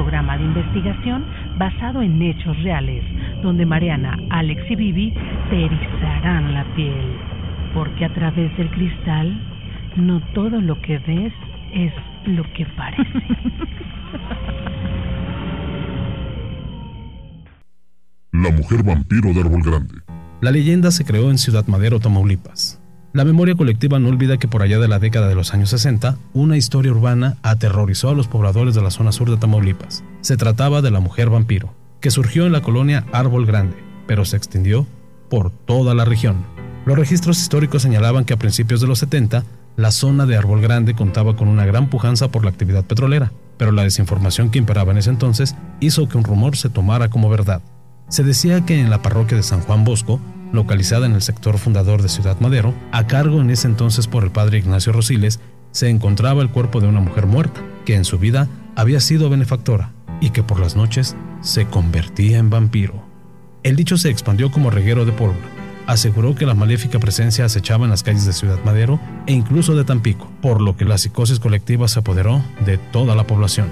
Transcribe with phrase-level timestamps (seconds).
[0.00, 1.26] Programa de investigación
[1.58, 3.04] basado en hechos reales,
[3.42, 5.12] donde Mariana, Alex y Vivi
[5.50, 7.18] te erizarán la piel,
[7.74, 9.38] porque a través del cristal
[9.96, 11.34] no todo lo que ves
[11.74, 11.92] es
[12.24, 13.20] lo que parece.
[18.32, 19.94] La mujer vampiro de Árbol Grande.
[20.40, 22.79] La leyenda se creó en Ciudad Madero, Tamaulipas.
[23.12, 26.16] La memoria colectiva no olvida que por allá de la década de los años 60,
[26.32, 30.04] una historia urbana aterrorizó a los pobladores de la zona sur de Tamaulipas.
[30.20, 34.36] Se trataba de la mujer vampiro, que surgió en la colonia Árbol Grande, pero se
[34.36, 34.86] extendió
[35.28, 36.44] por toda la región.
[36.86, 39.42] Los registros históricos señalaban que a principios de los 70,
[39.76, 43.72] la zona de Árbol Grande contaba con una gran pujanza por la actividad petrolera, pero
[43.72, 47.60] la desinformación que imperaba en ese entonces hizo que un rumor se tomara como verdad.
[48.08, 50.20] Se decía que en la parroquia de San Juan Bosco,
[50.52, 54.30] localizada en el sector fundador de Ciudad Madero, a cargo en ese entonces por el
[54.30, 55.40] padre Ignacio Rosiles,
[55.72, 59.92] se encontraba el cuerpo de una mujer muerta, que en su vida había sido benefactora
[60.20, 63.02] y que por las noches se convertía en vampiro.
[63.62, 65.48] El dicho se expandió como reguero de pólvora.
[65.86, 69.84] Aseguró que la maléfica presencia acechaba en las calles de Ciudad Madero e incluso de
[69.84, 73.68] Tampico, por lo que la psicosis colectiva se apoderó de toda la población.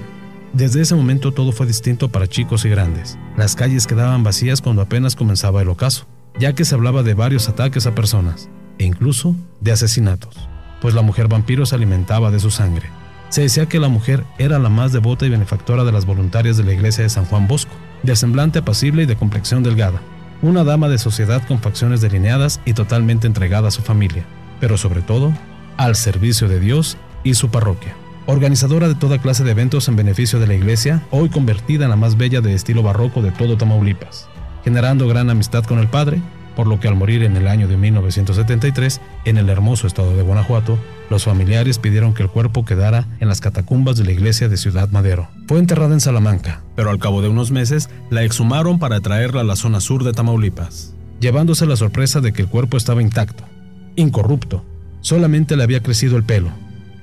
[0.53, 3.19] Desde ese momento todo fue distinto para chicos y grandes.
[3.37, 6.07] Las calles quedaban vacías cuando apenas comenzaba el ocaso,
[6.39, 10.37] ya que se hablaba de varios ataques a personas, e incluso de asesinatos,
[10.81, 12.89] pues la mujer vampiro se alimentaba de su sangre.
[13.29, 16.65] Se decía que la mujer era la más devota y benefactora de las voluntarias de
[16.65, 17.73] la iglesia de San Juan Bosco,
[18.03, 20.01] de semblante apacible y de complexión delgada,
[20.41, 24.25] una dama de sociedad con facciones delineadas y totalmente entregada a su familia,
[24.61, 25.33] pero sobre todo
[25.77, 27.95] al servicio de Dios y su parroquia
[28.29, 31.97] organizadora de toda clase de eventos en beneficio de la iglesia, hoy convertida en la
[31.97, 34.29] más bella de estilo barroco de todo Tamaulipas,
[34.65, 36.21] generando gran amistad con el padre,
[36.59, 40.23] por lo que al morir en el año de 1973, en el hermoso estado de
[40.23, 40.77] Guanajuato,
[41.09, 44.91] los familiares pidieron que el cuerpo quedara en las catacumbas de la iglesia de Ciudad
[44.91, 45.29] Madero.
[45.47, 49.45] Fue enterrada en Salamanca, pero al cabo de unos meses la exhumaron para traerla a
[49.45, 53.45] la zona sur de Tamaulipas, llevándose la sorpresa de que el cuerpo estaba intacto,
[53.95, 54.65] incorrupto,
[55.01, 56.51] solamente le había crecido el pelo,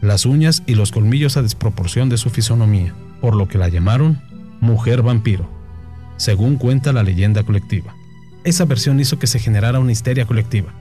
[0.01, 4.21] las uñas y los colmillos a desproporción de su fisonomía, por lo que la llamaron
[4.59, 5.49] mujer vampiro,
[6.17, 7.95] según cuenta la leyenda colectiva.
[8.43, 10.73] Esa versión hizo que se generara una histeria colectiva,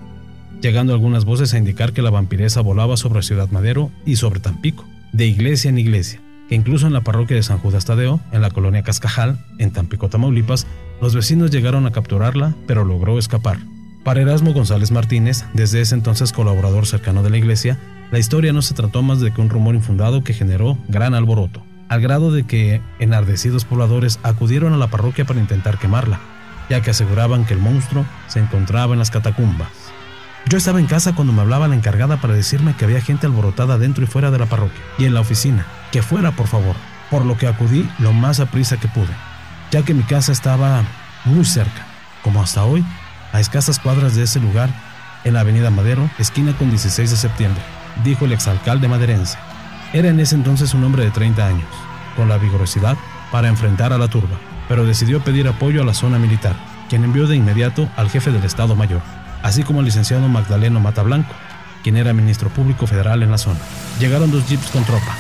[0.61, 4.85] llegando algunas voces a indicar que la vampiresa volaba sobre Ciudad Madero y sobre Tampico,
[5.13, 8.51] de iglesia en iglesia, que incluso en la parroquia de San Judas Tadeo, en la
[8.51, 10.67] colonia Cascajal, en Tampico, Tamaulipas,
[11.01, 13.59] los vecinos llegaron a capturarla, pero logró escapar.
[14.05, 17.79] Para Erasmo González Martínez, desde ese entonces colaborador cercano de la iglesia,
[18.13, 21.65] la historia no se trató más de que un rumor infundado que generó gran alboroto,
[21.89, 26.21] al grado de que enardecidos pobladores acudieron a la parroquia para intentar quemarla,
[26.69, 29.69] ya que aseguraban que el monstruo se encontraba en las catacumbas.
[30.47, 33.79] Yo estaba en casa cuando me hablaba la encargada para decirme que había gente alborotada
[33.79, 36.77] dentro y fuera de la parroquia y en la oficina, que fuera por favor,
[37.11, 39.15] por lo que acudí lo más a prisa que pude,
[39.71, 40.83] ya que mi casa estaba
[41.25, 41.87] muy cerca,
[42.23, 42.85] como hasta hoy,
[43.33, 44.71] a escasas cuadras de ese lugar,
[45.25, 47.63] en la avenida Madero, esquina con 16 de septiembre
[48.03, 49.39] dijo el exalcalde maderense.
[49.95, 51.69] Era en ese entonces un hombre de 30 años,
[52.17, 52.97] con la vigorosidad
[53.31, 56.57] para enfrentar a la turba, pero decidió pedir apoyo a la zona militar,
[56.89, 59.03] quien envió de inmediato al jefe del Estado Mayor,
[59.45, 61.33] así como al licenciado Magdaleno Mata Blanco,
[61.85, 63.61] quien era ministro público federal en la zona.
[64.01, 65.17] Llegaron dos jeeps con tropa,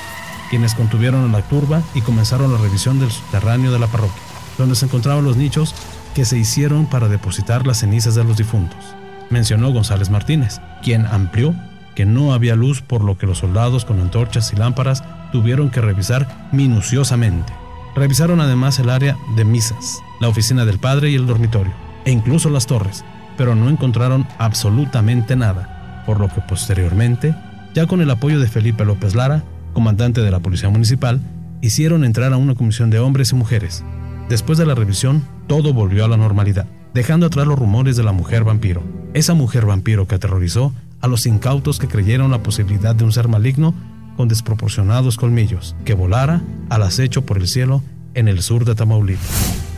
[0.50, 4.22] quienes contuvieron a la turba y comenzaron la revisión del subterráneo de la parroquia,
[4.58, 5.72] donde se encontraban los nichos
[6.16, 8.84] que se hicieron para depositar las cenizas de los difuntos,
[9.30, 11.54] mencionó González Martínez, quien amplió
[11.94, 15.80] que no había luz por lo que los soldados con antorchas y lámparas tuvieron que
[15.80, 17.52] revisar minuciosamente.
[17.94, 21.72] Revisaron además el área de misas, la oficina del padre y el dormitorio,
[22.04, 23.04] e incluso las torres,
[23.36, 27.34] pero no encontraron absolutamente nada, por lo que posteriormente,
[27.74, 31.20] ya con el apoyo de Felipe López Lara, comandante de la Policía Municipal,
[31.60, 33.84] hicieron entrar a una comisión de hombres y mujeres.
[34.28, 38.12] Después de la revisión, todo volvió a la normalidad, dejando atrás los rumores de la
[38.12, 38.82] mujer vampiro.
[39.14, 40.72] Esa mujer vampiro que aterrorizó
[41.04, 43.74] a los incautos que creyeron la posibilidad de un ser maligno
[44.16, 46.40] con desproporcionados colmillos, que volara
[46.70, 47.82] al acecho por el cielo
[48.14, 49.73] en el sur de Tamaulipas.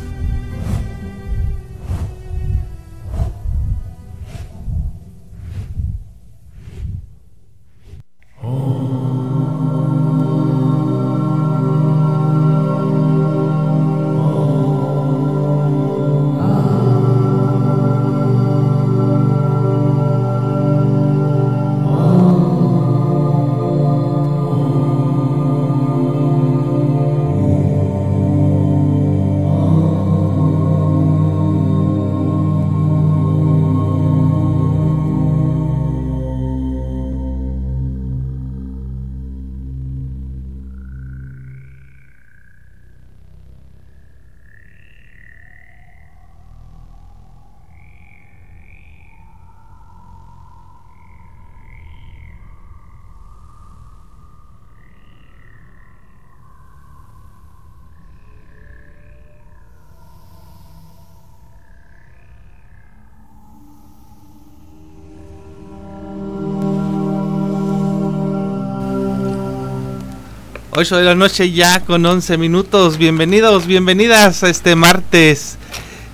[70.78, 72.98] 8 de la noche ya con 11 minutos.
[72.98, 75.56] Bienvenidos, bienvenidas a este martes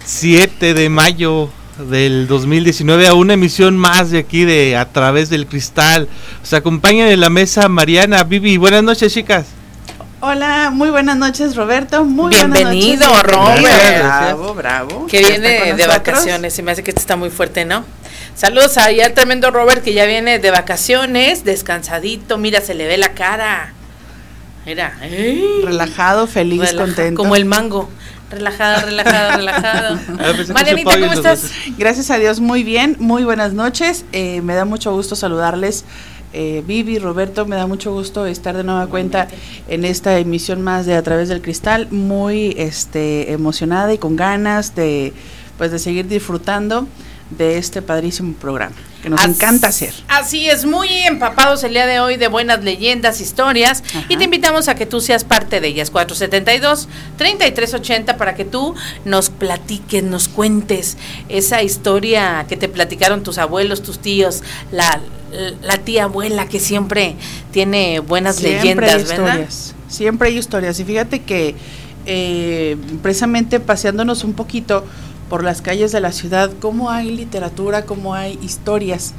[0.04, 1.50] 7 de mayo
[1.90, 6.06] del 2019 a una emisión más de aquí de A través del cristal.
[6.44, 8.56] Os acompaña en la mesa Mariana, Vivi.
[8.56, 9.46] Buenas noches, chicas.
[10.20, 13.62] Hola, muy buenas noches Roberto, muy Bienvenido, buenas noches.
[13.64, 13.98] Robert.
[13.98, 15.06] Bravo, bravo.
[15.08, 17.84] Que viene de vacaciones, se me hace que este está muy fuerte, ¿no?
[18.36, 22.96] Saludos ahí al tremendo Robert que ya viene de vacaciones, descansadito, mira, se le ve
[22.96, 23.74] la cara.
[24.64, 24.96] Mira,
[25.64, 27.20] relajado, feliz, Relaja, contento.
[27.20, 27.88] Como el mango.
[28.30, 29.98] Relajado, relajado, relajado.
[30.18, 31.50] Ah, Marianita, ¿cómo estás?
[31.76, 34.04] Gracias a Dios, muy bien, muy buenas noches.
[34.12, 35.84] Eh, me da mucho gusto saludarles.
[36.32, 39.28] Eh, Vivi, Roberto, me da mucho gusto estar de nueva cuenta
[39.68, 44.74] en esta emisión más de A través del cristal, muy este emocionada y con ganas
[44.74, 45.12] de
[45.58, 46.86] pues de seguir disfrutando
[47.30, 49.92] de este padrísimo programa que nos As- encanta hacer.
[50.08, 54.04] Así es, muy empapados el día de hoy de buenas leyendas, historias, Ajá.
[54.08, 55.90] y te invitamos a que tú seas parte de ellas.
[57.18, 60.96] 472-3380 para que tú nos platiques, nos cuentes
[61.28, 65.00] esa historia que te platicaron tus abuelos, tus tíos, la,
[65.62, 67.16] la tía abuela que siempre
[67.50, 69.26] tiene buenas Siempre leyendas, hay ¿verdad?
[69.40, 69.74] historias.
[69.88, 70.78] Siempre hay historias.
[70.80, 71.54] Y fíjate que
[72.06, 74.84] eh, precisamente paseándonos un poquito
[75.28, 79.14] por las calles de la ciudad, cómo hay literatura, cómo hay historias,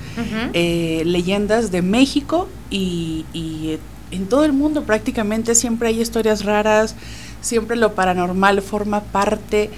[0.53, 3.77] eh, leyendas de México y, y
[4.11, 6.95] en todo el mundo prácticamente siempre hay historias raras,
[7.41, 9.69] siempre lo paranormal forma parte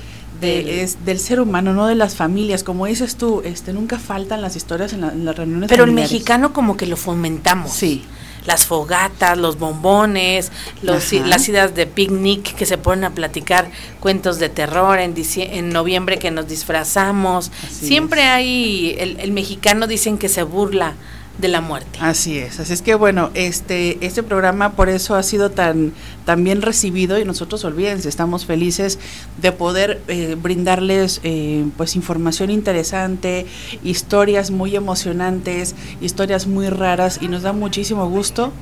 [0.42, 2.64] de, Del- es, del ser humano, no de las familias.
[2.64, 5.92] Como dices tú, este nunca faltan las historias en, la- en las reuniones Pero el
[5.94, 7.72] mexicano como que lo fomentamos.
[7.72, 8.04] Sí.
[8.46, 10.52] Las fogatas, los bombones,
[10.82, 11.26] los, Ajá.
[11.28, 13.70] las idas de picnic que se ponen a platicar
[14.00, 17.52] cuentos de terror en, en noviembre que nos disfrazamos.
[17.66, 18.30] Así Siempre es.
[18.30, 20.94] hay, el, el mexicano dicen que se burla
[21.38, 22.00] de la muerte.
[22.02, 25.94] Así es, así es que bueno, este, este programa por eso ha sido tan,
[26.26, 29.00] tan bien recibido y nosotros olvídense, estamos felices
[29.42, 33.46] de poder eh, brindarles eh, pues información interesante,
[33.84, 38.54] historias muy emocionantes, historias muy raras y nos da muchísimo gusto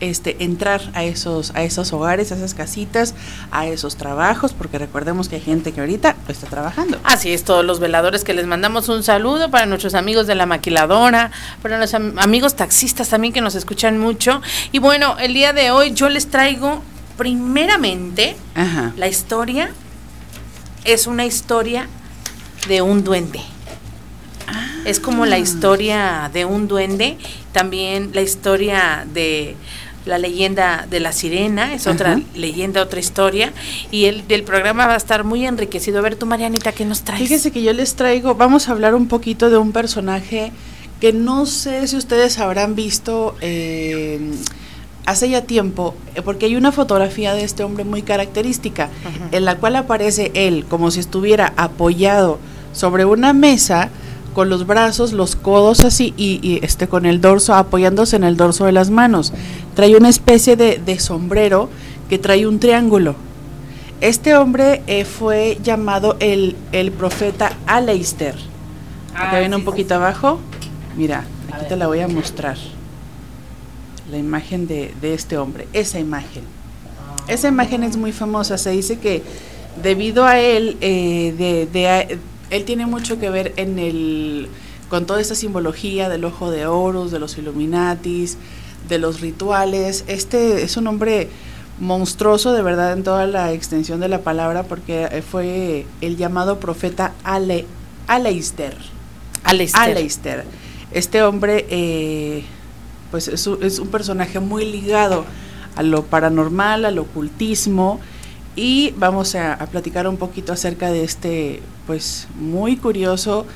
[0.00, 3.14] este entrar a esos a esos hogares, a esas casitas,
[3.50, 6.98] a esos trabajos, porque recordemos que hay gente que ahorita está trabajando.
[7.04, 10.46] Así es, todos los veladores que les mandamos un saludo para nuestros amigos de la
[10.46, 11.30] maquiladora,
[11.62, 14.40] para los am- amigos taxistas también que nos escuchan mucho.
[14.72, 16.82] Y bueno, el día de hoy yo les traigo
[17.16, 18.92] primeramente Ajá.
[18.96, 19.70] La historia
[20.84, 21.88] es una historia
[22.68, 23.40] de un duende.
[24.84, 27.18] Es como la historia de un duende,
[27.52, 29.54] también la historia de
[30.08, 32.20] la leyenda de la sirena, es otra Ajá.
[32.34, 33.52] leyenda, otra historia,
[33.90, 35.98] y el del programa va a estar muy enriquecido.
[35.98, 37.22] A ver, tú, Marianita, ¿qué nos traes?
[37.22, 40.50] Fíjese que yo les traigo, vamos a hablar un poquito de un personaje
[41.00, 44.18] que no sé si ustedes habrán visto eh,
[45.06, 49.28] hace ya tiempo, eh, porque hay una fotografía de este hombre muy característica, Ajá.
[49.30, 52.38] en la cual aparece él como si estuviera apoyado
[52.72, 53.90] sobre una mesa
[54.38, 58.36] con los brazos, los codos así y, y, este con el dorso apoyándose en el
[58.36, 59.32] dorso de las manos.
[59.74, 61.68] Trae una especie de, de sombrero
[62.08, 63.16] que trae un triángulo.
[64.00, 68.36] Este hombre eh, fue llamado el, el profeta Aleister.
[69.12, 70.38] Acá Ah, viene un sí, poquito abajo.
[70.96, 72.58] Mira, aquí te la voy a mostrar.
[74.08, 76.44] La imagen de, de este hombre, esa imagen.
[77.26, 78.56] Esa imagen es muy famosa.
[78.56, 79.24] Se dice que
[79.82, 84.48] debido a él, eh, de, él tiene mucho que ver en el
[84.88, 88.38] con toda esta simbología del ojo de Horus, de los Illuminatis,
[88.88, 90.04] de los rituales.
[90.06, 91.28] Este es un hombre
[91.78, 97.12] monstruoso de verdad en toda la extensión de la palabra porque fue el llamado profeta
[97.22, 97.66] Ale,
[98.06, 98.76] Aleister.
[99.44, 99.80] Aleister.
[99.80, 100.44] Aleister.
[100.90, 102.44] Este hombre, eh,
[103.10, 105.24] pues es un, es un personaje muy ligado
[105.76, 108.00] a lo paranormal, al ocultismo,
[108.58, 113.46] y vamos a, a platicar un poquito acerca de este, pues muy curioso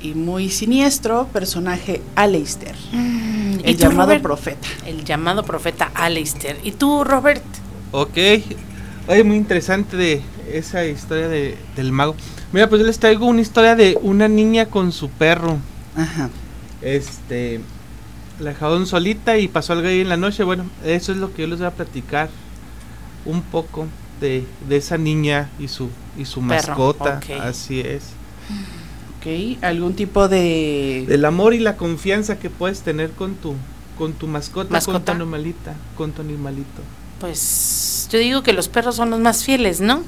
[0.00, 4.22] y muy siniestro personaje Aleister, Mm, ¿Y el tú, llamado Robert?
[4.22, 4.68] profeta.
[4.84, 6.58] El llamado profeta Aleister.
[6.64, 7.44] ¿Y tú, Robert?
[7.92, 8.16] Ok.
[9.06, 10.22] Oye, muy interesante de
[10.52, 12.16] esa historia de, del mago.
[12.52, 15.58] Mira, pues yo les traigo una historia de una niña con su perro.
[15.96, 16.30] Ajá.
[16.80, 17.60] Este,
[18.38, 20.44] la dejaron solita y pasó algo ahí en la noche.
[20.44, 22.28] Bueno, eso es lo que yo les voy a platicar
[23.24, 23.86] un poco
[24.20, 27.20] de, de esa niña y su y su Perro, mascota.
[27.42, 28.10] Así es.
[29.18, 31.04] Ok, algún tipo de...
[31.08, 33.54] Del amor y la confianza que puedes tener con tu
[33.98, 35.04] con tu mascota, con ¿Mascota?
[35.06, 36.82] tu animalita, con tu animalito.
[37.18, 40.02] Pues yo digo que los perros son los más fieles, ¿no?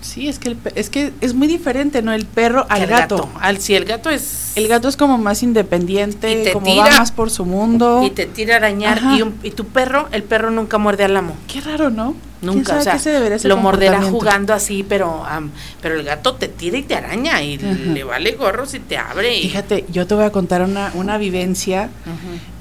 [0.00, 2.12] Sí, es que, el es que es muy diferente, ¿no?
[2.12, 3.28] El perro al gato.
[3.40, 4.52] Al, si el gato es...
[4.54, 6.84] El gato es como más independiente, Y te como tira.
[6.84, 8.02] va más por su mundo.
[8.04, 9.00] Y te tira a arañar.
[9.16, 11.34] Y, un- y tu perro, el perro nunca muerde al amo.
[11.52, 12.14] Qué raro, ¿no?
[12.40, 15.50] ¿Quién Nunca, o sea, se lo morderá jugando así, pero am,
[15.82, 17.66] pero el gato te tira y te araña y Ajá.
[17.92, 19.36] le vale gorro si te abre.
[19.36, 21.88] y- Fíjate, yo te voy a contar una, una vivencia.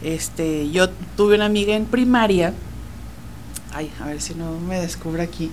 [0.03, 2.53] Este, yo tuve una amiga en primaria.
[3.77, 5.51] Ay, a ver si no me descubro aquí.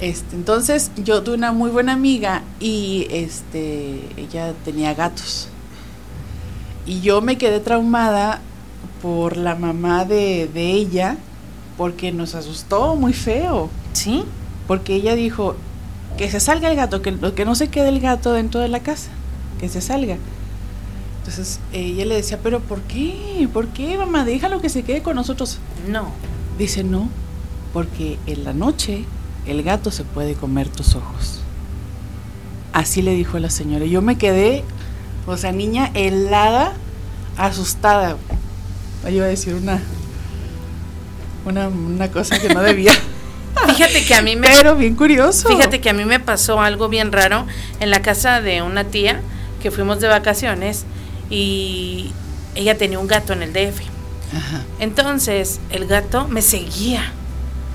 [0.00, 5.48] Este, entonces, yo tuve una muy buena amiga y este, ella tenía gatos.
[6.86, 8.40] Y yo me quedé traumada
[9.02, 11.18] por la mamá de, de ella
[11.76, 13.68] porque nos asustó muy feo.
[13.92, 14.24] ¿Sí?
[14.66, 15.54] Porque ella dijo
[16.16, 18.80] que se salga el gato, que, que no se quede el gato dentro de la
[18.80, 19.10] casa,
[19.60, 20.16] que se salga.
[21.18, 23.46] Entonces ella le decía, pero ¿por qué?
[23.52, 24.24] ¿Por qué, mamá?
[24.24, 25.58] Déjalo que se quede con nosotros.
[25.86, 26.12] No.
[26.58, 27.08] Dice, no,
[27.72, 29.04] porque en la noche
[29.46, 31.40] el gato se puede comer tus ojos.
[32.72, 33.84] Así le dijo la señora.
[33.84, 34.64] Yo me quedé,
[35.26, 36.72] o sea, niña helada,
[37.36, 38.16] asustada.
[39.10, 39.80] Iba a decir una,
[41.44, 42.92] una, una cosa que no debía.
[43.66, 45.48] Fíjate que a mí me Pero bien curioso.
[45.48, 47.46] Fíjate que a mí me pasó algo bien raro
[47.80, 49.20] en la casa de una tía
[49.62, 50.84] que fuimos de vacaciones
[51.30, 52.12] y
[52.54, 53.80] ella tenía un gato en el DF.
[54.34, 54.62] Ajá.
[54.78, 57.12] Entonces, el gato me seguía.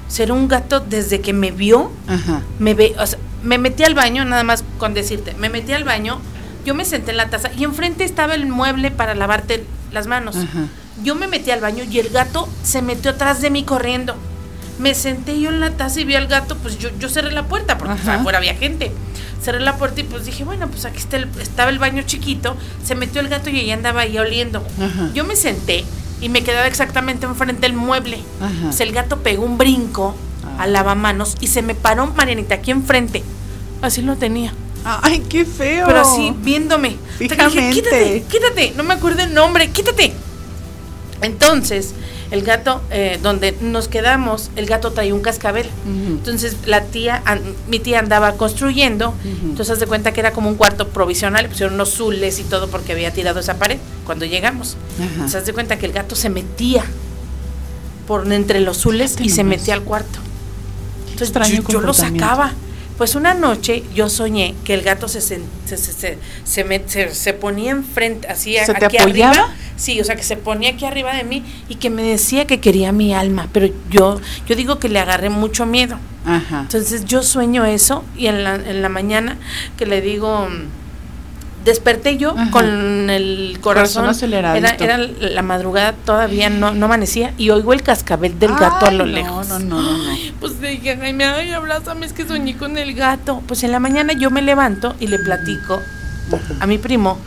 [0.08, 2.42] Ser un gato desde que me vio, Ajá.
[2.60, 5.84] me ve, o sea, me metí al baño, nada más con decirte, me metí al
[5.84, 6.20] baño,
[6.66, 10.36] yo me senté en la taza y enfrente estaba el mueble para lavarte las manos.
[10.38, 10.66] Ajá.
[11.04, 14.16] Yo me metí al baño y el gato se metió atrás de mí corriendo.
[14.80, 17.44] Me senté yo en la taza y vi al gato, pues yo, yo cerré la
[17.48, 18.20] puerta porque pues, Ajá.
[18.20, 18.92] afuera había gente.
[19.44, 22.56] Cerré la puerta y pues dije, bueno, pues aquí está el- estaba el baño chiquito,
[22.84, 24.64] se metió el gato y ella andaba ahí oliendo.
[24.82, 25.10] Ajá.
[25.14, 25.84] Yo me senté
[26.22, 28.20] y me quedaba exactamente enfrente del mueble.
[28.42, 28.54] Ajá.
[28.64, 30.64] Pues el gato pegó un brinco Ah.
[30.64, 33.24] al lavamanos y se me paró Marianita aquí enfrente.
[33.82, 34.54] Así lo tenía.
[34.86, 35.86] Ay, qué feo.
[35.86, 36.96] Pero así, viéndome.
[37.18, 37.74] Que dije, Fijamente.
[37.74, 38.74] quítate, quítate.
[38.78, 40.14] No me acuerdo el nombre, quítate.
[41.22, 41.94] Entonces,
[42.32, 45.68] el gato, eh, donde nos quedamos, el gato traía un cascabel.
[45.86, 49.10] Entonces, la tía, an- mi tía andaba construyendo.
[49.10, 49.50] Ujú.
[49.50, 51.44] Entonces, haz de cuenta que era como un cuarto provisional.
[51.44, 54.76] Le pusieron unos zules y todo porque había tirado esa pared cuando llegamos.
[54.98, 55.06] Ajá.
[55.14, 56.84] Entonces, haz de cuenta que el gato se metía
[58.08, 60.20] por entre los zules y se metía al cuarto.
[61.12, 62.54] Entonces extraño yo, yo lo sacaba.
[62.98, 67.34] Pues una noche yo soñé que el gato se, se, se, se, se se- se
[67.34, 69.32] ponía enfrente, así ¿Se te aquí apoyaba?
[69.32, 69.56] arriba.
[69.78, 72.60] Sí, o sea, que se ponía aquí arriba de mí y que me decía que
[72.60, 73.48] quería mi alma.
[73.54, 75.98] Pero yo, yo digo que le agarré mucho miedo.
[76.26, 76.62] Ajá.
[76.62, 79.38] Entonces yo sueño eso y en la, en la mañana
[79.78, 80.50] que le digo,
[81.68, 82.52] desperté yo Ajá.
[82.52, 87.84] con el Corazón corazón, era, era la madrugada, todavía no, no amanecía y oigo el
[87.84, 89.48] cascabel del gato a lo no, lejos.
[89.50, 90.18] No, no, no, no.
[90.40, 93.44] Pues dije, ay, me ay, abrázame, es que soñé con el gato.
[93.48, 95.82] Pues en la mañana yo me levanto y le platico
[96.60, 97.18] a mi primo,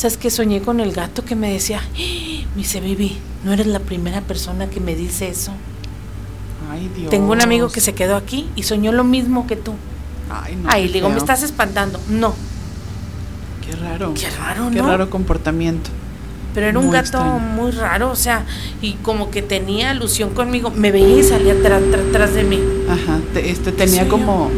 [0.00, 1.80] ¿sabes que soñé con el gato que me decía,
[2.54, 5.52] me dice, Vivi, no eres la primera persona que me dice eso.
[6.70, 7.10] Ay, Dios.
[7.10, 9.74] Tengo un amigo que se quedó aquí y soñó lo mismo que tú.
[10.30, 10.68] Ay, no.
[10.70, 12.00] Ay, qué le digo, me estás espantando.
[12.08, 12.34] No,
[13.66, 14.14] Qué raro.
[14.14, 14.86] qué raro, Qué ¿no?
[14.88, 15.90] raro comportamiento.
[16.54, 17.38] Pero era un gato extraño.
[17.38, 18.44] muy raro, o sea,
[18.82, 20.70] y como que tenía alusión conmigo.
[20.74, 22.58] Me veía y salía atrás, de mí.
[22.88, 23.20] Ajá.
[23.34, 24.50] te- este tenía como.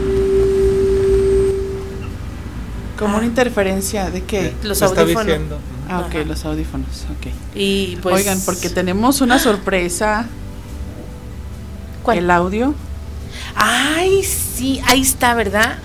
[3.02, 3.18] Como Ah.
[3.18, 4.54] una interferencia de qué.
[4.62, 5.24] Los audífonos.
[5.26, 5.58] diciendo.
[5.88, 6.24] Ah, ok, Ajá.
[6.24, 6.86] los audífonos.
[7.18, 7.26] Ok.
[7.54, 8.14] Y pues.
[8.14, 10.26] Oigan, porque tenemos una sorpresa.
[12.02, 12.18] ¿Cuál?
[12.18, 12.74] El audio.
[13.54, 15.78] Ay, sí, ahí está, ¿verdad?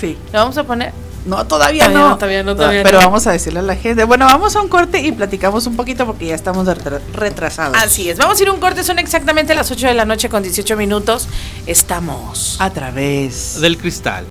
[0.00, 0.16] Sí.
[0.32, 0.92] ¿Lo vamos a poner?
[1.26, 2.08] No, todavía, Todavía no.
[2.10, 3.06] no, todavía no, todavía Pero no.
[3.06, 4.04] vamos a decirle a la gente.
[4.04, 7.78] Bueno, vamos a un corte y platicamos un poquito porque ya estamos retra- retrasados.
[7.80, 8.18] Así es.
[8.18, 10.76] Vamos a ir a un corte, son exactamente las 8 de la noche con 18
[10.76, 11.26] minutos.
[11.66, 12.56] Estamos.
[12.60, 13.58] A través.
[13.60, 14.26] Del cristal.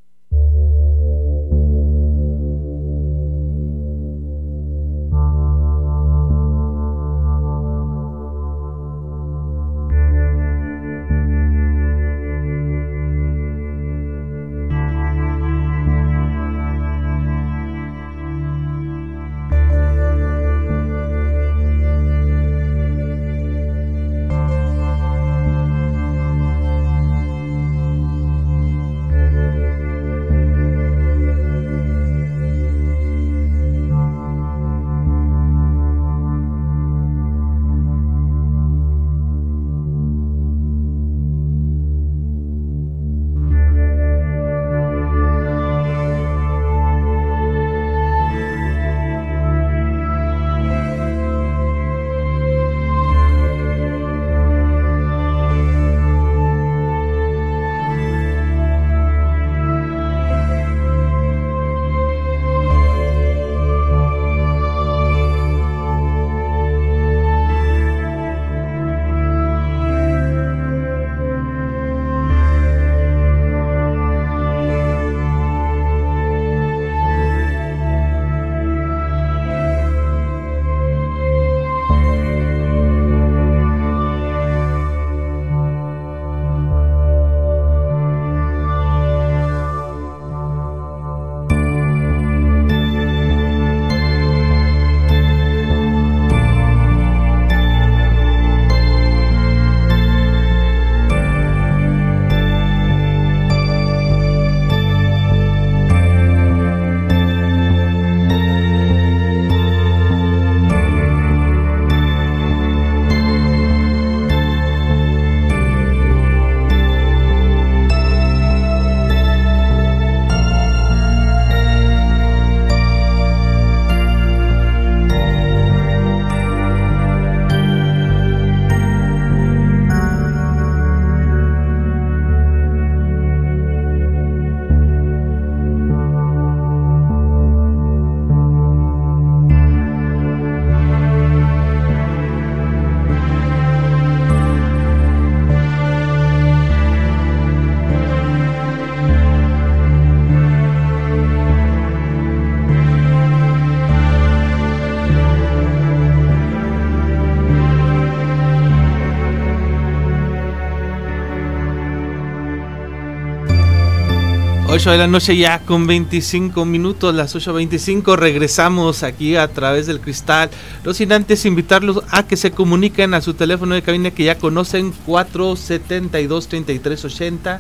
[164.73, 169.99] 8 de la noche ya con 25 minutos, las 8.25 regresamos aquí a través del
[169.99, 170.49] cristal.
[170.83, 174.39] No sin antes invitarlos a que se comuniquen a su teléfono de cabina que ya
[174.39, 177.59] conocen 472-3380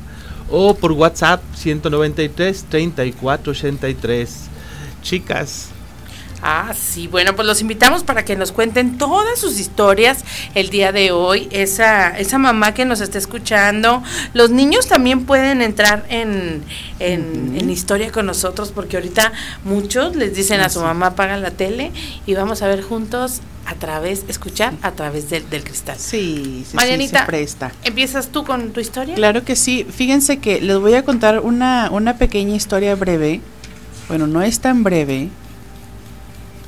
[0.49, 4.29] o por WhatsApp 193-3483.
[5.03, 5.72] Chicas,
[6.45, 10.25] Ah, sí, bueno, pues los invitamos para que nos cuenten todas sus historias
[10.55, 11.47] el día de hoy.
[11.51, 14.03] Esa, esa mamá que nos está escuchando.
[14.33, 16.61] Los niños también pueden entrar en,
[16.99, 19.31] en, historia con nosotros porque ahorita
[19.63, 21.93] muchos les dicen a su mamá apaga la tele
[22.25, 25.95] y vamos a ver juntos a través, escuchar a través del, del cristal.
[25.97, 27.71] Sí, sí, Marianita, se presta.
[27.85, 29.15] ¿empiezas tú con tu historia?
[29.15, 29.87] Claro que sí.
[29.89, 33.39] Fíjense que les voy a contar una, una pequeña historia breve.
[34.09, 35.29] Bueno, no es tan breve,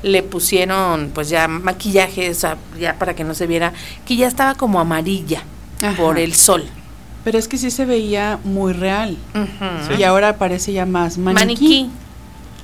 [0.04, 3.74] le pusieron pues ya maquillaje, o sea, ya para que no se viera,
[4.06, 5.44] que ya estaba como amarilla
[5.90, 5.98] Ajá.
[6.02, 6.64] por el sol.
[7.24, 9.18] Pero es que sí se veía muy real.
[9.98, 11.90] Y ahora parece ya más maniquí, Maniquí.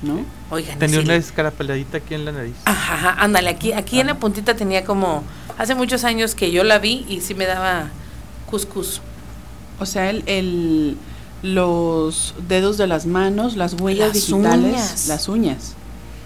[0.02, 0.20] ¿no?
[0.50, 1.04] Oigan, tenía sí.
[1.04, 2.54] una escarapeladita aquí en la nariz.
[2.66, 5.24] Ajá, ajá, ándale, aquí, aquí en la puntita tenía como,
[5.58, 7.88] hace muchos años que yo la vi y sí me daba
[8.50, 9.00] cuscús.
[9.80, 10.96] O sea, el, el-
[11.42, 15.06] los dedos de las manos, las huellas Las digitales, uñas.
[15.08, 15.74] las uñas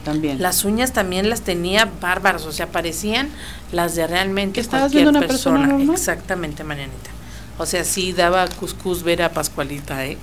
[0.06, 0.40] también.
[0.40, 3.28] Las uñas también las tenía bárbaras, o sea, parecían
[3.72, 5.90] las de realmente ¿Que estabas cualquier viendo una persona normal?
[5.94, 7.10] Exactamente, Marianita.
[7.58, 10.16] O sea, sí daba cuscús ver a Pascualita, ¿eh?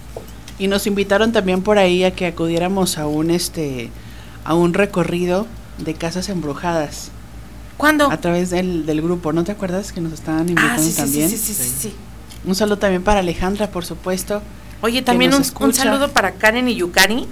[0.58, 3.90] Y nos invitaron también por ahí a que acudiéramos a un este
[4.46, 7.10] a un recorrido de casas embrujadas
[7.78, 8.12] ¿Cuándo?
[8.12, 9.34] a través del, del grupo.
[9.34, 11.30] ¿No te acuerdas que nos estaban invitando Ah, sí, sí, también?
[11.30, 11.96] sí, sí, sí, sí, sí.
[12.46, 14.42] Un saludo también para Alejandra, por supuesto.
[14.82, 17.26] Oye, también un, un saludo para Karen y Yukari,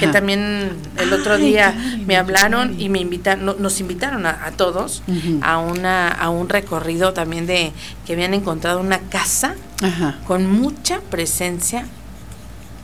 [0.00, 1.74] que también el otro día
[2.06, 5.02] me hablaron y me invitaron, no- nos invitaron a, a todos
[5.42, 7.72] a una a un recorrido también de
[8.06, 10.18] que habían encontrado una casa Ajá.
[10.26, 11.86] con mucha presencia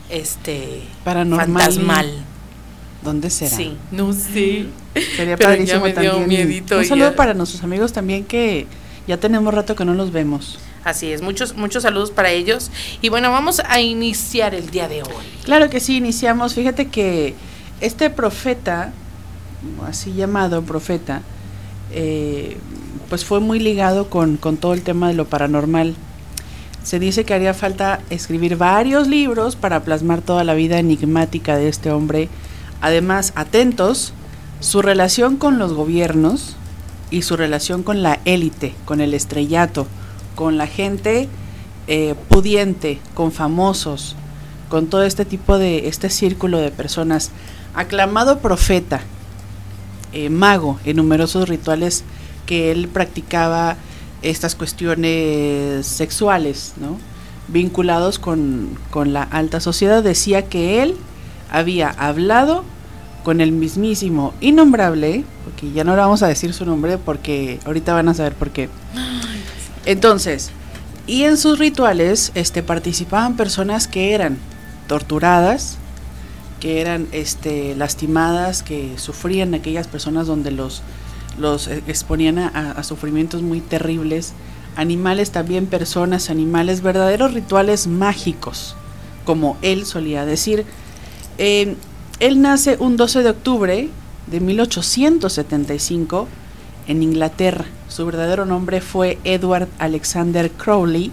[0.09, 1.47] este Paranormal.
[1.47, 2.11] fantasmal.
[3.03, 3.57] ¿Dónde será?
[3.57, 4.67] Sí, no sé.
[5.17, 6.65] Sería Pero ya padrísimo me dio también.
[6.71, 8.67] Un saludo para nuestros amigos también que
[9.07, 10.59] ya tenemos rato que no los vemos.
[10.83, 12.71] Así es, muchos muchos saludos para ellos
[13.03, 15.25] y bueno, vamos a iniciar el día de hoy.
[15.45, 16.55] Claro que sí, iniciamos.
[16.55, 17.35] Fíjate que
[17.83, 18.93] este profeta,
[19.87, 21.21] así llamado profeta,
[21.93, 22.57] eh,
[23.11, 25.95] pues fue muy ligado con, con todo el tema de lo paranormal.
[26.83, 31.69] Se dice que haría falta escribir varios libros para plasmar toda la vida enigmática de
[31.69, 32.31] este hombre.
[32.81, 34.15] Además, atentos,
[34.61, 36.57] su relación con los gobiernos
[37.11, 39.87] y su relación con la élite, con el estrellato,
[40.41, 41.29] con la gente
[41.87, 44.17] eh, pudiente, con famosos,
[44.71, 47.31] con todo este tipo de, este círculo de personas.
[47.75, 49.03] Aclamado profeta,
[50.15, 52.05] eh, mago en numerosos rituales
[52.47, 53.77] que él practicaba
[54.23, 56.97] estas cuestiones sexuales, ¿no?
[57.49, 60.97] vinculados con, con la alta sociedad, decía que él
[61.51, 62.65] había hablado
[63.25, 67.93] con el mismísimo innombrable, porque ya no le vamos a decir su nombre porque ahorita
[67.93, 68.71] van a saber por qué.
[69.87, 70.51] Entonces,
[71.07, 74.39] y en sus rituales este, participaban personas que eran
[74.87, 75.79] torturadas,
[76.61, 80.83] que eran este, lastimadas, que sufrían aquellas personas donde los,
[81.39, 84.35] los eh, exponían a, a sufrimientos muy terribles,
[84.77, 88.77] animales también, personas, animales, verdaderos rituales mágicos,
[89.25, 90.65] como él solía decir.
[91.39, 91.77] Eh,
[92.21, 93.89] Él nace un 12 de octubre
[94.27, 96.29] de 1875
[96.87, 97.65] en Inglaterra.
[97.91, 101.11] Su verdadero nombre fue Edward Alexander Crowley,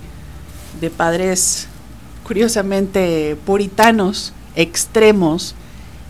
[0.80, 1.68] de padres
[2.24, 5.56] curiosamente puritanos, extremos,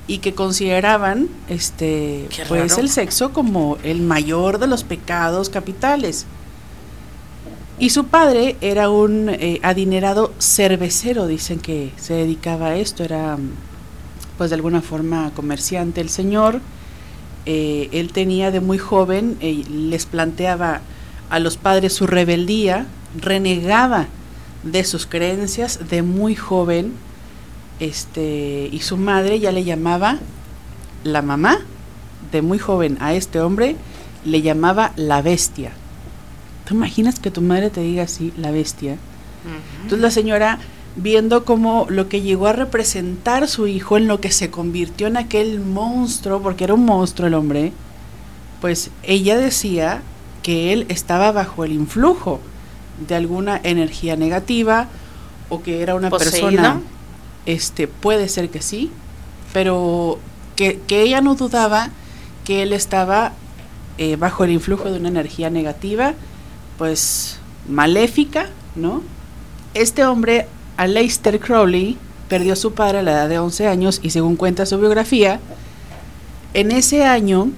[0.08, 2.82] y que consideraban este Qué pues raro.
[2.82, 6.26] el sexo como el mayor de los pecados capitales.
[7.80, 13.38] Y su padre era un eh, adinerado cervecero, dicen que se dedicaba a esto, era
[14.38, 16.60] pues de alguna forma comerciante el señor.
[17.50, 20.82] Eh, él tenía de muy joven, eh, les planteaba
[21.30, 24.08] a los padres su rebeldía, renegaba
[24.64, 26.92] de sus creencias de muy joven,
[27.80, 30.18] este, y su madre ya le llamaba
[31.06, 31.60] la mamá
[32.34, 33.78] de muy joven a este hombre,
[34.26, 35.72] le llamaba la bestia.
[36.68, 38.98] ¿Tú imaginas que tu madre te diga así, la bestia?
[39.84, 40.60] Entonces la señora,
[40.98, 45.18] viendo como lo que llegó a representar su hijo en lo que se convirtió en
[45.18, 47.72] aquel monstruo, porque era un monstruo el hombre,
[48.60, 50.02] pues ella decía
[50.42, 52.40] que él estaba bajo el influjo
[53.08, 54.88] de alguna energía negativa
[55.50, 56.48] o que era una ¿Poseído?
[56.48, 56.82] persona,
[57.46, 58.92] este, puede ser que sí,
[59.54, 60.20] pero
[60.56, 61.92] que, que ella no dudaba
[62.44, 63.34] que él estaba
[64.00, 66.14] eh, bajo el influjo de una energía negativa,
[66.78, 69.04] pues maléfica, ¿no?
[69.74, 71.98] Este hombre, Aleister Crowley,
[72.30, 75.40] perdió a su padre a la edad de 11 años y según cuenta su biografía,
[76.54, 77.50] en ese año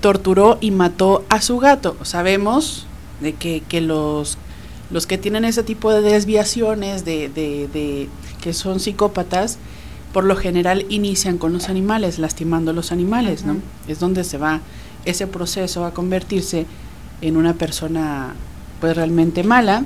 [0.00, 1.96] torturó y mató a su gato.
[2.02, 2.86] Sabemos
[3.20, 4.36] de que, que los,
[4.90, 8.08] los que tienen ese tipo de desviaciones, de, de, de
[8.42, 9.58] que son psicópatas,
[10.12, 13.56] por lo general inician con los animales, lastimando a los animales, ¿no?
[13.88, 14.60] Es donde se va
[15.04, 16.66] ese proceso a convertirse
[17.20, 18.34] en una persona
[18.80, 19.84] pues realmente mala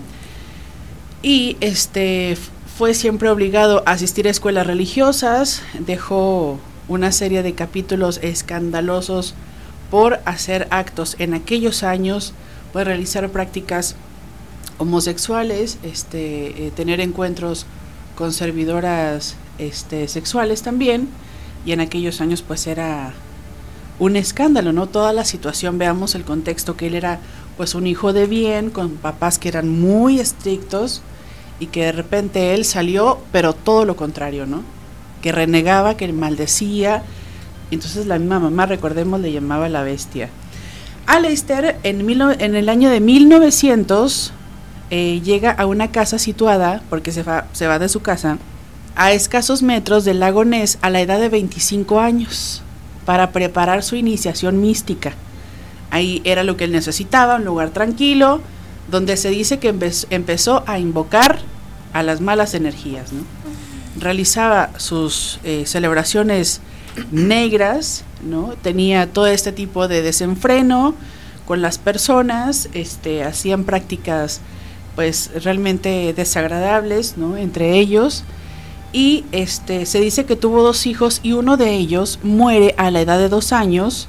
[1.23, 2.37] y este
[2.77, 9.35] fue siempre obligado a asistir a escuelas religiosas, dejó una serie de capítulos escandalosos
[9.91, 12.35] por hacer actos en aquellos años,
[12.73, 13.97] por realizar prácticas
[14.79, 17.67] homosexuales, este, eh, tener encuentros
[18.17, 21.09] con servidoras este, sexuales también,
[21.67, 23.13] y en aquellos años pues era
[23.99, 24.87] un escándalo, ¿no?
[24.87, 27.19] Toda la situación, veamos el contexto, que él era
[27.59, 31.03] pues un hijo de bien, con papás que eran muy estrictos,
[31.61, 34.63] y que de repente él salió, pero todo lo contrario, ¿no?
[35.21, 37.03] Que renegaba, que maldecía,
[37.71, 40.31] entonces la misma mamá, recordemos, le llamaba la bestia.
[41.07, 44.33] Aleister en, mil en el año de 1900
[44.91, 48.39] eh, llega a una casa situada, porque se va, se va de su casa,
[48.95, 52.63] a escasos metros del lago Ness a la edad de 25 años,
[53.05, 55.15] para preparar su iniciación mística.
[55.91, 58.41] Ahí era lo que él necesitaba, un lugar tranquilo,
[58.91, 61.41] donde se dice que empe- empezó a invocar
[61.93, 63.13] a las malas energías.
[63.13, 63.23] ¿no?
[63.99, 66.61] Realizaba sus eh, celebraciones
[67.11, 68.05] negras,
[68.63, 70.95] tenía todo este tipo de desenfreno
[71.47, 74.41] con las personas, este, hacían prácticas
[74.95, 77.37] pues realmente desagradables ¿no?
[77.37, 78.25] entre ellos
[78.93, 83.01] y este se dice que tuvo dos hijos y uno de ellos muere a la
[83.03, 84.09] edad de dos años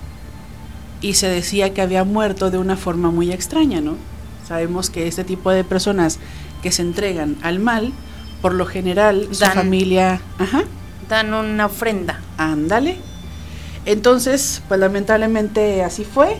[1.01, 3.95] y se decía que había muerto de una forma muy extraña, ¿no?
[4.47, 6.19] Sabemos que este tipo de personas
[6.63, 7.91] que se entregan al mal,
[8.41, 10.63] por lo general su Dan- familia, ajá,
[11.07, 12.19] Dan una ofrenda.
[12.37, 12.97] ándale.
[13.85, 16.37] Entonces, pues lamentablemente así fue.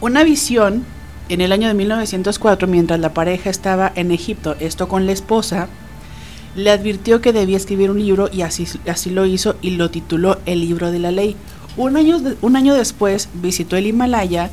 [0.00, 0.84] Una visión
[1.28, 5.68] en el año de 1904, mientras la pareja estaba en Egipto, esto con la esposa,
[6.56, 10.38] le advirtió que debía escribir un libro y así, así lo hizo y lo tituló
[10.44, 11.36] El libro de la ley.
[11.76, 14.50] Un año, de- después visitó el Himalaya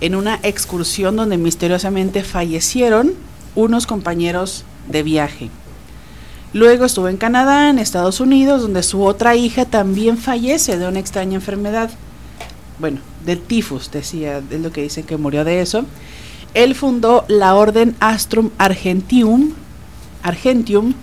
[0.00, 3.14] en una excursión donde misteriosamente fallecieron
[3.54, 5.50] unos compañeros de viaje.
[6.52, 10.98] Luego estuvo en Canadá, en Estados Unidos, donde su otra hija también fallece de una
[11.00, 11.90] extraña enfermedad.
[12.78, 15.84] Bueno, del tifus, decía, es lo que dicen que murió de eso.
[16.54, 19.52] Él fundó la Orden Astrum Argentium,
[20.22, 20.94] Argentium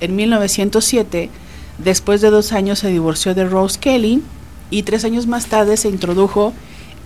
[0.00, 1.30] en 1907.
[1.78, 4.22] Después de dos años se divorció de Rose Kelly
[4.70, 6.52] y tres años más tarde se introdujo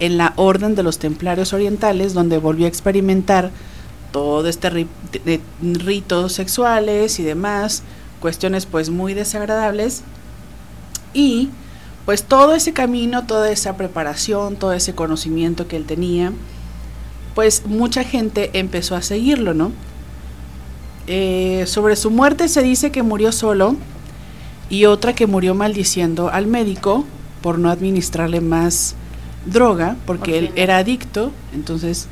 [0.00, 3.50] en la Orden de los Templarios Orientales, donde volvió a experimentar
[4.12, 4.86] todo este
[5.60, 7.82] ritos sexuales y demás,
[8.20, 10.02] cuestiones pues muy desagradables.
[11.12, 11.50] Y
[12.04, 16.32] pues todo ese camino, toda esa preparación, todo ese conocimiento que él tenía,
[17.34, 19.72] pues mucha gente empezó a seguirlo, ¿no?
[21.06, 23.76] Eh, sobre su muerte se dice que murió solo
[24.70, 27.04] y otra que murió maldiciendo al médico
[27.44, 28.94] por no administrarle más
[29.44, 32.08] droga, porque él era adicto, entonces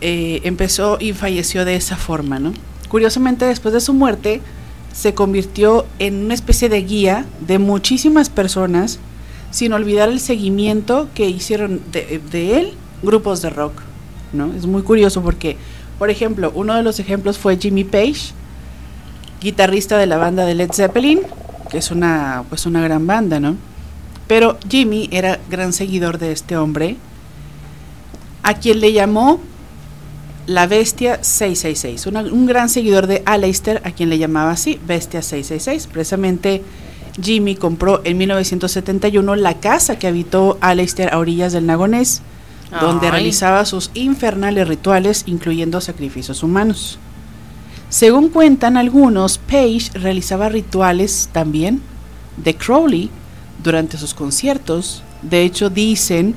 [0.00, 2.52] eh, empezó y falleció de esa forma, ¿no?
[2.88, 4.40] Curiosamente, después de su muerte,
[4.92, 9.00] se convirtió en una especie de guía de muchísimas personas,
[9.50, 13.72] sin olvidar el seguimiento que hicieron de, de él grupos de rock.
[14.32, 14.54] ¿no?
[14.54, 15.56] Es muy curioso porque,
[15.98, 18.30] por ejemplo, uno de los ejemplos fue Jimmy Page,
[19.40, 21.22] guitarrista de la banda de Led Zeppelin,
[21.72, 23.56] que es una, pues una gran banda, ¿no?
[24.28, 26.96] Pero Jimmy era gran seguidor de este hombre,
[28.42, 29.40] a quien le llamó
[30.46, 35.20] la Bestia 666, una- un gran seguidor de Aleister, a quien le llamaba así, Bestia
[35.22, 35.86] 666.
[35.92, 36.62] Precisamente
[37.20, 42.22] Jimmy compró en 1971 la casa que habitó Aleister a orillas del Nagonés,
[42.80, 46.98] donde realizaba sus infernales rituales, incluyendo sacrificios humanos.
[47.88, 51.80] Según cuentan algunos, Page realizaba rituales también
[52.36, 53.10] de Crowley
[53.68, 55.02] durante sus conciertos.
[55.20, 56.34] De hecho, dicen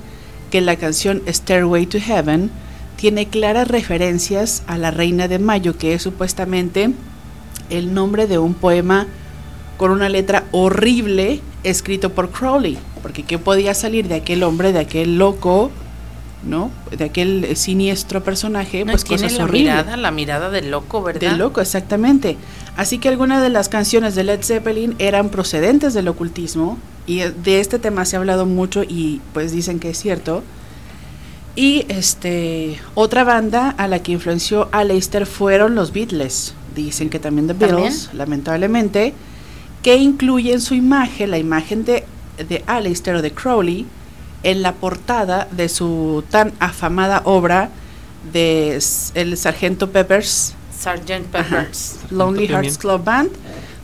[0.52, 2.52] que la canción Stairway to Heaven
[2.98, 6.92] tiene claras referencias a la Reina de Mayo, que es supuestamente
[7.70, 9.08] el nombre de un poema
[9.78, 12.78] con una letra horrible escrito por Crowley.
[13.02, 15.72] Porque ¿qué podía salir de aquel hombre, de aquel loco,
[16.44, 16.70] ¿no?
[16.96, 19.74] De aquel eh, siniestro personaje, No, pues tiene cosas la horribles.
[19.74, 21.32] mirada, la mirada del loco, ¿verdad?
[21.32, 22.36] De loco, exactamente.
[22.76, 27.60] Así que algunas de las canciones de Led Zeppelin eran procedentes del ocultismo y de
[27.60, 30.44] este tema se ha hablado mucho y pues dicen que es cierto.
[31.56, 36.54] Y este otra banda a la que influenció a Leicester fueron los Beatles.
[36.76, 37.76] Dicen que también The ¿También?
[37.82, 39.14] Beatles, lamentablemente,
[39.84, 42.06] que incluye en su imagen la imagen de,
[42.48, 43.86] de Aleister o de Crowley
[44.44, 47.70] en la portada de su tan afamada obra
[48.32, 50.54] de s- El Sargento Peppers.
[50.86, 51.02] Ajá.
[51.50, 51.98] Peppers.
[52.10, 52.78] Lonely Hearts.
[52.78, 53.30] Club Band,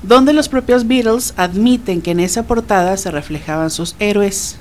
[0.07, 4.57] donde los propios Beatles admiten que en esa portada se reflejaban sus héroes.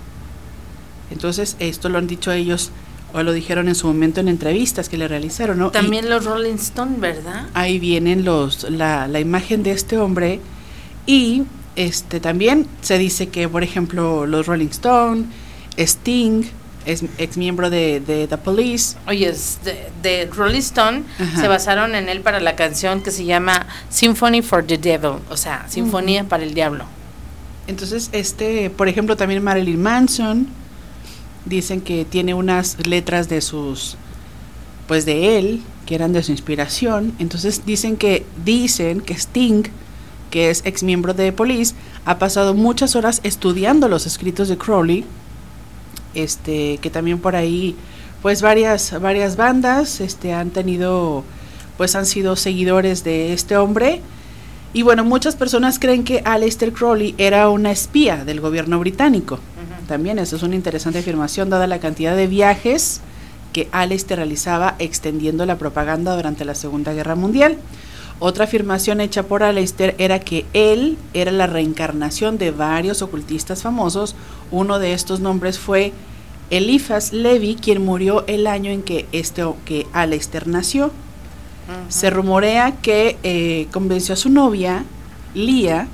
[1.11, 2.70] Entonces, esto lo han dicho ellos
[3.12, 5.68] o lo dijeron en su momento en entrevistas que le realizaron, ¿no?
[5.68, 7.46] Y También los Rolling Stone, ¿verdad?
[7.54, 10.40] ahí vienen los la, la imagen de este hombre
[11.06, 11.44] y
[11.76, 15.26] este también se dice que, por ejemplo, los Rolling Stone,
[15.76, 16.42] Sting,
[16.87, 21.40] es ex miembro de, de The Police, Oye, es de, de Rolling Stone Ajá.
[21.40, 25.37] se basaron en él para la canción que se llama Symphony for the Devil, o
[25.37, 26.85] sea, Sinfonía para el Diablo.
[27.66, 30.46] Entonces, este, por ejemplo, también Marilyn Manson,
[31.44, 33.96] dicen que tiene unas letras de sus,
[34.87, 37.14] pues de él, que eran de su inspiración.
[37.18, 39.64] Entonces dicen que, dicen que Sting,
[40.31, 45.05] que es ex miembro de Police, ha pasado muchas horas estudiando los escritos de Crowley,
[46.16, 47.76] este, que también por ahí,
[48.22, 51.22] pues varias, varias bandas, este, han tenido,
[51.76, 54.00] pues han sido seguidores de este hombre.
[54.72, 59.38] Y bueno, muchas personas creen que Aleister Crowley era una espía del gobierno británico.
[59.87, 63.00] También eso es una interesante afirmación dada la cantidad de viajes
[63.52, 67.57] que Aleister realizaba extendiendo la propaganda durante la Segunda Guerra Mundial.
[68.18, 74.16] Otra afirmación hecha por Aleister era que él era la reencarnación de varios ocultistas famosos.
[74.50, 75.92] Uno de estos nombres fue
[76.48, 80.92] Eliphas Levi, quien murió el año en que, este, que Aleister nació.
[81.88, 84.85] Se rumorea que eh, convenció a su novia,
[85.35, 85.88] Lía,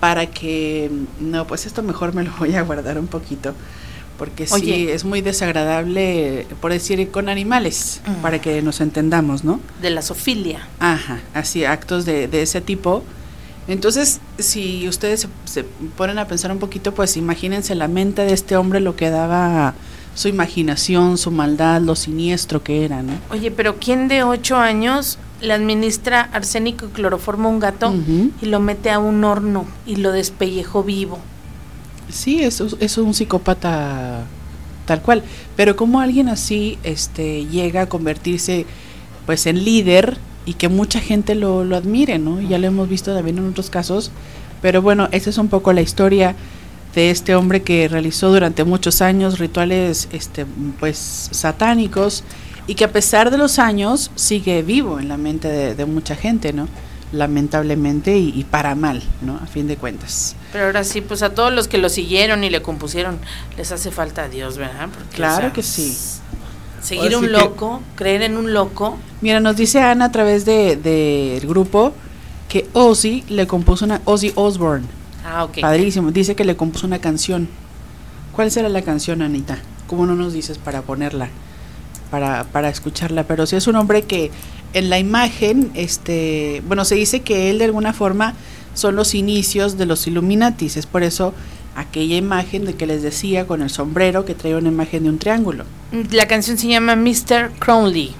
[0.00, 0.90] para que...
[1.20, 3.54] No, pues esto mejor me lo voy a guardar un poquito,
[4.18, 8.22] porque sí, es muy desagradable, por decir, con animales, Mm.
[8.22, 9.60] para que nos entendamos, ¿no?
[9.82, 10.66] De la Sofilia.
[10.78, 13.02] Ajá, así, actos de, de ese tipo.
[13.66, 15.64] Entonces, si ustedes se, se
[15.96, 19.74] ponen a pensar un poquito, pues imagínense la mente de este hombre, lo que daba
[20.14, 23.12] su imaginación, su maldad, lo siniestro que era, ¿no?
[23.30, 27.92] Oye, pero ¿quién de ocho años le administra arsénico y cloroformo a un gato
[28.40, 31.18] y lo mete a un horno y lo despellejó vivo?
[32.08, 34.26] Sí, es, es un psicópata
[34.84, 35.22] tal cual.
[35.56, 38.66] Pero como alguien así este, llega a convertirse
[39.26, 42.40] pues en líder y que mucha gente lo, admire, ¿no?
[42.40, 44.10] Ya lo hemos visto también en otros casos.
[44.60, 46.34] Pero bueno, esa es un poco la historia
[46.94, 50.46] de este hombre que realizó durante muchos años rituales este,
[50.78, 52.22] pues satánicos
[52.66, 56.14] y que a pesar de los años sigue vivo en la mente de, de mucha
[56.14, 56.68] gente, ¿no?
[57.14, 59.36] Lamentablemente y, y para mal, ¿no?
[59.36, 60.34] A fin de cuentas.
[60.52, 63.18] Pero ahora sí, pues a todos los que lo siguieron y le compusieron,
[63.56, 64.88] les hace falta Dios, ¿verdad?
[64.92, 65.96] Porque, Claro que sí.
[66.82, 68.98] Seguir sí un que- loco, creer en un loco.
[69.20, 71.94] Mira, nos dice Ana a través del de, del grupo
[72.48, 74.86] que Ozzy le compuso una Ozzy Osbourne.
[75.24, 75.60] Ah, ok.
[75.60, 76.10] Padrísimo.
[76.10, 77.48] Dice que le compuso una canción.
[78.32, 79.58] ¿Cuál será la canción, Anita?
[79.86, 81.28] ¿Cómo no nos dices para ponerla?
[82.10, 83.24] Para, para escucharla.
[83.24, 84.30] Pero sí es un hombre que
[84.74, 88.34] en la imagen, este, bueno, se dice que él de alguna forma
[88.74, 90.76] son los inicios de los Illuminatis.
[90.76, 91.32] Es por eso
[91.76, 95.18] aquella imagen de que les decía con el sombrero que traía una imagen de un
[95.18, 95.64] triángulo.
[96.10, 97.52] La canción se llama Mr.
[97.58, 98.14] Crowley.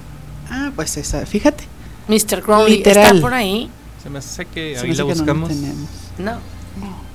[0.51, 1.65] Ah, pues esa, fíjate.
[2.09, 2.43] Mr.
[2.43, 3.17] Crowley Literal.
[3.17, 3.69] está por ahí.
[4.03, 5.49] Se me hace que ahí la que no buscamos.
[5.49, 5.89] tenemos.
[6.19, 6.39] No.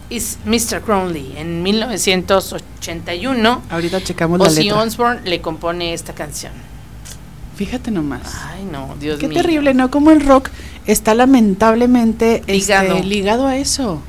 [0.10, 0.82] Es Mr.
[0.82, 1.34] Crowley.
[1.38, 4.82] En 1981, Ahorita checamos la Ozzy letra.
[4.82, 6.52] Osbourne le compone esta canción.
[7.60, 8.22] Fíjate nomás.
[8.45, 9.41] Ay, no, Dios Qué mío.
[9.41, 9.91] terrible, ¿no?
[9.91, 10.48] Como el rock
[10.88, 12.95] está lamentablemente Ligado.
[12.95, 14.02] este, ligado a eso.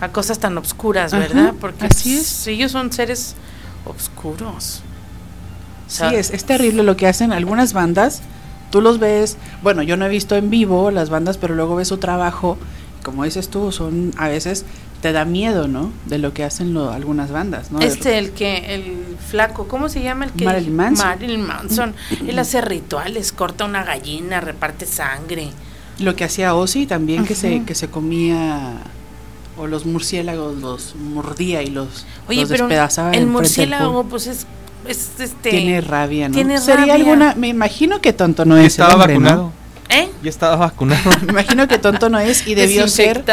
[0.00, 1.54] A cosas tan obscuras, Ajá, ¿verdad?
[1.60, 3.34] Porque así pues, ellos son seres
[3.84, 4.80] obscuros.
[5.86, 8.22] O Sí, sea, es, es terrible lo que hacen algunas bandas.
[8.70, 11.88] Tú los ves, bueno, yo no he visto en vivo las bandas, pero luego ves
[11.88, 12.56] su trabajo.
[13.02, 14.64] Como dices tú, son a veces
[15.00, 15.90] te da miedo, ¿no?
[16.06, 17.80] De lo que hacen lo- algunas bandas, ¿no?
[17.80, 20.44] Este, el que, el flaco, ¿cómo se llama el que?
[20.44, 21.06] Marilyn Manson.
[21.06, 21.94] Marilyn Manson.
[22.26, 25.48] Él hace rituales, corta una gallina, reparte sangre.
[25.98, 28.74] Lo que hacía Ozzy también, que, se, que se comía,
[29.58, 33.12] o los murciélagos los mordía y los, Oye, los pero despedazaba.
[33.12, 34.46] el murciélago, pues es,
[34.86, 35.50] es este.
[35.50, 36.34] Tiene rabia, ¿no?
[36.34, 36.94] tiene Sería rabia.
[36.94, 39.52] alguna, me imagino que tonto no es el estaba hombre, ¿no?
[39.90, 40.08] ¿Eh?
[40.22, 41.02] Ya estaba vacunado.
[41.26, 43.24] Me imagino que tonto no es y debió ser.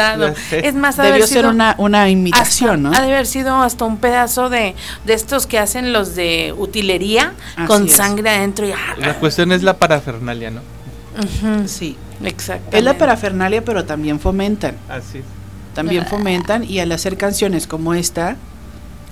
[0.50, 3.04] Es más, ha de debió haber ser sido una, una imitación, hasta- ¿no?
[3.04, 7.32] Ha de haber sido hasta un pedazo de, de estos que hacen los de utilería
[7.56, 7.92] Así con es.
[7.92, 10.60] sangre adentro y La cuestión es la parafernalia, ¿no?
[11.66, 11.96] Sí.
[12.22, 12.78] Exactamente.
[12.78, 14.76] Es la parafernalia, pero también fomentan.
[14.88, 15.24] Así es.
[15.74, 16.10] También Ah.
[16.10, 18.36] fomentan y al hacer canciones como esta,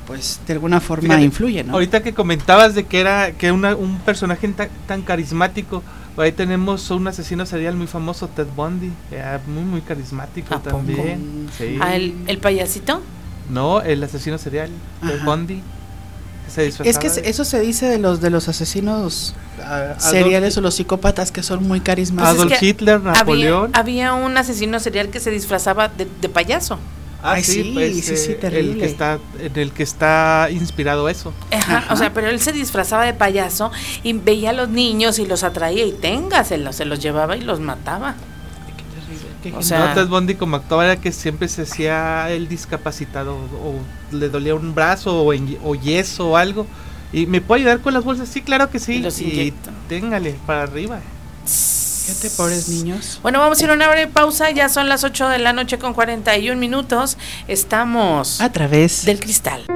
[0.08, 1.74] pues de alguna forma Fíjate, influye, ¿no?
[1.74, 5.82] Ahorita que comentabas de que era que una, un personaje tan, tan carismático,
[6.24, 11.48] ahí tenemos un asesino serial muy famoso, Ted Bundy, era muy muy carismático también.
[11.56, 11.78] Sí.
[11.80, 13.02] Ah, el, el payasito.
[13.50, 14.70] No, el asesino serial,
[15.06, 15.22] Ted.
[15.24, 15.62] Bundy.
[16.48, 20.56] se Es que de- eso se dice de los de los asesinos a- Adolf- seriales
[20.56, 22.34] o los psicópatas que son muy carismáticos.
[22.34, 23.70] Es Adolf que Hitler, Había, Napoleón.
[23.74, 26.78] había un asesino serial que se disfrazaba de, de payaso.
[27.26, 28.78] Ah, Ay, sí, sí, sí, eh, El terrible.
[28.78, 31.32] que está, en el que está inspirado eso.
[31.50, 31.92] Ajá, Ajá.
[31.94, 33.72] O sea, pero él se disfrazaba de payaso
[34.02, 37.58] y veía a los niños y los atraía y téngaselos, se los llevaba y los
[37.60, 38.14] mataba.
[39.42, 43.74] Qué o sea- no, Bundy como actuaba era que siempre se hacía el discapacitado o
[44.14, 46.66] le dolía un brazo o, en- o yeso o algo.
[47.12, 48.28] ¿Y me puede ayudar con las bolsas?
[48.28, 48.94] Sí, claro que sí.
[48.94, 49.20] Y los
[49.88, 51.00] téngale para arriba.
[52.06, 53.18] Fíjate, pobres niños.
[53.20, 55.76] Bueno, vamos a ir a una breve pausa, ya son las 8 de la noche
[55.76, 57.18] con 41 minutos.
[57.48, 59.66] Estamos A través del cristal.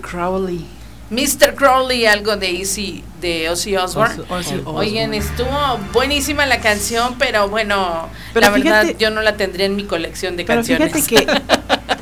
[0.00, 0.64] Crowley.
[1.08, 1.54] Mr.
[1.54, 4.24] Crowley, algo de Easy, de Ozzy Osbourne.
[4.28, 9.66] Ozzy- Oigan, estuvo buenísima la canción, pero bueno, Pero la verdad yo no la tendría
[9.66, 10.92] en mi colección de Pero canciones.
[10.92, 11.42] fíjate que.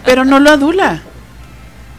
[0.06, 1.02] Pero no lo adula.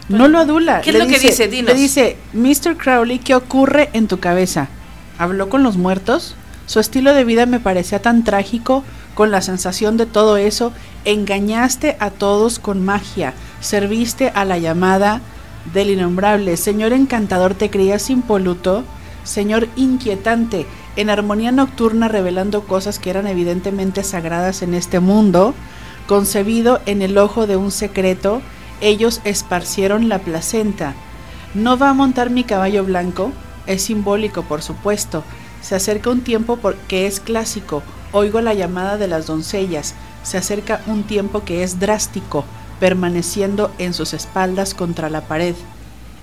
[0.08, 0.80] No lo adula.
[0.82, 1.48] ¿Qué es lo que dice?
[1.48, 1.72] Dinos.
[1.74, 2.76] Le dice, Mr.
[2.76, 4.68] Crowley, ¿qué ocurre en tu cabeza?
[5.18, 6.34] ¿Habló con los muertos?
[6.66, 8.82] Su estilo de vida me parecía tan trágico,
[9.14, 10.72] con la sensación de todo eso.
[11.04, 13.32] Engañaste a todos con magia.
[13.60, 15.20] Serviste a la llamada
[15.72, 16.56] del innombrable.
[16.56, 18.84] Señor encantador, te creías impoluto.
[19.24, 25.52] Señor inquietante, en armonía nocturna revelando cosas que eran evidentemente sagradas en este mundo,
[26.06, 28.40] concebido en el ojo de un secreto,
[28.80, 30.94] ellos esparcieron la placenta.
[31.54, 33.32] No va a montar mi caballo blanco,
[33.66, 35.24] es simbólico por supuesto.
[35.60, 37.82] Se acerca un tiempo que es clásico,
[38.12, 42.44] oigo la llamada de las doncellas, se acerca un tiempo que es drástico,
[42.80, 45.54] permaneciendo en sus espaldas contra la pared.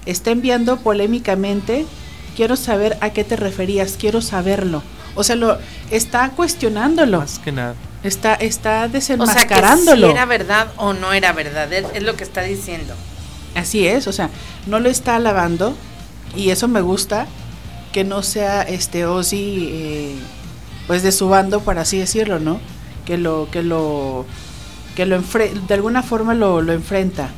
[0.06, 1.86] Está enviando polémicamente,
[2.36, 4.84] quiero saber a qué te referías, quiero saberlo.
[5.16, 5.58] O sea, lo
[5.91, 7.76] está cuestionándolo, Más que nada.
[8.04, 10.10] está está o sea, que si desenmascarándolo.
[10.10, 12.93] era verdad o no era verdad, es, es lo que está diciendo.
[13.56, 14.30] Así es, o sea,
[14.66, 15.76] no lo está alabando
[16.36, 17.28] y eso me gusta
[17.91, 20.16] que no sea este Ozzy eh,
[20.88, 22.60] pues de su bando por así decirlo, ¿no?
[23.06, 24.26] Que lo que lo
[24.95, 27.29] que lo enfre- de alguna forma lo, lo enfrenta.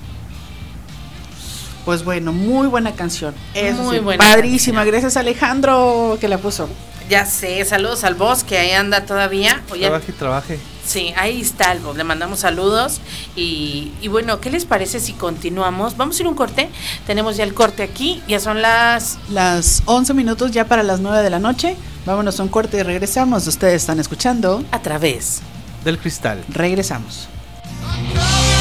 [1.86, 3.36] Pues bueno, muy buena canción.
[3.54, 4.78] Eso Muy sí, buena padrísima.
[4.80, 4.92] canción.
[4.94, 6.68] Gracias Alejandro que la puso.
[7.08, 9.62] Ya sé, saludos al boss que ahí anda todavía.
[9.70, 10.60] Oye, Trabaje y trabaje.
[10.84, 13.02] Sí, ahí está el boss, le mandamos saludos
[13.36, 15.98] y, y bueno, ¿qué les parece si continuamos?
[15.98, 16.70] Vamos a ir a un corte,
[17.06, 19.20] tenemos ya el corte aquí, ya son las...
[19.30, 21.76] Las 11 minutos ya para las 9 de la noche.
[22.08, 23.46] Vámonos a un corte y regresamos.
[23.48, 24.64] Ustedes están escuchando.
[24.72, 25.42] a través.
[25.84, 26.44] Del cristal.
[26.50, 27.28] Regresamos.
[28.04, 28.55] No!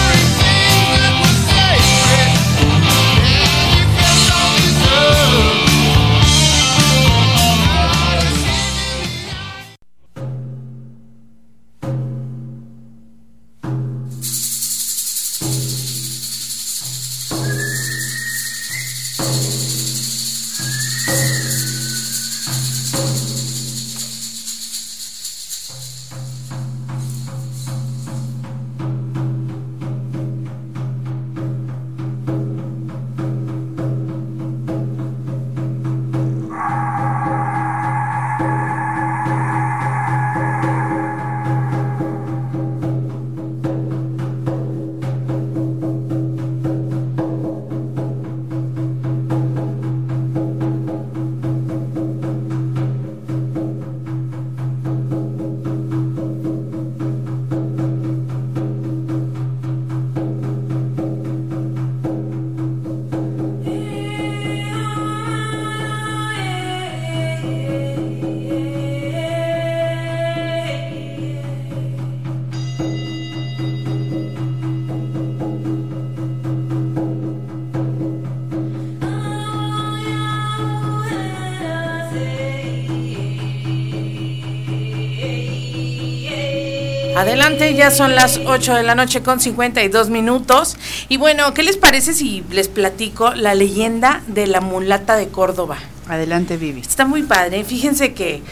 [87.24, 90.76] Adelante, ya son las 8 de la noche con 52 minutos.
[91.08, 95.78] Y bueno, ¿qué les parece si les platico la leyenda de la mulata de Córdoba?
[96.06, 96.82] Adelante, Vivi.
[96.82, 97.64] Está muy padre.
[97.64, 98.42] Fíjense que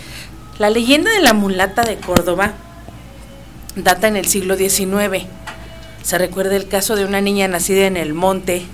[0.59, 2.55] la leyenda de la mulata de Córdoba
[3.77, 5.27] data en el siglo XIX.
[6.03, 8.65] Se recuerda el caso de una niña nacida en el monte,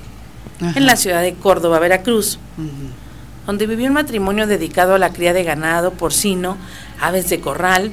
[0.60, 2.38] en la ciudad de Córdoba, Veracruz,
[3.46, 6.56] donde vivió un matrimonio dedicado a la cría de ganado, porcino,
[7.00, 7.90] aves de corral,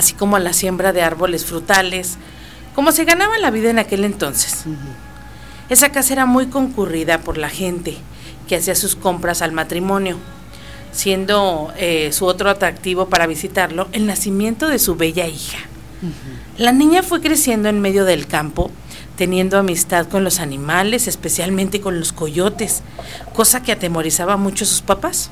[0.00, 2.16] así como a la siembra de árboles frutales,
[2.74, 4.64] como se ganaba la vida en aquel entonces.
[5.68, 7.96] Esa casa era muy concurrida por la gente
[8.48, 10.16] que hacía sus compras al matrimonio,
[10.90, 15.58] siendo eh, su otro atractivo para visitarlo el nacimiento de su bella hija.
[16.56, 18.70] La niña fue creciendo en medio del campo,
[19.16, 22.82] teniendo amistad con los animales, especialmente con los coyotes,
[23.34, 25.30] cosa que atemorizaba mucho a sus papás.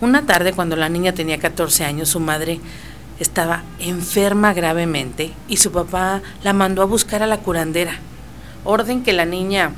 [0.00, 2.60] Una tarde, cuando la niña tenía 14 años, su madre
[3.18, 7.98] estaba enferma gravemente y su papá la mandó a buscar a la curandera,
[8.64, 9.72] orden que la niña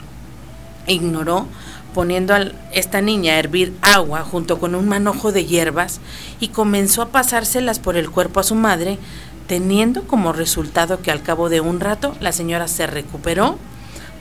[0.87, 1.47] ignoró,
[1.95, 6.01] poniendo a esta niña a hervir agua junto con un manojo de hierbas
[6.41, 8.99] y comenzó a pasárselas por el cuerpo a su madre,
[9.47, 13.59] teniendo como resultado que al cabo de un rato la señora se recuperó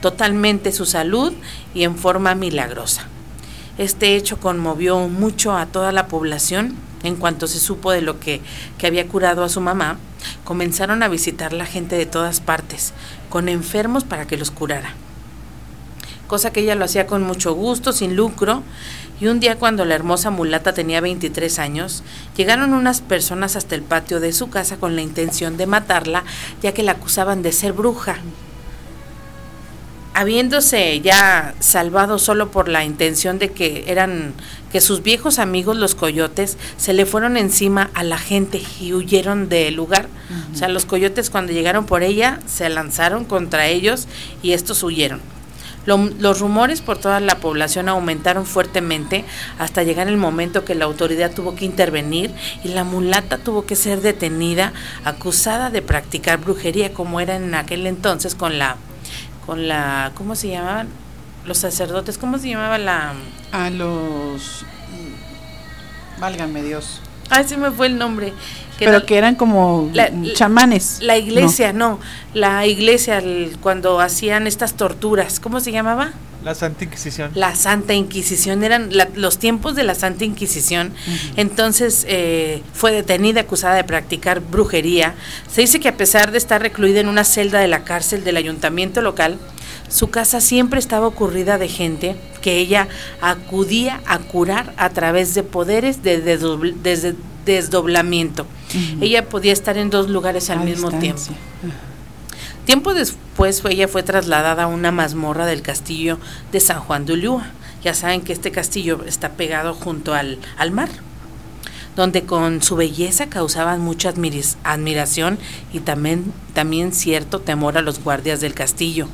[0.00, 1.32] totalmente su salud
[1.74, 3.06] y en forma milagrosa.
[3.76, 6.74] Este hecho conmovió mucho a toda la población.
[7.02, 8.40] En cuanto se supo de lo que,
[8.78, 9.98] que había curado a su mamá,
[10.44, 12.92] comenzaron a visitar la gente de todas partes,
[13.28, 14.94] con enfermos para que los curara.
[16.26, 18.62] cosa que ella lo hacía con mucho gusto, sin lucro.
[19.20, 22.04] Y un día cuando la hermosa mulata tenía 23 años,
[22.36, 26.24] llegaron unas personas hasta el patio de su casa con la intención de matarla,
[26.62, 28.18] ya que la acusaban de ser bruja.
[30.22, 34.34] Habiéndose ya salvado solo por la intención de que eran
[34.72, 39.48] que sus viejos amigos los coyotes se le fueron encima a la gente y huyeron
[39.48, 40.08] del lugar.
[40.52, 44.08] O sea, los coyotes cuando llegaron por ella se lanzaron contra ellos
[44.42, 45.20] y estos huyeron.
[45.86, 49.24] Lo- los rumores por toda la población aumentaron fuertemente
[49.60, 53.76] hasta llegar el momento que la autoridad tuvo que intervenir y la mulata tuvo que
[53.76, 54.72] ser detenida,
[55.04, 58.76] acusada de practicar brujería como era en aquel entonces con la,
[59.48, 60.88] con la, ¿cómo se llamaban?
[61.46, 63.14] Los sacerdotes, ¿cómo se llamaba la?
[63.50, 64.66] A los.
[64.90, 67.00] mm, Válgame Dios.
[67.30, 68.34] Ay, se me fue el nombre.
[68.78, 70.98] Que Pero no- que eran como La- chamanes.
[71.02, 71.98] La iglesia, no,
[72.32, 76.12] la iglesia el- cuando hacían estas torturas, ¿cómo se llamaba?
[76.44, 77.32] La Santa Inquisición.
[77.34, 80.92] La Santa Inquisición, eran la- los tiempos de la Santa Inquisición.
[81.36, 85.14] Entonces eh, fue detenida acusada de practicar brujería.
[85.52, 88.36] Se dice que a pesar de estar recluida en una celda de la cárcel del
[88.36, 89.38] ayuntamiento local,
[89.88, 92.86] su casa siempre estaba ocurrida de gente que ella
[93.20, 97.16] acudía a curar a través de poderes de desdobl- desde-
[97.54, 98.46] desdoblamiento.
[99.00, 101.22] Ella podía estar en dos lugares al A mismo tiempo.
[102.64, 106.18] Tiempo después ella fue trasladada a una mazmorra del castillo
[106.52, 107.46] de San Juan de Ulúa.
[107.82, 110.90] Ya saben que este castillo está pegado junto al, al mar,
[111.96, 114.12] donde con su belleza causaban mucha
[114.64, 115.38] admiración
[115.72, 119.08] y también, también cierto temor a los guardias del castillo,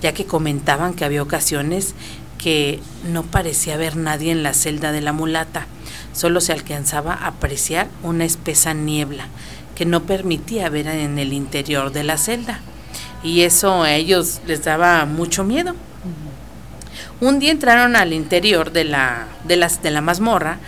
[0.00, 1.94] ya que comentaban que había ocasiones
[2.38, 2.80] que
[3.10, 5.66] no parecía haber nadie en la celda de la mulata,
[6.14, 9.26] solo se alcanzaba a apreciar una espesa niebla
[9.74, 12.60] que no permitía ver en el interior de la celda
[13.22, 15.74] y eso a ellos les daba mucho miedo.
[17.20, 20.58] Un día entraron al interior de la, de las, de la mazmorra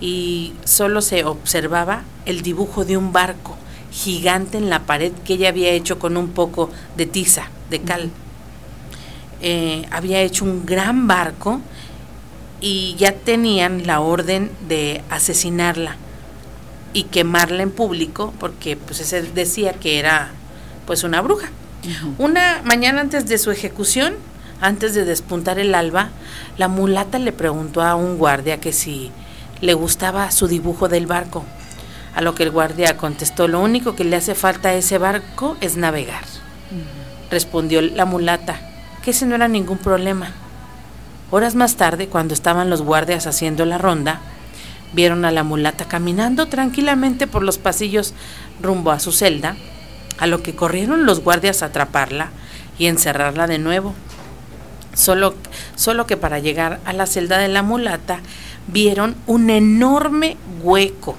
[0.00, 3.56] y solo se observaba el dibujo de un barco
[3.90, 8.10] gigante en la pared que ella había hecho con un poco de tiza, de cal.
[9.40, 11.60] Eh, había hecho un gran barco
[12.62, 15.96] y ya tenían la orden de asesinarla
[16.94, 20.30] y quemarla en público porque pues ese decía que era
[20.86, 21.50] pues una bruja.
[22.18, 24.14] Una mañana antes de su ejecución,
[24.60, 26.10] antes de despuntar el alba,
[26.56, 29.10] la mulata le preguntó a un guardia que si
[29.60, 31.44] le gustaba su dibujo del barco.
[32.14, 35.56] A lo que el guardia contestó, lo único que le hace falta a ese barco
[35.60, 36.24] es navegar.
[37.30, 38.60] Respondió la mulata,
[39.02, 40.30] que ese no era ningún problema.
[41.34, 44.20] Horas más tarde, cuando estaban los guardias haciendo la ronda,
[44.92, 48.12] vieron a la mulata caminando tranquilamente por los pasillos
[48.60, 49.56] rumbo a su celda,
[50.18, 52.28] a lo que corrieron los guardias a atraparla
[52.78, 53.94] y encerrarla de nuevo.
[54.92, 55.34] Solo,
[55.74, 58.20] solo que para llegar a la celda de la mulata
[58.66, 61.16] vieron un enorme hueco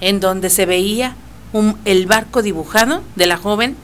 [0.00, 1.16] en donde se veía
[1.52, 3.74] un- el barco dibujado de la joven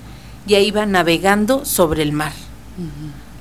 [0.46, 2.32] ya iba navegando sobre el mar.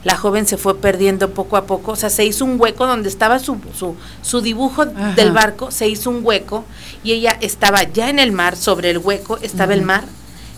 [0.05, 3.09] La joven se fue perdiendo poco a poco, o sea, se hizo un hueco donde
[3.09, 5.11] estaba su, su, su dibujo Ajá.
[5.15, 6.63] del barco, se hizo un hueco
[7.03, 10.05] y ella estaba ya en el mar, sobre el hueco estaba el mar,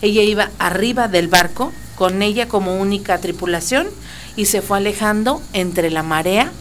[0.02, 3.88] ella iba arriba del barco con ella como única tripulación
[4.36, 6.52] y se fue alejando entre la marea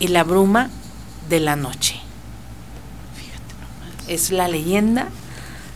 [0.00, 0.68] y la bruma
[1.30, 2.00] de la noche.
[4.08, 5.08] Es la leyenda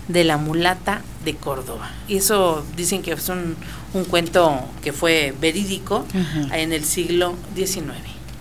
[0.09, 1.91] de la mulata de Córdoba.
[2.09, 3.57] Y eso dicen que es un,
[3.95, 6.59] un cuento que fue verídico Ajá.
[6.59, 7.93] en el siglo XIX.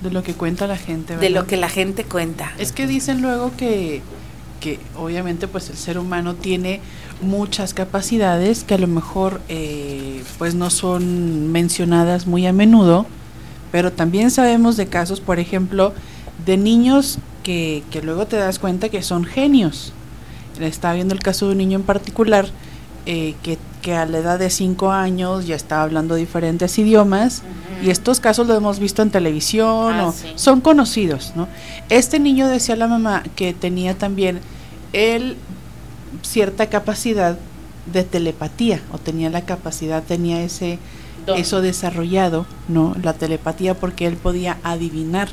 [0.01, 1.16] De lo que cuenta la gente.
[1.16, 2.51] De lo que la gente cuenta.
[2.58, 4.01] Es que dicen luego que,
[4.60, 6.82] que obviamente pues el ser humano tiene
[7.22, 13.06] muchas capacidades que a lo mejor eh, pues no son mencionadas muy a menudo,
[13.72, 15.93] pero también sabemos de casos, por ejemplo,
[16.45, 19.93] de niños que, que luego te das cuenta que son genios.
[20.60, 22.47] Estaba viendo el caso de un niño en particular
[23.06, 27.44] eh, que, que a la edad de 5 años ya estaba hablando diferentes idiomas
[27.84, 30.30] y estos casos los hemos visto en televisión Ah, o sí.
[30.36, 31.48] son conocidos, ¿no?
[31.90, 34.40] Este niño decía la mamá que tenía también
[34.94, 35.38] él
[36.24, 37.38] cierta capacidad
[37.92, 40.80] de telepatía o tenía la capacidad, tenía ese
[41.28, 41.38] Don.
[41.38, 42.96] eso desarrollado, ¿no?
[43.04, 45.28] La telepatía porque él podía adivinar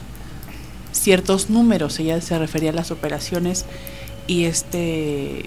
[0.93, 3.65] ciertos números, ella se refería a las operaciones
[4.27, 5.47] y este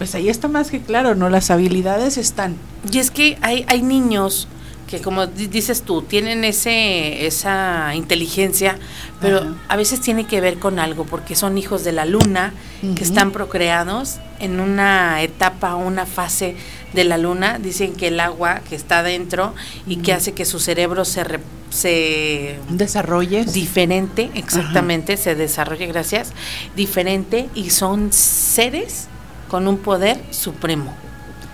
[0.00, 1.28] pues ahí está más que claro, ¿no?
[1.28, 2.56] Las habilidades están.
[2.90, 4.48] Y es que hay, hay niños
[4.88, 8.78] que como di- dices tú, tienen ese esa inteligencia,
[9.20, 9.54] pero Ajá.
[9.68, 12.54] a veces tiene que ver con algo, porque son hijos de la luna,
[12.96, 16.56] que están procreados en una etapa, una fase
[16.94, 19.54] de la luna, dicen que el agua que está dentro
[19.86, 23.52] y que hace que su cerebro se re- se Desarrolles.
[23.52, 26.32] diferente, exactamente, se desarrolle, gracias,
[26.74, 29.06] diferente y son seres
[29.50, 30.94] con un poder supremo.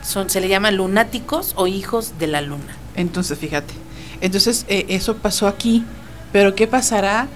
[0.04, 2.76] Son, se le llama lunáticos o hijos de la luna.
[2.94, 3.72] Entonces, fíjate.
[4.20, 5.82] Entonces, eh, eso pasó aquí.
[6.30, 7.28] Pero ¿qué pasará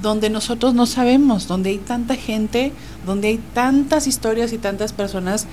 [0.00, 1.48] donde nosotros no sabemos?
[1.48, 2.72] Donde hay tanta gente,
[3.06, 5.46] donde hay tantas historias y tantas personas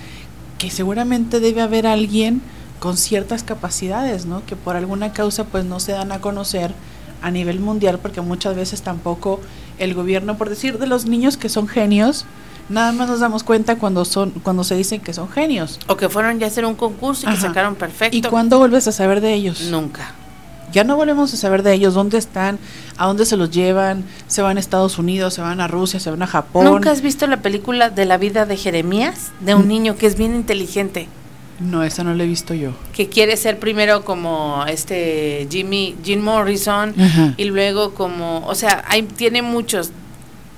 [0.58, 2.42] que seguramente debe haber alguien
[2.80, 4.46] con ciertas capacidades, ¿no?
[4.46, 6.74] Que por alguna causa pues no se dan a conocer
[7.22, 9.40] a nivel mundial porque muchas veces tampoco
[9.78, 12.26] el gobierno, por decir de los niños que son genios,
[12.70, 15.80] nada más nos damos cuenta cuando son cuando se dicen que son genios.
[15.88, 18.16] O que fueron ya a hacer un concurso y que sacaron perfecto.
[18.18, 19.62] ¿Y cuándo vuelves a saber de ellos?
[19.70, 20.14] Nunca.
[20.72, 22.60] Ya no volvemos a saber de ellos, dónde están,
[22.96, 26.12] a dónde se los llevan, se van a Estados Unidos, se van a Rusia, se
[26.12, 26.66] van a Japón.
[26.66, 29.32] ¿Nunca has visto la película de la vida de Jeremías?
[29.40, 29.68] De un Mm.
[29.68, 31.08] niño que es bien inteligente,
[31.60, 32.74] No, esa no la he visto yo.
[32.94, 37.34] que quiere ser primero como este Jimmy, Jim Morrison, Ajá.
[37.36, 39.90] y luego como, o sea, hay, tiene muchos,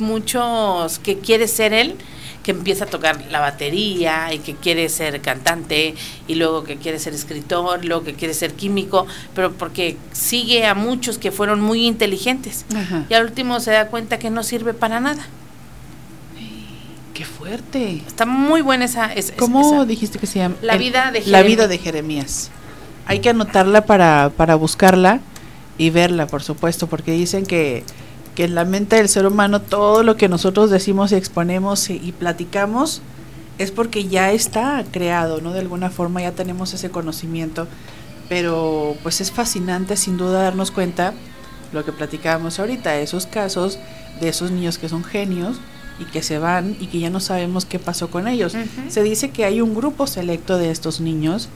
[0.02, 1.96] muchos que quiere ser él,
[2.44, 5.94] que empieza a tocar la batería y que quiere ser cantante
[6.28, 10.74] y luego que quiere ser escritor, luego que quiere ser químico, pero porque sigue a
[10.74, 13.06] muchos que fueron muy inteligentes Ajá.
[13.10, 15.24] y al último se da cuenta que no sirve para nada.
[17.14, 18.02] Qué fuerte.
[18.08, 19.14] Está muy buena esa.
[19.14, 20.56] esa- ¿Cómo esa- dijiste que se llama?
[20.62, 21.46] La vida de La Jeremías.
[21.46, 22.50] vida de Jeremías.
[23.06, 25.20] Hay que anotarla para, para buscarla
[25.78, 27.84] y verla, por supuesto, porque dicen que,
[28.42, 32.02] que en la mente del ser humano todo lo que nosotros decimos y exponemos y,
[32.04, 33.04] y platicamos
[33.60, 35.54] es porque ya está creado, ¿no?
[35.54, 37.68] De alguna forma ya tenemos ese conocimiento.
[38.30, 41.14] Pero pues es fascinante sin duda darnos cuenta
[41.72, 43.78] lo que platicábamos ahorita, esos casos
[44.20, 45.58] de esos niños que son genios
[46.00, 48.56] y que se van y que ya no sabemos qué pasó con ellos.
[48.88, 51.48] Se dice que hay un grupo selecto de estos niños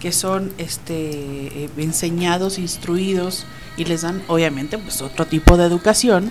[0.00, 6.30] que son este eh, enseñados, instruidos y les dan obviamente pues otro tipo de educación,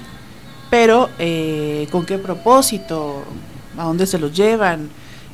[0.70, 3.24] pero eh, con qué propósito,
[3.78, 4.90] a dónde se los llevan.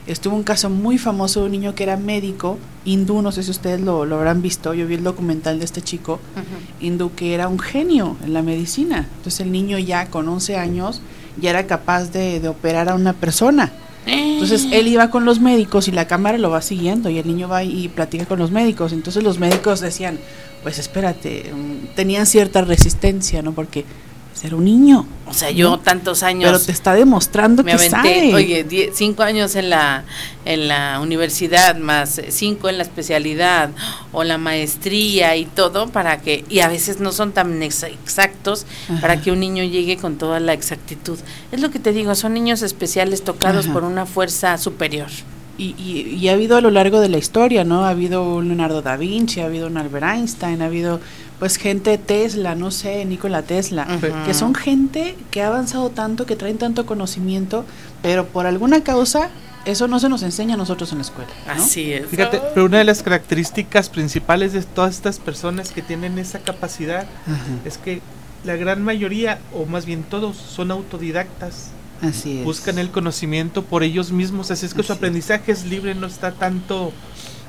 [0.07, 3.51] Estuvo un caso muy famoso de un niño que era médico, hindú, no sé si
[3.51, 6.85] ustedes lo, lo habrán visto, yo vi el documental de este chico, Ujú.
[6.85, 9.07] hindú que era un genio en la medicina.
[9.17, 11.01] Entonces el niño ya con 11 años
[11.39, 13.71] ya era capaz de, de operar a una persona.
[14.05, 17.47] Entonces él iba con los médicos y la cámara lo va siguiendo y el niño
[17.47, 18.93] va y platica con los médicos.
[18.93, 20.17] Entonces los médicos decían,
[20.63, 23.53] pues espérate, mm, tenían cierta resistencia, ¿no?
[23.53, 23.85] Porque
[24.43, 25.05] era un niño.
[25.27, 26.51] O sea, yo tantos años.
[26.51, 28.33] Pero te está demostrando me que aventé, sabe.
[28.33, 30.03] oye, die- cinco años en la
[30.45, 33.69] en la universidad más eh, cinco en la especialidad
[34.11, 38.65] o la maestría y todo para que y a veces no son tan ex- exactos
[38.99, 41.19] para que un niño llegue con toda la exactitud.
[41.51, 43.73] Es lo que te digo, son niños especiales tocados Ajá.
[43.73, 45.07] por una fuerza superior.
[45.57, 47.85] Y, y- y ha habido a lo largo de la historia, ¿no?
[47.85, 50.99] Ha habido un Leonardo da Vinci, ha habido un Albert Einstein, ha habido
[51.41, 53.87] pues gente Tesla, no sé, Nikola Tesla,
[54.27, 57.65] que son gente que ha avanzado tanto, que traen tanto conocimiento,
[58.03, 59.31] pero por alguna causa
[59.65, 61.31] eso no se nos enseña a nosotros en la escuela.
[61.47, 61.53] ¿no?
[61.63, 62.05] Así es.
[62.05, 67.07] Fíjate, pero una de las características principales de todas estas personas que tienen esa capacidad
[67.65, 68.03] es que
[68.43, 71.69] la gran mayoría, o más bien todos, son autodidactas.
[72.03, 72.43] así es.
[72.43, 74.97] Buscan el conocimiento por ellos mismos, así es que Así su es.
[74.97, 76.93] aprendizaje es libre, no está tanto,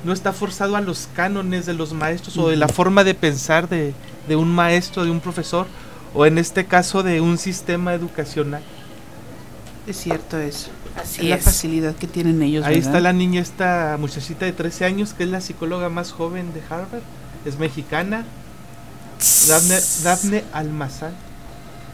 [0.03, 3.69] no está forzado a los cánones de los maestros o de la forma de pensar
[3.69, 3.93] de,
[4.27, 5.67] de un maestro, de un profesor,
[6.13, 8.61] o en este caso de un sistema educacional.
[9.87, 10.69] Es cierto eso.
[11.01, 12.65] Así es la facilidad que tienen ellos.
[12.65, 16.53] Ahí está la niña, esta muchachita de 13 años, que es la psicóloga más joven
[16.53, 17.01] de Harvard,
[17.45, 18.25] es mexicana,
[19.47, 21.13] Daphne, Daphne Almazán.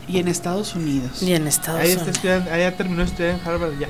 [0.07, 1.21] Y en Estados Unidos.
[1.21, 2.17] Y en Estados Ahí está Unidos.
[2.17, 3.87] estudiando, ahí ya terminó de estudiar en Harvard ya.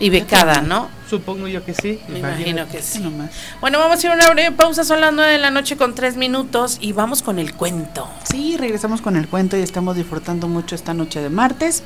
[0.00, 0.88] Y becada, ¿no?
[1.08, 2.00] Supongo yo que sí.
[2.08, 2.98] Me imagino que sí.
[3.00, 3.30] Nomás.
[3.60, 6.16] Bueno, vamos a hacer una breve pausa, son las 9 de la noche con 3
[6.16, 8.08] minutos y vamos con el cuento.
[8.24, 11.82] Sí, regresamos con el cuento y estamos disfrutando mucho esta noche de martes.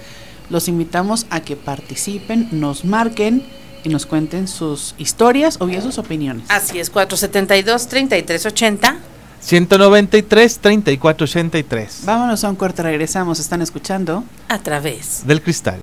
[0.48, 3.44] Los invitamos a que participen, nos marquen
[3.82, 6.44] y nos cuenten sus historias o bien sus opiniones.
[6.48, 8.94] Así es, 472-3380.
[9.40, 13.40] 193 34 83 Vámonos a un corte, regresamos.
[13.40, 14.24] Están escuchando.
[14.48, 15.26] a través.
[15.26, 15.80] del cristal.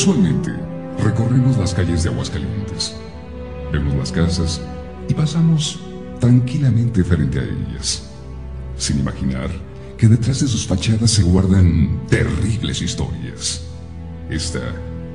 [0.00, 0.52] Usualmente,
[1.02, 2.94] recorremos las calles de Aguascalientes.
[3.72, 4.60] Vemos las casas
[5.08, 5.80] y pasamos
[6.20, 8.04] tranquilamente frente a ellas,
[8.76, 9.50] sin imaginar
[9.96, 13.62] que detrás de sus fachadas se guardan terribles historias.
[14.30, 14.60] Esta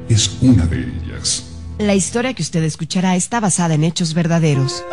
[0.10, 1.46] es una de ellas.
[1.78, 4.84] La historia que usted escuchará está basada en hechos verdaderos.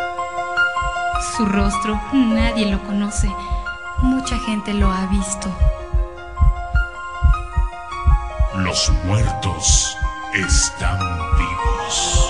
[1.35, 3.27] Su rostro nadie lo conoce.
[4.01, 5.53] Mucha gente lo ha visto.
[8.53, 9.95] Los muertos
[10.33, 10.99] están
[11.37, 12.27] vivos.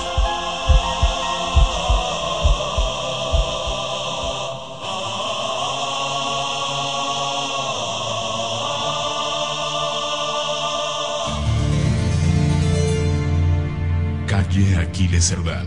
[14.27, 15.65] Calle Aquiles Cerdán,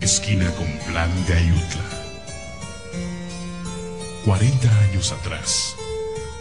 [0.00, 1.84] esquina con plan de Ayutla.
[4.24, 5.76] 40 años atrás,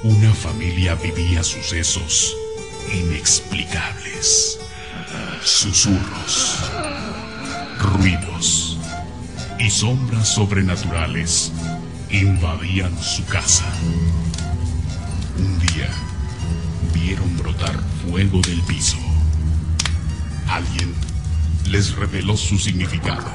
[0.03, 2.38] una familia vivía sucesos
[2.93, 4.59] inexplicables.
[5.43, 6.71] Susurros,
[7.80, 8.77] ruidos
[9.57, 11.51] y sombras sobrenaturales
[12.11, 13.65] invadían su casa.
[15.38, 15.89] Un día
[16.93, 18.97] vieron brotar fuego del piso.
[20.47, 20.93] Alguien
[21.69, 23.27] les reveló su significado.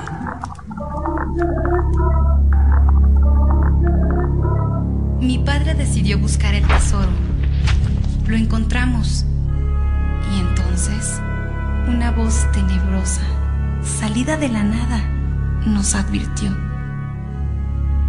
[5.20, 7.12] Mi padre decidió buscar el tesoro.
[8.26, 9.24] Lo encontramos.
[10.74, 11.22] Entonces,
[11.86, 13.22] una voz tenebrosa,
[13.80, 14.98] salida de la nada,
[15.64, 16.50] nos advirtió.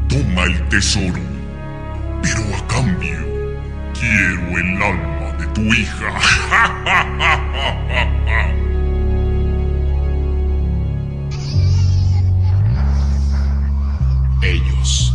[0.09, 1.22] Toma el tesoro,
[2.24, 3.20] pero a cambio
[3.93, 6.11] quiero el alma de tu hija.
[14.41, 15.13] Ellos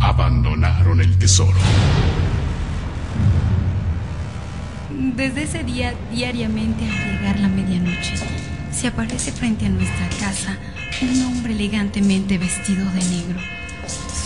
[0.00, 1.58] abandonaron el tesoro.
[5.16, 8.16] Desde ese día, diariamente al llegar la medianoche,
[8.70, 10.58] se aparece frente a nuestra casa
[11.00, 13.40] un hombre elegantemente vestido de negro.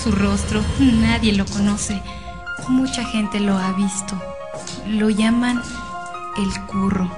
[0.02, 2.02] Su rostro nadie lo conoce.
[2.68, 4.20] Mucha gente lo ha visto.
[4.88, 5.62] Lo llaman
[6.36, 7.08] el curro.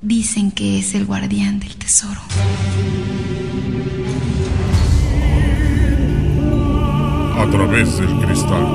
[0.00, 2.20] Dicen que es el guardián del tesoro.
[7.38, 8.66] A través del cristal.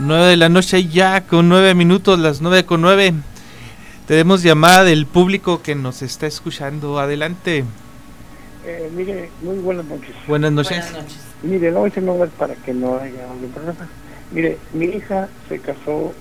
[0.05, 3.11] Nueve de la noche ya con nueve minutos, las nueve con nueve.
[4.05, 6.99] Tenemos llamada del público que nos está escuchando.
[6.99, 7.63] Adelante.
[8.67, 10.15] Eh, mire, muy buenas noches.
[10.27, 10.91] Buenas noches.
[10.91, 11.25] Buenas noches.
[11.41, 13.89] Mire, no voy a nombres para que no haya algún problema.
[14.31, 16.13] Mire, mi hija se casó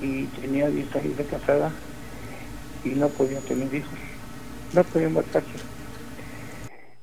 [0.00, 1.72] y tenía 10 años de casada
[2.84, 3.98] y no podía tener hijos.
[4.72, 5.58] No podía embarcarse.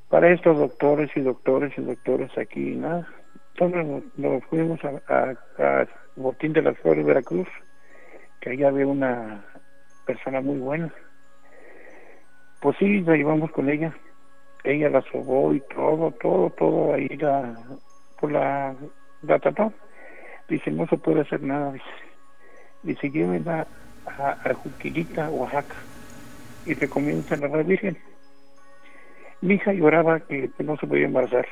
[0.09, 3.07] Para estos doctores y doctores y doctores aquí, nada.
[3.53, 5.31] Entonces nos, nos fuimos a, a,
[5.81, 5.87] a
[6.37, 7.47] Botín de las Flores, Veracruz,
[8.39, 9.43] que allá había una
[10.05, 10.93] persona muy buena.
[12.61, 13.91] Pues sí, la llevamos con ella.
[14.63, 17.57] Ella la sobó y todo, todo, todo ahí la,
[18.19, 18.75] pues la,
[19.23, 19.73] la trató.
[20.47, 21.85] Dice, no se puede hacer nada, dice.
[22.83, 23.65] Dice, llévenla
[24.05, 25.75] a, a Juquilita, Oaxaca,
[26.67, 27.97] y le comienzan a la Virgen.
[29.41, 31.47] Mi hija lloraba que no se podía embarazar.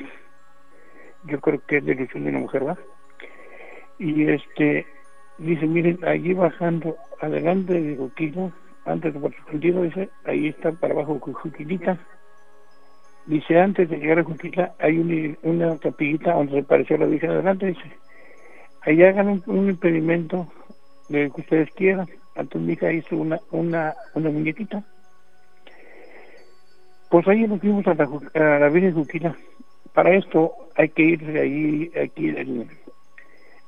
[1.24, 2.78] Yo creo que es delusión de una mujer, ¿va?
[3.98, 4.86] Y este,
[5.38, 8.52] dice, miren, allí bajando, adelante de Juquila,
[8.86, 11.98] antes de Puerto Escondido, dice, ahí está para abajo Juquilita.
[13.26, 17.06] Dice, antes de llegar a Juquila hay una, una capillita donde se pareció a la
[17.08, 17.92] Virgen adelante, dice,
[18.82, 20.48] ahí hagan un, un impedimento
[21.10, 22.08] de que ustedes quieran.
[22.36, 24.84] Entonces mi hija hizo una, una, una muñequita.
[27.10, 29.36] Pues ahí nos fuimos a la, a la Virgen Juquila.
[29.94, 32.68] Para esto hay que ir de ahí, aquí el,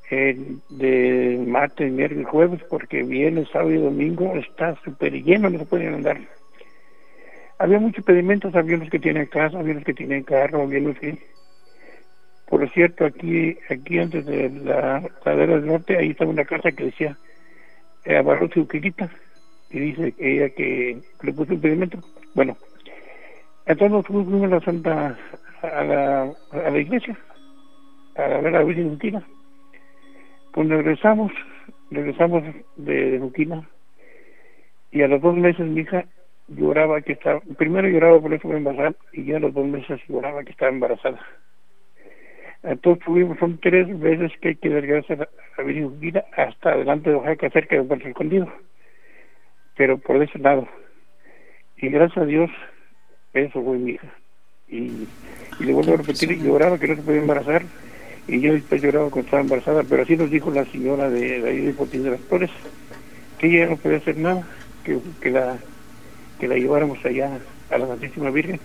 [0.09, 5.65] el de martes, miércoles, jueves, porque viernes, sábado y domingo está súper lleno, no se
[5.65, 6.19] pueden andar.
[7.59, 10.97] Había muchos pedimentos, había unos que tienen casa, había unos que tienen carro, había unos
[10.99, 11.17] que...
[12.47, 16.85] Por cierto, aquí aquí antes de la ladera del norte, ahí estaba una casa que
[16.85, 17.17] decía
[18.05, 19.09] eh, Barros y Uquilita,
[19.69, 21.99] y dice ella que le puso un pedimento.
[22.33, 22.55] Bueno,
[23.65, 25.17] entonces nos fuimos a la Santa,
[25.61, 27.17] a la, a la iglesia,
[28.15, 29.21] a ver a la Virgen Juquina.
[30.57, 31.31] Pues regresamos,
[31.91, 32.43] regresamos
[32.77, 33.69] de, de Juquina,
[34.91, 36.05] y a los dos meses mi hija
[36.47, 40.01] lloraba que estaba, primero lloraba por eso me embarazada y ya a los dos meses
[40.07, 41.19] lloraba que estaba embarazada.
[42.63, 45.19] Entonces tuvimos, son tres veces que hay que dar gracias
[45.59, 48.51] a Virgen Juquila hasta adelante de Oaxaca, cerca de Puerto Escondido,
[49.75, 50.67] pero por ese lado.
[51.77, 52.49] Y gracias a Dios,
[53.33, 54.07] eso fue mi hija.
[54.69, 55.07] Y,
[55.59, 57.61] y le vuelvo a repetir, lloraba que no se podía embarazar,
[58.27, 61.49] y yo después lloraba cuando estaba embarazada, pero así nos dijo la señora de, de
[61.49, 62.49] ahí de Fortín de las Flores,
[63.39, 64.45] que ella no podía hacer nada,
[64.83, 65.57] que, que la
[66.39, 67.39] que la lleváramos allá
[67.71, 68.59] a la Santísima Virgen,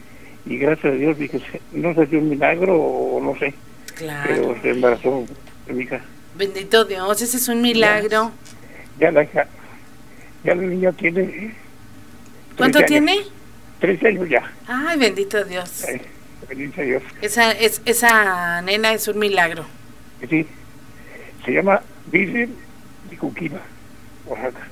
[0.44, 1.40] y gracias a Dios dije,
[1.72, 3.54] no sé si un milagro o no sé,
[3.94, 4.28] Claro.
[4.28, 5.24] pero se embarazó
[5.68, 6.00] mi hija.
[6.36, 8.30] Bendito Dios, ese es un milagro.
[8.98, 9.46] Ya la hija,
[10.44, 11.54] ya la niña tiene...
[12.56, 13.06] ¿Cuánto 13 años.
[13.14, 13.26] tiene?
[13.80, 15.84] 13 años ya, Ay, bendito Dios.
[15.88, 16.00] eh,
[16.48, 17.02] bendito Dios.
[17.20, 19.64] Esa, es, esa nena es un milagro.
[20.28, 20.46] Sí,
[21.44, 21.80] se llama
[22.10, 22.54] Virgen
[23.10, 23.60] de Juquila,
[24.26, 24.66] Oaxaca.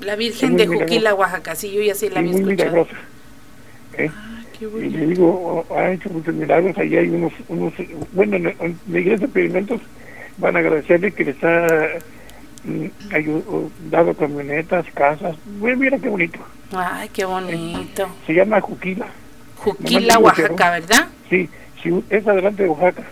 [0.00, 0.84] La Virgen de milagrosa.
[0.84, 1.54] Juquila, Oaxaca.
[1.54, 2.70] Sí, yo ya sí la había muy escuchado.
[2.70, 2.96] milagrosa.
[3.98, 4.10] ¿eh?
[4.60, 6.76] y le digo, oh, ha hecho muchos milagros.
[6.78, 7.72] Allí hay unos, unos
[8.12, 9.80] bueno, en la iglesia de experimentos
[10.38, 11.66] van a agradecerle que les ha
[12.64, 15.36] mm, ayu- oh, dado camionetas, casas.
[15.58, 16.38] Bueno, mira qué bonito.
[16.74, 18.08] Ay, qué bonito.
[18.26, 19.06] Se llama Juquila.
[19.62, 21.08] Juquila, Oaxaca, ¿verdad?
[21.30, 21.48] Sí,
[21.82, 23.02] si es adelante de Oaxaca.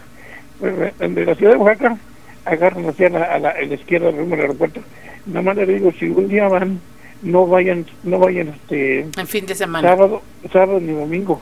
[0.60, 1.96] De la ciudad de Oaxaca,
[2.44, 4.80] agarran hacia la, a la, a la izquierda rumbo al aeropuerto.
[5.26, 6.80] Nada más le digo, si un día van,
[7.22, 9.88] no vayan, no vayan este En fin de semana.
[9.88, 10.22] sábado,
[10.52, 11.40] sábado ni domingo.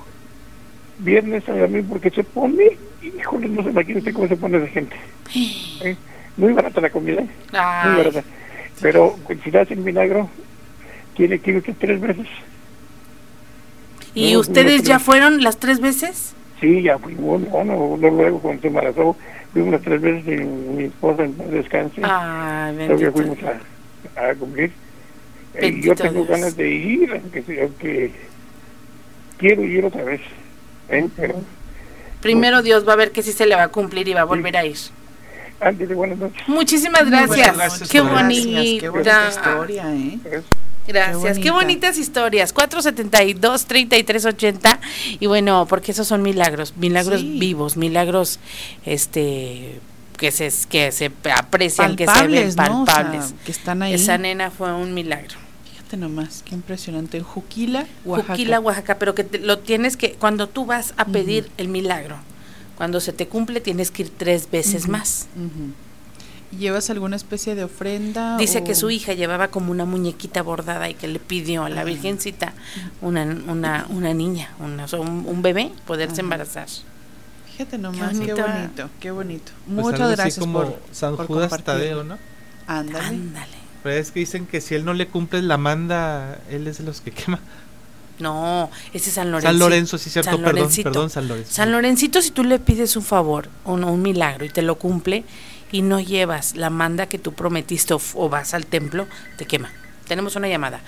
[0.99, 4.97] Viernes domingo porque se pone, híjole, no se imagina usted cómo se pone de gente.
[5.85, 5.97] ¿eh?
[6.37, 7.29] Muy barata la comida, ¿eh?
[7.85, 8.23] muy barata.
[8.81, 10.29] Pero pues, si le hacen milagro,
[11.17, 12.27] tiene que ir usted tres veces.
[14.15, 15.01] ¿Y No, ustedes no, ya no.
[15.01, 16.35] fueron las tres veces?
[16.61, 19.17] Sí, ya fuimos, bueno, luego, luego cuando se embarazó,
[19.53, 23.13] fuimos las tres veces y mi esposa en Luego ya bendito.
[23.13, 23.39] fuimos
[24.17, 24.71] a, a comer.
[25.55, 26.29] Eh, yo tengo Dios.
[26.29, 28.13] ganas de ir, aunque, aunque
[29.39, 30.21] quiero ir otra vez.
[30.89, 31.09] ¿eh?
[31.17, 31.43] Pero
[32.21, 34.25] Primero Dios va a ver que sí se le va a cumplir y va a
[34.25, 34.77] volver a ir.
[35.61, 36.43] antes de buenas noches.
[36.49, 37.29] Muchísimas gracias.
[37.29, 38.81] buenas gracias, bonita.
[38.81, 40.19] Qué bonita historia, ¿eh?
[40.25, 40.45] Gracias,
[40.93, 41.53] Qué qué, bonita.
[41.53, 42.53] bonitas historias.
[42.53, 44.81] 472 3380
[45.21, 47.37] y bueno, porque esos son milagros, milagros Sí.
[47.39, 48.39] vivos, milagros
[48.85, 49.81] este
[50.17, 52.83] que se que se aprecian, que se ven Palpables, ¿no?
[52.83, 53.35] O sea, palpables.
[53.45, 53.95] que están ahí.
[53.95, 55.37] Esa nena fue un milagro.
[55.71, 57.19] Fíjate nomás, qué impresionante.
[57.19, 58.33] En Juquila, Oaxaca.
[58.33, 62.17] Juquila, Oaxaca, pero que te- lo tienes que cuando tú vas a pedir el milagro,
[62.77, 65.29] cuando se te cumple tienes que ir tres veces más.
[65.37, 65.88] ¿Y
[66.57, 68.37] ¿Llevas alguna especie de ofrenda?
[68.39, 71.69] Dice o- que su hija llevaba como una muñequita bordada y que le pidió a
[71.69, 72.55] la Virgencita
[73.03, 76.21] una, una, una niña, una, un, un bebé, poderse Ajá.
[76.23, 76.69] embarazar.
[77.53, 78.47] Fíjate nomás, qué, bonita.
[78.47, 79.53] bonito, qué bonito.
[79.67, 81.65] Pues Muchas algo así gracias como por, San por Judas compartir.
[81.67, 82.19] Tadeo, ¿no?
[82.67, 83.05] Ándale.
[83.07, 83.59] Ándale.
[83.83, 86.85] Pero es que dicen que si él no le cumple la manda, él es de
[86.85, 87.41] los que quema.
[88.21, 89.49] No, ese es San Lorenzo.
[89.49, 90.91] San Lorenzo, sí, cierto, San perdón, Lorencito.
[90.91, 91.53] perdón, San Lorenzo.
[91.53, 95.25] San Lorencito, si tú le pides un favor no, un milagro y te lo cumple
[95.71, 99.07] y no llevas la manda que tú prometiste o, vas al templo,
[99.37, 99.71] te quema.
[100.07, 100.81] Tenemos una llamada.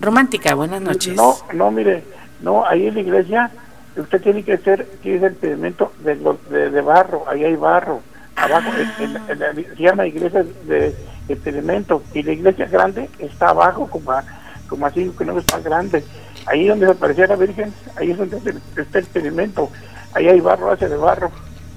[0.00, 1.14] Romántica, buenas noches.
[1.14, 2.02] No, no, mire,
[2.40, 3.50] no, ahí en la iglesia
[3.96, 6.16] usted tiene que hacer, tiene el pedimento de,
[6.50, 8.00] de, de barro, ahí hay barro,
[8.36, 10.96] abajo, en- en- en se llama iglesia de,
[11.28, 14.24] de pedimento, y la iglesia grande está abajo, como a,
[14.68, 16.04] como a cinco kilómetros más grande,
[16.46, 18.38] ahí donde aparecía la Virgen, ahí es donde
[18.76, 19.70] está el pedimento,
[20.12, 21.30] ahí hay barro, hace de barro,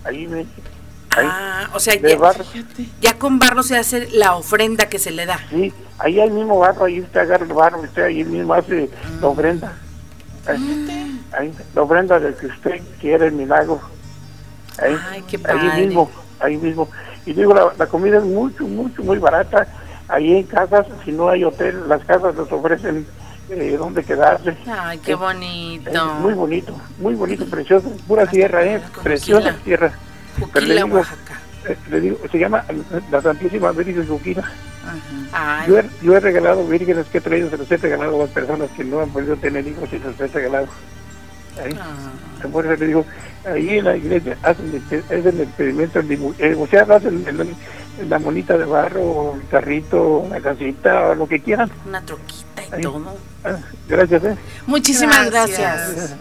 [0.04, 0.46] ahí me,
[1.18, 2.44] ahí, Ah, o sea, ya, barro.
[3.02, 5.40] ya con barro se hace la ofrenda que se le da.
[5.50, 8.90] Sí, ahí hay mismo barro, ahí usted agarra el barro, usted ahí mismo hace
[9.22, 9.74] la ofrenda.
[10.48, 13.82] Ahí, ahí, la ofrenda de que usted quiere el milagro.
[14.82, 15.86] Ahí, Ay, qué ahí padre.
[15.86, 16.10] mismo,
[16.40, 16.88] ahí mismo.
[17.26, 19.68] Y digo, la, la comida es mucho, mucho, muy barata.
[20.08, 23.06] Ahí en casas, si no hay hotel, las casas les ofrecen
[23.50, 24.56] eh, dónde quedarse.
[24.66, 25.90] Ay, qué bonito.
[25.90, 29.92] Es muy bonito, muy bonito, precioso, pura tierra, eh, preciosa tierra.
[30.38, 31.40] Digo, Oaxaca.
[31.68, 32.64] eh, le digo, se llama
[33.12, 34.44] la Santísima Virgen de Juquila.
[35.34, 38.20] Ay, Yo he, yo he regalado vírgenes que he traído, se los he regalado a
[38.26, 40.68] las personas que no han podido tener hijos y se los he regalado.
[41.64, 41.78] Ahí.
[41.82, 42.48] Ah.
[42.52, 43.06] Por eso le digo,
[43.46, 48.10] ahí en la iglesia hacen el, hacen el dibu- eh, o sea, hacen el- el-
[48.10, 51.70] la monita de barro, el carrito, la casita, o lo que quieran.
[51.86, 52.82] una troquita y Ahí.
[52.84, 53.18] todo.
[53.44, 53.58] Ah,
[53.90, 54.38] gracias, ¿eh?
[54.68, 55.60] Muchísimas Gracias.
[55.96, 56.16] gracias.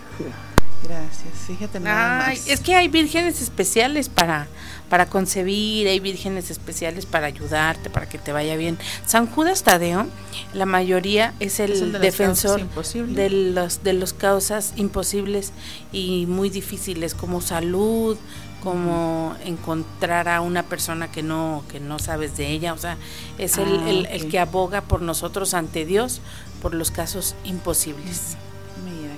[0.88, 2.48] Gracias, fíjate nada Ay, más.
[2.48, 4.46] es que hay vírgenes especiales para,
[4.88, 8.78] para concebir, hay vírgenes especiales para ayudarte, para que te vaya bien.
[9.04, 10.06] San Judas Tadeo,
[10.54, 12.60] la mayoría es el, Es el de las defensor
[13.08, 15.52] de los de los causas imposibles
[15.92, 18.16] y muy difíciles como salud,
[18.62, 22.96] como encontrar a una persona que no que no sabes de ella, o sea,
[23.38, 26.20] es el, Ah, el- que aboga por nosotros ante Dios
[26.62, 28.36] por los casos imposibles.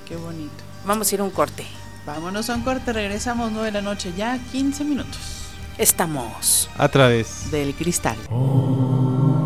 [0.06, 0.64] Qué bonito.
[0.84, 1.64] Vamos a ir a un corte.
[2.06, 5.18] Vámonos a un corte, regresamos 9 de la noche, ya 15 minutos.
[5.76, 7.50] Estamos A través.
[7.50, 8.16] Del cristal.
[8.30, 9.38] Nueve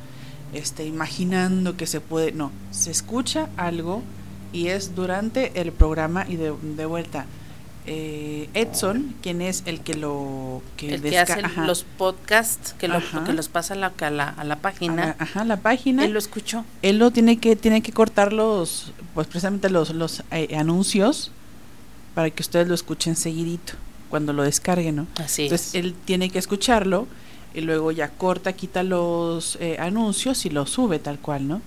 [0.54, 4.04] este, imaginando que se puede, no, se escucha algo
[4.54, 7.26] y es durante el programa y de, de vuelta.
[7.88, 11.66] Eh, Edson, quien es el que lo que El que hace ajá.
[11.66, 15.04] los podcasts, que, lo, que los pasa a la, a la, a la página.
[15.04, 16.06] A la- ajá, la página.
[16.06, 16.66] Él lo escuchó.
[16.82, 21.32] Él lo tiene que tiene que cortar los pues precisamente los los eh, anuncios
[22.14, 23.74] para que ustedes lo escuchen seguidito
[24.10, 25.08] cuando lo descarguen, ¿no?
[25.18, 25.76] Así Entonces es.
[25.76, 27.08] él tiene que escucharlo
[27.54, 31.62] y luego ya corta, quita los eh, anuncios y lo sube tal cual, ¿no?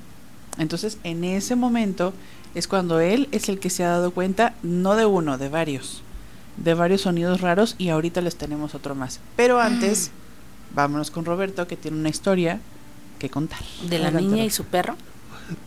[0.59, 2.13] Entonces en ese momento
[2.55, 6.03] es cuando él es el que se ha dado cuenta, no de uno, de varios,
[6.61, 9.21] de varios sonidos raros y ahorita les tenemos otro más.
[9.37, 10.11] Pero antes,
[10.75, 12.61] vámonos con Roberto que tiene una historia
[13.19, 13.61] que contar.
[13.89, 14.97] De la Adelante, niña y su perro.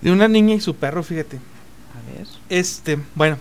[0.01, 1.37] De una niña y su perro, fíjate.
[1.37, 2.27] A ver.
[2.49, 3.37] Este, bueno,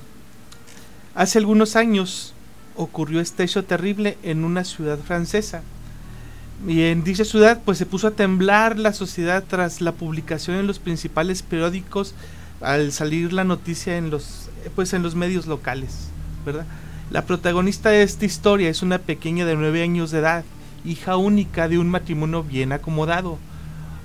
[1.14, 2.34] hace algunos años
[2.74, 5.62] ocurrió este hecho terrible en una ciudad francesa.
[6.66, 10.66] Y en dicha ciudad pues se puso a temblar la sociedad tras la publicación en
[10.66, 12.14] los principales periódicos
[12.60, 16.06] al salir la noticia en los pues en los medios locales,
[16.46, 16.64] ¿verdad?
[17.12, 20.44] La protagonista de esta historia es una pequeña de nueve años de edad,
[20.84, 23.38] hija única de un matrimonio bien acomodado.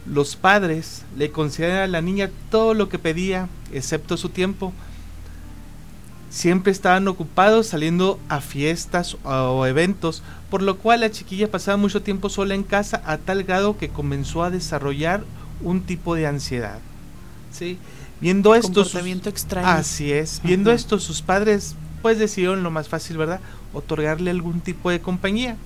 [0.05, 4.73] Los padres le conceden a la niña todo lo que pedía, excepto su tiempo.
[6.29, 12.01] Siempre estaban ocupados saliendo a fiestas o eventos, por lo cual la chiquilla pasaba mucho
[12.01, 15.23] tiempo sola en casa a tal grado que comenzó a desarrollar
[15.61, 16.79] un tipo de ansiedad.
[17.53, 17.77] ¿sí?
[18.19, 19.67] Viendo esto, sus- Comportamiento extraño.
[19.67, 20.41] Así es.
[20.43, 20.75] Viendo Ajá.
[20.75, 23.39] esto, sus padres pues decidieron lo más fácil, ¿verdad?
[23.73, 25.57] Otorgarle algún tipo de compañía.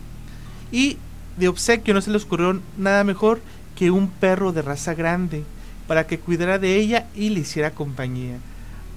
[0.72, 0.98] Y
[1.38, 3.42] de obsequio no se les ocurrió nada mejor
[3.76, 5.44] que un perro de raza grande
[5.88, 8.38] para que cuidara de ella y le hiciera compañía.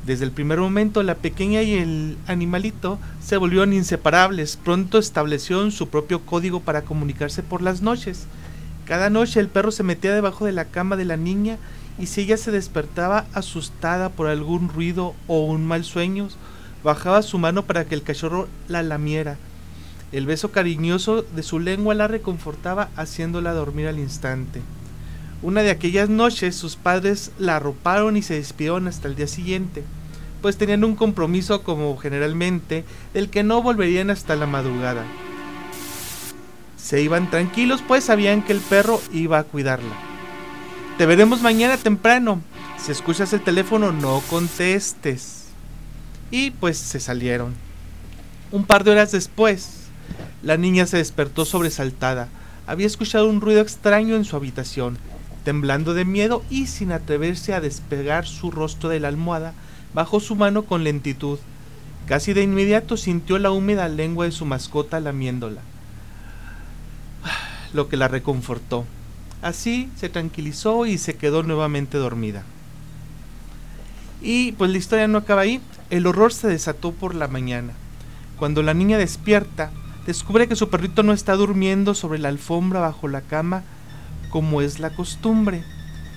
[0.07, 4.57] Desde el primer momento la pequeña y el animalito se volvieron inseparables.
[4.57, 8.27] Pronto establecieron su propio código para comunicarse por las noches.
[8.85, 11.57] Cada noche el perro se metía debajo de la cama de la niña
[11.99, 16.29] y si ella se despertaba asustada por algún ruido o un mal sueño,
[16.85, 19.39] bajaba su mano para que el cachorro la lamiera.
[20.13, 24.63] El beso cariñoso de su lengua la reconfortaba haciéndola dormir al instante.
[25.43, 29.83] Una de aquellas noches sus padres la arroparon y se despidieron hasta el día siguiente,
[30.41, 35.05] pues tenían un compromiso como generalmente del que no volverían hasta la madrugada.
[36.77, 39.97] Se iban tranquilos pues sabían que el perro iba a cuidarla.
[40.99, 42.41] Te veremos mañana temprano.
[42.79, 45.44] Si escuchas el teléfono no contestes.
[46.35, 47.55] Y pues se salieron.
[48.51, 49.85] Un par de horas después,
[50.43, 52.27] la niña se despertó sobresaltada.
[52.67, 54.99] Había escuchado un ruido extraño en su habitación.
[55.45, 59.55] Temblando de miedo y sin atreverse a despegar su rostro de la almohada,
[59.95, 61.39] bajó su mano con lentitud.
[62.09, 65.61] Casi de inmediato sintió la húmeda lengua de su mascota lamiéndola,
[67.73, 68.85] lo que la reconfortó.
[69.41, 72.43] Así se tranquilizó y se quedó nuevamente dormida.
[74.25, 75.61] Y pues la historia no acaba ahí.
[75.91, 77.75] El horror se desató por la mañana.
[78.39, 79.71] Cuando la niña despierta,
[80.07, 83.63] descubre que su perrito no está durmiendo sobre la alfombra bajo la cama
[84.31, 85.63] como es la costumbre.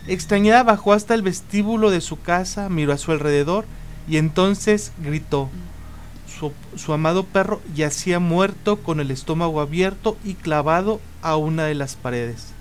[0.08, 3.66] Extrañada bajó hasta el vestíbulo de su casa, miró a su alrededor
[4.08, 5.50] y entonces gritó.
[6.76, 11.96] Su, amado perro yacía muerto con el estómago abierto y clavado a una de las
[11.96, 12.57] paredes.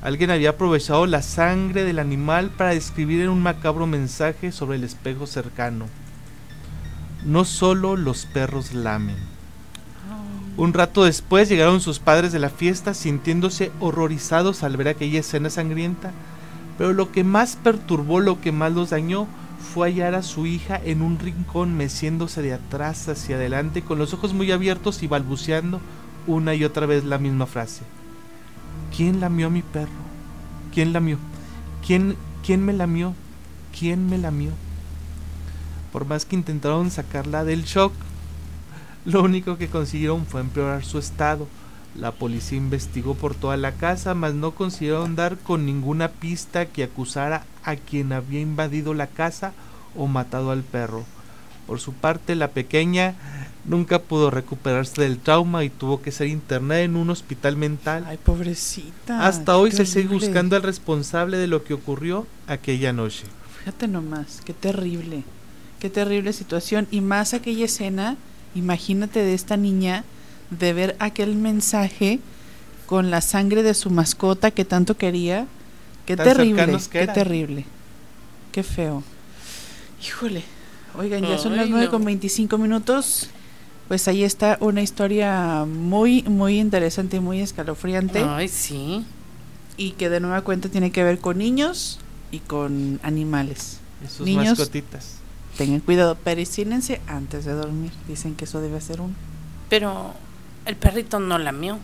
[0.00, 4.84] Alguien había aprovechado la sangre del animal para escribir en un macabro mensaje sobre el
[4.84, 5.86] espejo cercano.
[7.24, 9.16] No solo los perros lamen.
[10.56, 15.50] Un rato después llegaron sus padres de la fiesta sintiéndose horrorizados al ver aquella escena
[15.50, 16.12] sangrienta.
[16.76, 19.26] Pero lo que más perturbó, lo que más los dañó,
[19.74, 24.14] fue hallar a su hija en un rincón meciéndose de atrás hacia adelante con los
[24.14, 25.80] ojos muy abiertos y balbuceando
[26.28, 27.82] una y otra vez la misma frase.
[28.96, 29.90] ¿Quién lamió a mi perro?
[30.72, 31.18] ¿Quién lamió?
[31.86, 33.14] ¿Quién, quién me lamió?
[33.78, 34.50] ¿Quién me lamió?
[35.92, 37.92] Por más que intentaron sacarla del shock,
[39.04, 41.46] lo único que consiguieron fue empeorar su estado.
[41.94, 46.84] La policía investigó por toda la casa, mas no consiguieron dar con ninguna pista que
[46.84, 49.52] acusara a quien había invadido la casa
[49.96, 51.04] o matado al perro.
[51.66, 53.14] Por su parte, la pequeña
[53.68, 58.04] nunca pudo recuperarse del trauma y tuvo que ser internada en un hospital mental.
[58.06, 59.26] Ay, pobrecita.
[59.26, 63.24] Hasta hoy se sigue buscando al responsable de lo que ocurrió aquella noche.
[63.60, 65.22] Fíjate nomás, qué terrible.
[65.78, 66.88] Qué terrible situación.
[66.90, 68.16] Y más aquella escena,
[68.54, 70.04] imagínate de esta niña
[70.50, 72.20] de ver aquel mensaje
[72.86, 75.46] con la sangre de su mascota que tanto quería.
[76.06, 77.64] Qué Tan terrible, qué terrible.
[78.50, 79.02] Qué feo.
[80.02, 80.42] Híjole.
[80.96, 81.90] Oigan, ya son las Ay, 9 no.
[81.90, 83.28] con 25 minutos.
[83.88, 88.22] Pues ahí está una historia muy, muy interesante y muy escalofriante.
[88.22, 89.04] Ay, sí.
[89.78, 91.98] Y que de nueva cuenta tiene que ver con niños
[92.30, 93.80] y con animales.
[94.04, 95.14] Y sus Niños, mascotitas.
[95.56, 97.90] tengan cuidado, pericínense antes de dormir.
[98.06, 99.14] Dicen que eso debe ser uno.
[99.70, 100.12] Pero
[100.66, 101.78] el perrito no lamió.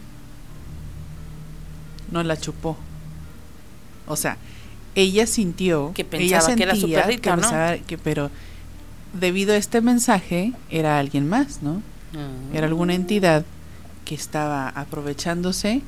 [2.10, 2.76] No la chupó.
[4.06, 4.36] O sea,
[4.94, 7.36] ella sintió Que ella pensaba que era su perrito, que ¿no?
[7.36, 8.30] pensaba que- pero
[9.18, 11.82] debido a este mensaje era alguien más, ¿no?
[12.52, 13.44] Era alguna entidad
[14.04, 15.82] que estaba aprovechándose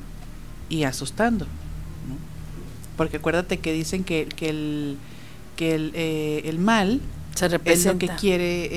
[0.69, 1.45] y asustando.
[1.45, 2.15] ¿no?
[2.97, 4.97] Porque acuérdate que dicen que, que el
[5.55, 7.01] que el, eh, el mal
[7.35, 8.69] Se es lo que quiere eh,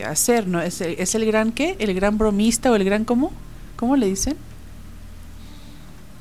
[0.00, 0.60] eh, hacer, ¿no?
[0.62, 3.30] Es el, es el gran qué, el gran bromista o el gran cómo,
[3.76, 4.36] ¿cómo le dicen?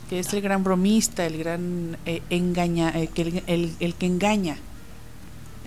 [0.10, 4.06] Que es el gran bromista, el gran eh, engaña, eh, que el, el- el que
[4.06, 4.58] engaña,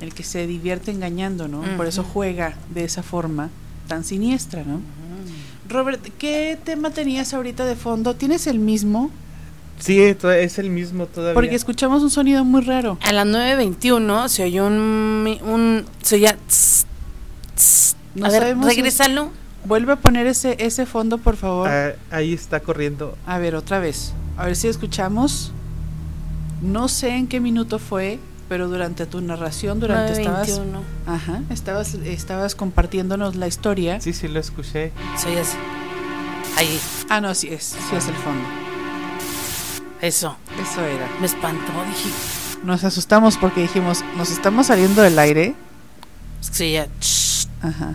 [0.01, 1.63] el que se divierte engañando, ¿no?
[1.77, 3.51] Por eso juega de esa forma
[3.91, 4.81] tan siniestra, ¿no?
[5.69, 8.15] Robert, ¿qué tema tenías ahorita de fondo?
[8.15, 9.11] ¿Tienes el mismo?
[9.81, 11.35] Sí, es el mismo todavía.
[11.35, 12.99] Porque escuchamos un sonido muy raro.
[13.03, 15.39] A las 9.21 se oyó un...
[15.43, 16.37] un se oía...
[16.47, 16.87] tss,
[17.57, 17.97] tss.
[18.15, 19.31] No a ver, sabemos si- regrésalo.
[19.65, 21.69] Vuelve a poner ese, ese fondo, por favor.
[21.69, 23.19] Ah, ahí está corriendo.
[23.27, 24.13] A ver, otra vez.
[24.37, 25.51] A ver si escuchamos.
[26.63, 28.21] No sé en qué minuto fue,
[28.51, 30.81] pero durante tu narración, durante estabas, 9.21.
[31.07, 34.01] ajá, estabas, estabas compartiéndonos la historia.
[34.01, 34.91] Sí, sí, lo escuché.
[35.17, 35.57] Se oye así.
[36.57, 38.43] Ahí, Ah, no, sí es, sí es el fondo.
[40.01, 40.37] eso.
[40.61, 41.09] Eso era.
[41.21, 42.09] Me espantó, dije...
[42.65, 45.55] Nos asustamos porque dijimos, nos estamos saliendo del aire.
[46.41, 46.89] Se oía...
[46.99, 47.95] tss, Ajá.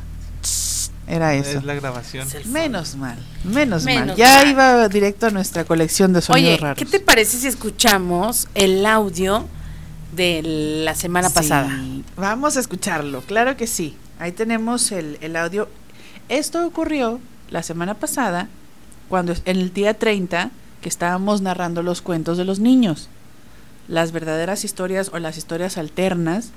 [1.06, 1.58] Era eso.
[1.58, 2.30] Es la grabación.
[2.34, 2.46] es.
[2.46, 4.16] Menos mal, menos, mal.
[4.16, 4.48] Ya mal.
[4.48, 6.78] iba directo a nuestra colección de sonidos Oye, raros.
[6.78, 9.50] ¿qué te parece si escuchamos el audio
[10.16, 10.42] de
[10.84, 11.80] la semana Sí, pasada?
[12.16, 13.96] Vamos a escucharlo, claro que sí.
[14.20, 15.68] Ahí tenemos el, el audio.
[16.30, 17.20] Esto ocurrió
[17.50, 18.48] la semana pasada,
[19.10, 20.52] cuando en el día 30,
[20.82, 23.10] que estábamos narrando los cuentos de los niños.
[23.88, 26.52] Las verdaderas historias o las historias alternas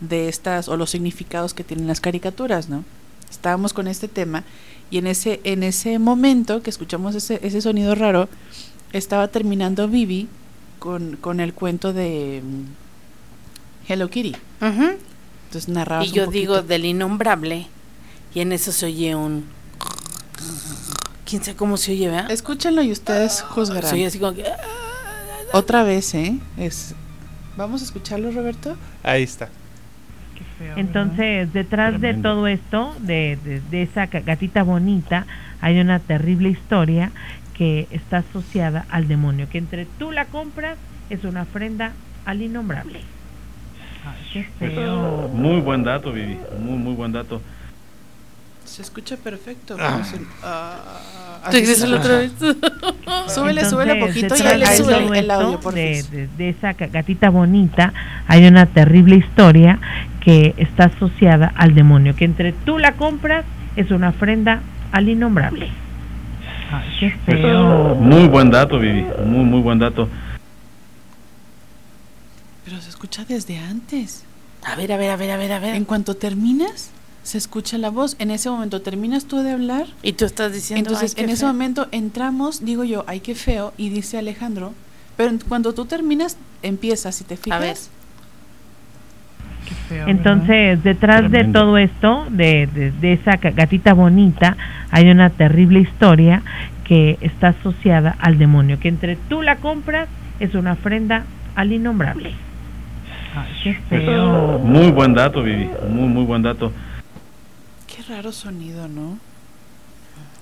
[0.00, 2.84] de estas, o los significados que tienen las caricaturas, ¿no?
[3.30, 4.44] Estábamos con este tema
[4.90, 8.28] y en ese, en ese momento que escuchamos ese, ese sonido raro,
[8.92, 10.28] estaba terminando Vivi
[10.78, 12.42] con, con el cuento de
[13.90, 14.36] Hello Kitty.
[14.60, 14.90] Ujú.
[15.46, 17.66] Entonces narrabas Y yo digo del innombrable.
[18.32, 19.44] Y en eso se oye un.
[21.24, 22.30] ¿Quién sabe cómo se oye, verdad?
[22.30, 23.88] Escúchenlo y ustedes juzgarán.
[23.90, 24.44] Se oye así como que.
[25.52, 26.38] Otra vez, ¿eh?
[26.56, 26.94] Es...
[27.56, 28.76] ¿Vamos a escucharlo, Roberto?
[29.02, 29.48] Ahí está.
[30.76, 35.26] Entonces, detrás de todo esto, de, de- de esa gatita bonita,
[35.60, 37.10] hay una terrible historia
[37.54, 40.76] que está asociada al demonio, que entre tú la compras
[41.10, 41.92] es una ofrenda
[42.24, 43.00] al innombrable.
[44.06, 45.28] Ay, qué feo.
[45.32, 46.36] Muy buen dato, Vivi.
[46.58, 47.40] Muy, muy buen dato.
[48.64, 49.76] Se escucha perfecto.
[49.80, 50.00] Ah.
[50.44, 52.32] Ah, Regrésalo se- otra vez.
[53.34, 57.30] Súbele, súbele poquito y ahí súbele el, el audio, por de, de- de esa gatita
[57.30, 57.92] bonita,
[58.28, 59.78] hay una terrible historia
[60.20, 63.44] que está asociada al demonio, que entre tú la compras
[63.76, 64.60] es una ofrenda
[64.92, 65.68] al innombrable.
[66.72, 67.96] Ay, qué feo.
[67.96, 69.04] Muy buen dato, Vivi.
[69.24, 70.08] Muy, muy buen dato.
[72.70, 74.22] Pero se escucha desde antes.
[74.64, 75.74] A ver, a ver, a ver, a ver, a ver.
[75.74, 76.90] En cuanto terminas,
[77.24, 78.14] se escucha la voz.
[78.20, 79.86] En ese momento terminas tú de hablar.
[80.04, 80.88] Y tú estás diciendo.
[80.88, 81.48] Entonces, ay, qué en ese feo.
[81.48, 84.72] momento entramos, digo yo, ay, qué feo, y dice Alejandro,
[85.16, 87.58] pero en- cuando tú terminas, empiezas, si te fijas.
[87.60, 87.76] ver.
[89.88, 94.56] feo, Entonces, detrás de todo esto, de, de- de esa gatita bonita,
[94.92, 96.42] hay una terrible historia
[96.84, 101.24] que está asociada al demonio, que entre tú la compras es una ofrenda
[101.56, 102.32] al innombrable.
[103.34, 104.58] Ay, qué feo.
[104.58, 105.70] Muy buen dato, Vivi.
[105.88, 106.72] Muy, muy buen dato.
[107.86, 109.18] Qué raro sonido, ¿no?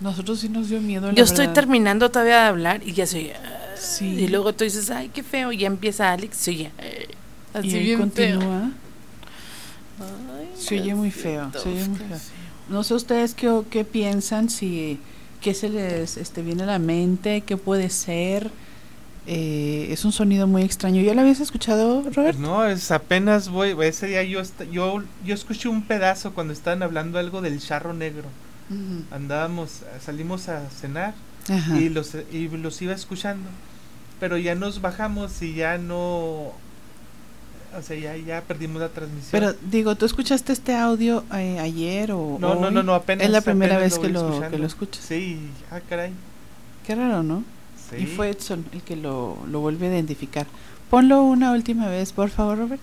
[0.01, 1.09] Nosotros sí nos dio miedo.
[1.09, 1.55] la Yo estoy verdad.
[1.55, 3.35] terminando todavía de hablar y ya se oye.
[3.35, 4.07] ah, Sí.
[4.07, 5.53] Y luego tú dices, ay, qué feo.
[5.53, 6.71] Y ya empieza Alex, se oye.
[6.79, 7.09] eh,
[7.55, 8.71] Así y ahí bien continúa.
[10.01, 11.51] Ay, Se oye muy feo.
[11.53, 12.19] Se oye muy feo.
[12.69, 14.99] No sé ustedes qué, qué piensan, si
[15.41, 18.51] qué se les este, viene a la mente, qué puede ser.
[19.27, 21.03] Eh, es un sonido muy extraño.
[21.03, 22.39] ¿Ya lo habías escuchado, Robert?
[22.39, 27.19] No, es apenas voy, ese día yo, yo, yo escuché un pedazo cuando estaban hablando
[27.19, 28.29] algo del charro negro.
[29.11, 31.15] Andábamos, salimos a cenar
[31.49, 31.79] Ajá.
[31.79, 33.49] y los, y los iba escuchando.
[34.21, 36.53] Pero ya nos bajamos y ya no,
[37.77, 39.31] o sea, ya, ya perdimos la transmisión.
[39.31, 42.75] Pero digo, ¿tú escuchaste este audio eh, ayer o no, no, hoy?
[42.75, 43.27] no, no, apenas.
[43.27, 45.05] Es la primera vez que lo, que lo escuchas.
[45.05, 45.39] Sí,
[45.71, 46.13] ah, caray.
[46.87, 47.45] Qué raro, ¿no?
[47.91, 48.03] Sí.
[48.03, 50.47] Y fue Edson el que lo, lo vuelve a identificar.
[50.91, 52.81] Ponlo una última vez, por favor, Robert.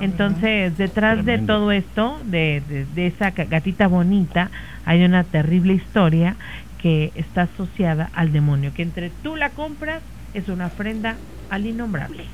[0.00, 1.54] Entonces, detrás de Tremendo.
[1.54, 4.50] todo esto, de, de- de esa gatita bonita,
[4.84, 6.36] hay una terrible historia
[6.80, 10.02] que está asociada al demonio, que entre tú la compras
[10.34, 11.16] es una ofrenda
[11.50, 12.24] al innombrable.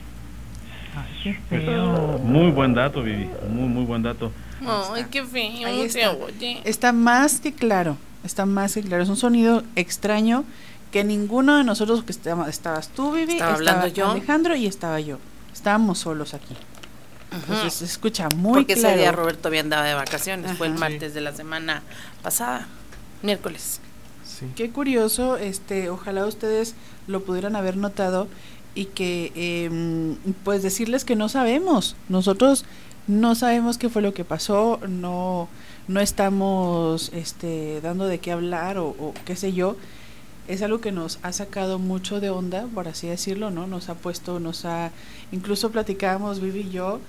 [0.97, 2.19] Ay, qué feo.
[2.25, 3.29] Muy buen dato, Vivi.
[3.51, 4.31] Muy, muy buen dato.
[4.95, 5.69] Ay, qué feo.
[5.87, 5.99] Está.
[6.65, 9.03] Está más que claro, está más que claro.
[9.03, 10.45] Es un sonido extraño
[10.91, 14.11] que ninguno de nosotros, que estaba- estabas tú, Vivi, Estaba hablando yo.
[14.11, 15.19] Alejandro y estaba yo.
[15.53, 16.55] Estábamos solos aquí.
[17.31, 18.89] Entonces se escucha muy Porque claro.
[18.95, 20.57] ese día Roberto todavía andaba de vacaciones.
[20.57, 21.83] Fue el martes de la semana
[22.23, 22.67] pasada.
[23.23, 23.81] Miércoles.
[24.25, 24.47] Sí.
[24.57, 26.75] Qué curioso, este, ojalá ustedes
[27.07, 28.29] lo pudieran haber notado
[28.75, 31.97] y que, em, pues decirles que no sabemos.
[32.09, 32.65] Nosotros
[33.09, 35.49] no sabemos qué fue lo que pasó, no,
[35.89, 39.77] no estamos, este, dando de qué hablar o, o qué sé yo.
[40.49, 43.67] Es algo que nos ha sacado mucho de onda, por así decirlo, ¿no?
[43.67, 44.91] Nos ha puesto, nos ha,
[45.31, 47.01] incluso platicábamos Vivi y yo.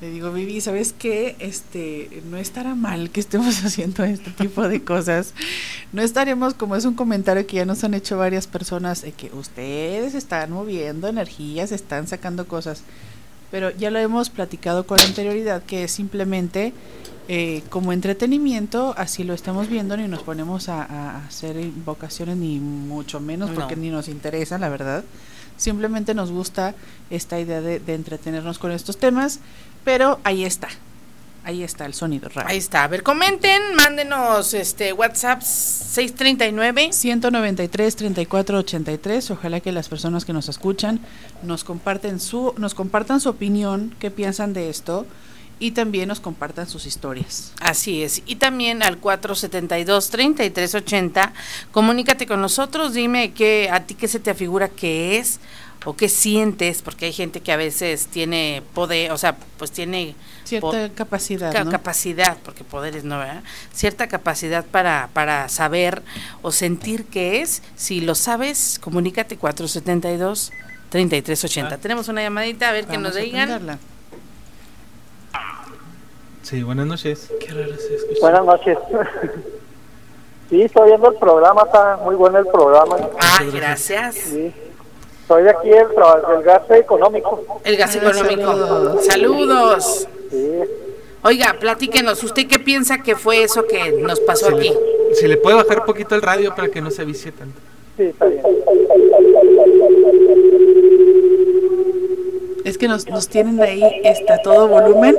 [0.00, 1.36] Le digo, Vivi, ¿sabes qué?
[1.38, 5.32] Este, no estará mal que estemos haciendo este tipo de cosas.
[5.92, 10.14] No estaremos, como es un comentario que ya nos han hecho varias personas, que ustedes
[10.14, 12.82] están moviendo energías, están sacando cosas.
[13.50, 16.72] Pero ya lo hemos platicado con anterioridad, que es simplemente
[17.28, 22.58] eh, como entretenimiento, así lo estamos viendo, ni nos ponemos a, a hacer invocaciones, ni
[22.60, 23.82] mucho menos, porque No.
[23.82, 25.04] ni nos interesa, la verdad.
[25.56, 26.74] Simplemente nos gusta
[27.10, 29.40] esta idea de, de entretenernos con estos temas,
[29.84, 30.68] pero ahí está,
[31.46, 32.46] ahí está el sonido raro.
[32.48, 32.84] Ahí está.
[32.84, 36.92] A ver, comenten, mándenos este WhatsApp 639.
[36.92, 40.98] 193 34 83 ojalá que las personas que nos escuchan
[41.42, 45.06] nos comparten su nos compartan su opinión qué piensan de esto
[45.58, 48.22] y también nos compartan sus historias Así es.
[48.26, 51.32] Y también al 472-3380.
[51.70, 52.92] Comunícate con nosotros.
[52.92, 55.40] Dime que a ti qué se te afigura que es
[55.84, 60.16] o qué sientes, porque hay gente que a veces tiene poder, o sea, pues tiene
[60.46, 61.70] cierta capacidad ca- ¿no?
[61.70, 63.42] capacidad, porque poderes no, ¿verdad?
[63.72, 66.02] Cierta capacidad para, para saber
[66.42, 67.62] o sentir qué es.
[67.74, 71.78] Si lo sabes, comunícate 472-3380.
[71.80, 73.78] Tenemos una llamadita, a ver que Vamos nos digan.
[76.42, 77.28] Sí, buenas noches.
[77.40, 78.78] qué raro se escucha Buenas noches.
[80.48, 82.96] Sí, estoy viendo el programa, está muy bueno el programa.
[83.20, 84.14] Ah, gracias.
[84.14, 84.54] Sí.
[85.26, 87.60] Soy de aquí tra- del gas económico.
[87.64, 88.52] El gas Ah, económico.
[88.52, 89.06] saludos.
[89.06, 90.08] Saludos.
[91.22, 94.68] Oiga, platíquenos, ¿usted qué piensa que fue eso que nos pasó Si aquí?
[95.08, 97.58] le, si le puede bajar un poquito el radio para que no se vicie tanto.
[97.96, 98.42] Sí, está bien.
[102.64, 105.16] es que nos, nos tienen ahí está todo volumen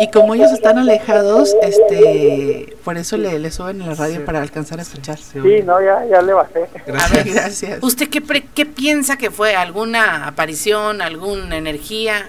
[0.00, 4.22] y como ellos están alejados este por eso le, le suben la radio Sí.
[4.24, 6.62] para alcanzar a escuchar Sí, no, ya, ya le bajé.
[6.64, 7.24] A Gracias.
[7.24, 9.54] ver, gracias ¿Usted qué, pre- qué piensa que fue?
[9.54, 12.28] ¿Alguna aparición, alguna energía?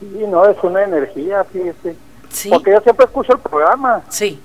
[0.00, 1.96] Sí, no, es una energía, fíjese.
[2.30, 2.48] Sí.
[2.48, 4.40] Porque yo siempre escucho el programa Sí,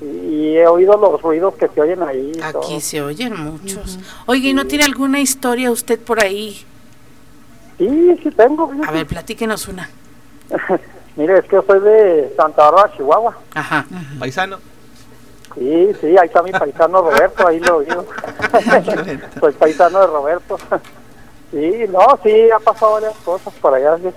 [0.00, 2.32] y, he oído los ruidos que se oyen ahí.
[2.52, 2.62] todo.
[2.62, 3.98] aquí se oyen muchos.
[4.26, 6.64] Oiga, ¿y no tiene alguna historia usted por ahí?
[7.78, 8.68] Sí, sí tengo.
[8.68, 8.88] fíjese.
[8.88, 9.88] A ver, platíquenos una.
[11.16, 13.36] Mire, es que yo soy de Santa Bárbara, Chihuahua.
[13.54, 13.84] Ajá.
[14.18, 14.58] Paisano.
[15.54, 18.06] Sí, sí, ahí está mi paisano Roberto, ahí lo oído.
[19.40, 20.58] soy paisano de Roberto.
[21.50, 23.98] Sí, no, sí, ha pasado varias cosas por allá.
[23.98, 24.08] Sí,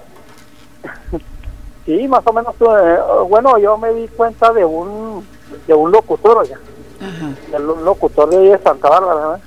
[1.85, 2.97] Sí, más o menos, eh,
[3.27, 5.25] bueno, yo me di cuenta de un
[5.67, 6.57] de un locutor, oiga,
[7.01, 9.39] Ajá, un locutor de de Santa Bárbara,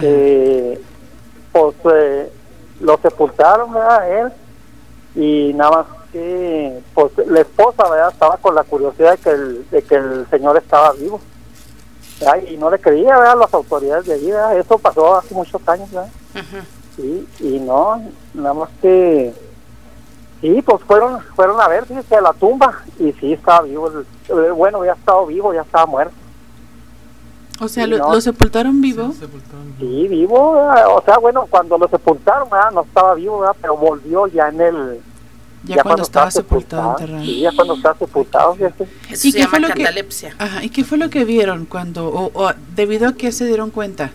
[0.00, 0.80] que
[1.52, 2.32] pues eh,
[2.80, 4.10] lo sepultaron, ¿verdad?
[4.20, 4.32] Él,
[5.14, 8.10] y nada más que pues la esposa ¿verdad?
[8.12, 11.20] estaba con la curiosidad de que el, de que el señor estaba vivo.
[12.20, 12.42] ¿verdad?
[12.48, 13.38] Y no le creía ¿verdad?
[13.40, 14.30] las autoridades de allí.
[14.30, 14.58] ¿verdad?
[14.58, 15.90] Eso pasó hace muchos años.
[15.90, 16.08] ¿verdad?
[16.96, 18.02] Sí, y no,
[18.34, 19.34] nada más que...
[20.42, 23.90] Sí, pues fueron fueron a ver, fíjese, a la tumba y sí estaba vivo.
[24.28, 26.14] el- bueno, ya estaba vivo, ya estaba muerto.
[27.60, 28.12] O sea, lo, no.
[28.12, 29.14] lo sepultaron vivo.
[29.78, 30.86] Sí, vivo, ¿verdad?
[30.88, 32.72] o sea, bueno, cuando lo sepultaron, ¿verdad?
[32.72, 33.56] no estaba vivo, ¿verdad?
[33.60, 35.00] pero volvió ya en el...
[35.64, 37.22] Ya cuando estaba sepultado, enterrado.
[37.24, 38.88] Sí, ya cuando estaba sepultado, fíjate.
[39.10, 40.34] Eso se llama catalepsia.
[40.36, 43.70] Ajá, ¿y qué fue lo que vieron cuando, o, o debido a qué se dieron
[43.70, 44.10] cuenta?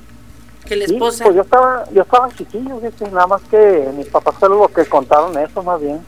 [0.67, 1.23] Que la Sí, esposa.
[1.23, 4.85] pues yo estaba, yo estaba chiquillo, fíjate, nada más que mis papás fueron los que
[4.85, 5.99] contaron eso más bien.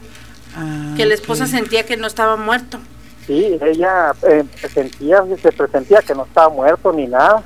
[0.96, 2.78] que la esposa sentía que no estaba muerto.
[3.26, 7.42] Sí, ella eh, presentía, se presentía que no estaba muerto ni nada.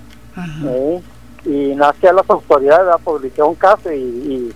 [0.67, 1.03] ¿eh?
[1.45, 4.55] Y nació las autoridades, pues le hicieron caso y, y,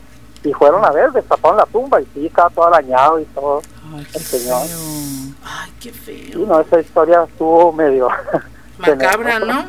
[0.48, 3.60] y fueron a ver, destaparon la tumba y sí, estaba todo arañado y todo.
[4.14, 4.62] el señor.
[5.44, 6.14] Ay, qué feo.
[6.16, 8.08] Sí, no, esa historia estuvo medio...
[8.78, 9.66] Macabra, ¿no?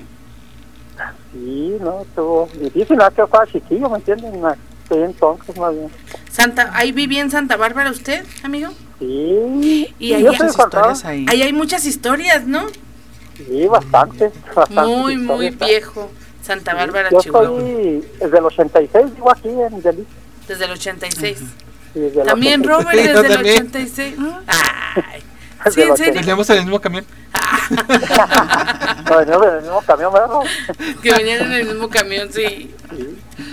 [1.32, 5.90] Sí, no, estuvo difícil, nada que estaba chiquillo, ¿me Sí, entonces más bien.
[6.32, 8.72] Santa, ahí vivía en Santa Bárbara usted, amigo.
[8.98, 11.00] Sí, Y ahí, de Santa Bárbara.
[11.04, 12.66] ahí hay muchas historias, ¿no?
[13.38, 14.82] Sí, bastante, bastante.
[14.92, 16.10] Muy, muy viejo.
[16.42, 17.60] Santa Bárbara, Yo Chihuahua.
[17.62, 20.08] soy desde el 86, vivo aquí en Delhi.
[20.48, 21.38] Desde el 86.
[21.38, 22.68] Sí, desde el También 86.
[22.68, 23.68] Robert Sí, desde el también.
[23.68, 24.16] 86.
[24.48, 25.24] Ay.
[25.72, 26.14] Sí, en serio.
[26.14, 27.06] Veníamos en el mismo camión.
[29.10, 30.30] No, venimos en el mismo camión, ¿verdad?
[31.04, 32.74] Que venían en el mismo camión, sí.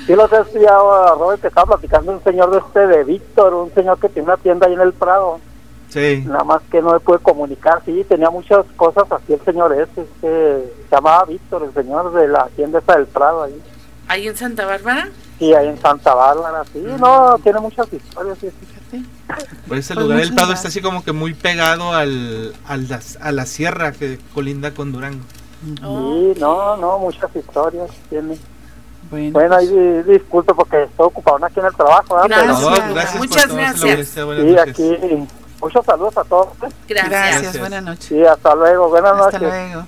[0.06, 3.54] Sí, lo sé, sí, ahora Robert que estaba platicando un señor de este, de Víctor,
[3.54, 5.40] un señor que tiene una tienda ahí en el Prado.
[5.88, 6.24] Sí.
[6.26, 10.02] Nada más que no me pude comunicar, sí, tenía muchas cosas así el señor ese,
[10.02, 13.62] este, se llamaba Víctor, el señor de la tienda esa del Prado ahí.
[14.08, 15.08] Ahí en Santa Bárbara.
[15.38, 18.50] Sí, ahí en Santa Bárbara, sí, no, tiene muchas historias, sí,
[18.90, 19.56] fíjate.
[19.68, 20.58] Por ese Pues lugar del Prado gracias.
[20.58, 24.92] está así como que muy pegado al, al las- a la sierra que colinda con
[24.92, 25.24] Durango.
[25.64, 28.38] Sí, no, no, muchas historias tiene.
[29.10, 32.44] Bueno, Bueno, ahí di- disculpe porque estoy ocupado aquí en el trabajo, ¿verdad?
[32.44, 32.60] Gracias.
[32.60, 34.08] No, gracias Muchas gracias.
[34.08, 34.68] Sí, noches.
[34.68, 35.28] aquí,
[35.60, 36.48] muchos saludos a todos.
[36.88, 37.08] Gracias.
[37.08, 38.04] Gracias, buenas noches.
[38.06, 39.40] Sí, hasta luego, buenas Hasta noches.
[39.42, 39.86] luego.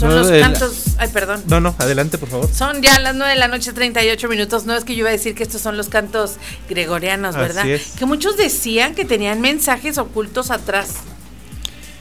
[0.00, 0.84] Son los cantos.
[0.98, 1.42] Ay, perdón.
[1.46, 2.48] No, no, adelante, por favor.
[2.52, 4.64] Son ya las 9 de la noche, 38 minutos.
[4.66, 6.36] No es que yo iba a decir que estos son los cantos
[6.68, 7.68] gregorianos, Así ¿verdad?
[7.68, 7.92] es.
[7.98, 10.94] Que muchos decían que tenían mensajes ocultos atrás.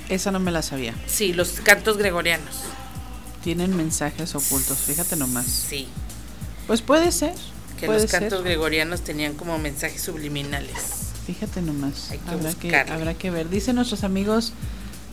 [0.10, 0.96] Esa no me la sabía.
[1.08, 2.62] Sí, los cantos gregorianos.
[3.44, 5.46] Tienen mensajes ocultos, fíjate nomás.
[5.46, 5.88] Sí,
[6.68, 7.34] Pues puede ser.
[7.80, 8.22] que puede los ser.
[8.22, 10.74] cantos gregorianos tenían como mensajes subliminales.
[11.26, 12.10] Fíjate nomás.
[12.12, 13.50] Hay que habrá, que, habrá que ver.
[13.50, 14.52] Dicen nuestros amigos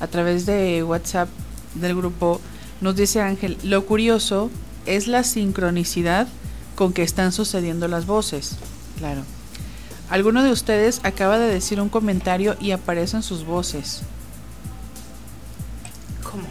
[0.01, 1.29] a través de WhatsApp
[1.75, 2.41] del grupo,
[2.81, 4.51] nos dice Ángel, lo curioso
[4.85, 6.29] es la sincronicidad
[6.75, 8.57] con que están sucediendo las voces.
[8.99, 9.23] Claro.
[10.09, 14.03] Alguno de ustedes acaba de decir un comentario y aparecen sus voces.
[16.23, 16.45] ¿Cómo?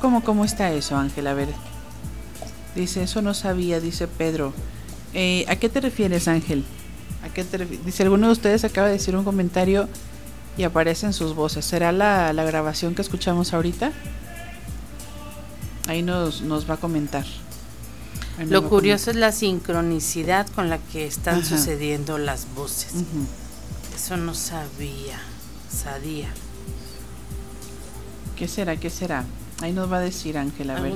[0.00, 1.26] ¿Cómo, cómo está eso, Ángel?
[1.26, 1.48] A ver.
[2.74, 4.54] Dice, eso no sabía, dice Pedro.
[5.12, 6.64] Eh, ¿A qué te refieres, Ángel?
[7.22, 9.88] ¿A qué te Dice, alguno de ustedes acaba de decir un comentario
[10.56, 11.64] y aparecen sus voces.
[11.64, 13.92] ¿Será la, la grabación que escuchamos ahorita?
[15.90, 17.24] Ahí nos, nos va a comentar.
[18.38, 21.46] Ahí Lo curioso es la sincronicidad con la que están Ajá.
[21.56, 22.92] sucediendo las voces.
[23.96, 25.18] Eso no sabía,
[25.68, 26.28] sabía.
[28.36, 28.76] ¿Qué será?
[28.76, 29.24] ¿Qué será?
[29.62, 30.92] Ahí nos va a decir Ángel, a ver.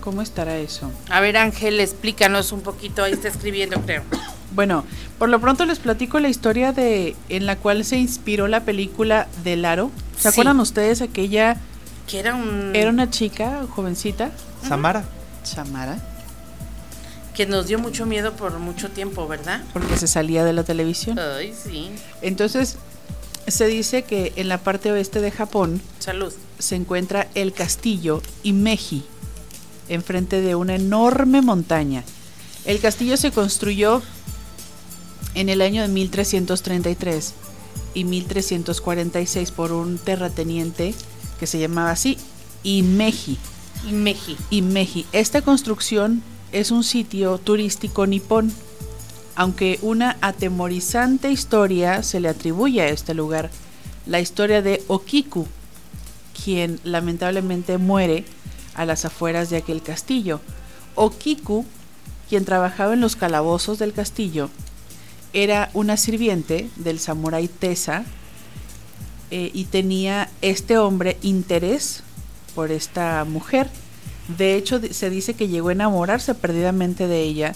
[0.00, 0.92] ¿Cómo estará eso?
[1.10, 3.02] A ver, Ángel, explícanos un poquito.
[3.02, 4.02] Ahí está escribiendo, creo.
[4.54, 4.84] Bueno,
[5.18, 9.26] por lo pronto les platico la historia de en la cual se inspiró la película
[9.42, 9.90] de Laro.
[10.16, 10.28] ¿Se Sí.
[10.28, 11.56] acuerdan ustedes aquella
[12.06, 12.72] Que era un...
[12.74, 14.30] era una chica jovencita,
[14.66, 15.04] Samara.
[15.42, 15.98] Samara,
[17.34, 19.62] Que nos dio mucho miedo por mucho tiempo, ¿verdad?
[19.72, 21.18] porque se salía de la televisión.
[21.18, 21.90] Ay, sí.
[22.22, 22.76] Entonces,
[23.46, 26.32] se dice que en la parte oeste de Japón Salud.
[26.58, 29.04] se encuentra el castillo Imeji,
[29.88, 32.02] enfrente de una enorme montaña.
[32.64, 34.02] El castillo se construyó
[35.34, 37.34] en el año de 1333
[37.94, 40.94] y 1346 por un terrateniente
[41.38, 42.18] que se llamaba así
[42.62, 43.38] Imeji.
[43.88, 44.36] Imeji.
[44.50, 45.06] Imeji.
[45.12, 46.22] Esta construcción
[46.52, 48.52] es un sitio turístico nipón,
[49.34, 53.50] aunque una atemorizante historia se le atribuye a este lugar,
[54.06, 55.46] la historia de Okiku,
[56.44, 58.24] quien lamentablemente muere
[58.74, 60.40] a las afueras de aquel castillo.
[60.94, 61.64] Okiku,
[62.28, 64.48] quien trabajaba en los calabozos del castillo,
[65.32, 68.04] era una sirviente del samurái Tesa
[69.30, 72.02] eh, y tenía este hombre interés
[72.54, 73.68] por esta mujer.
[74.36, 77.52] De hecho, se dice que llegó a enamorarse perdidamente de ella,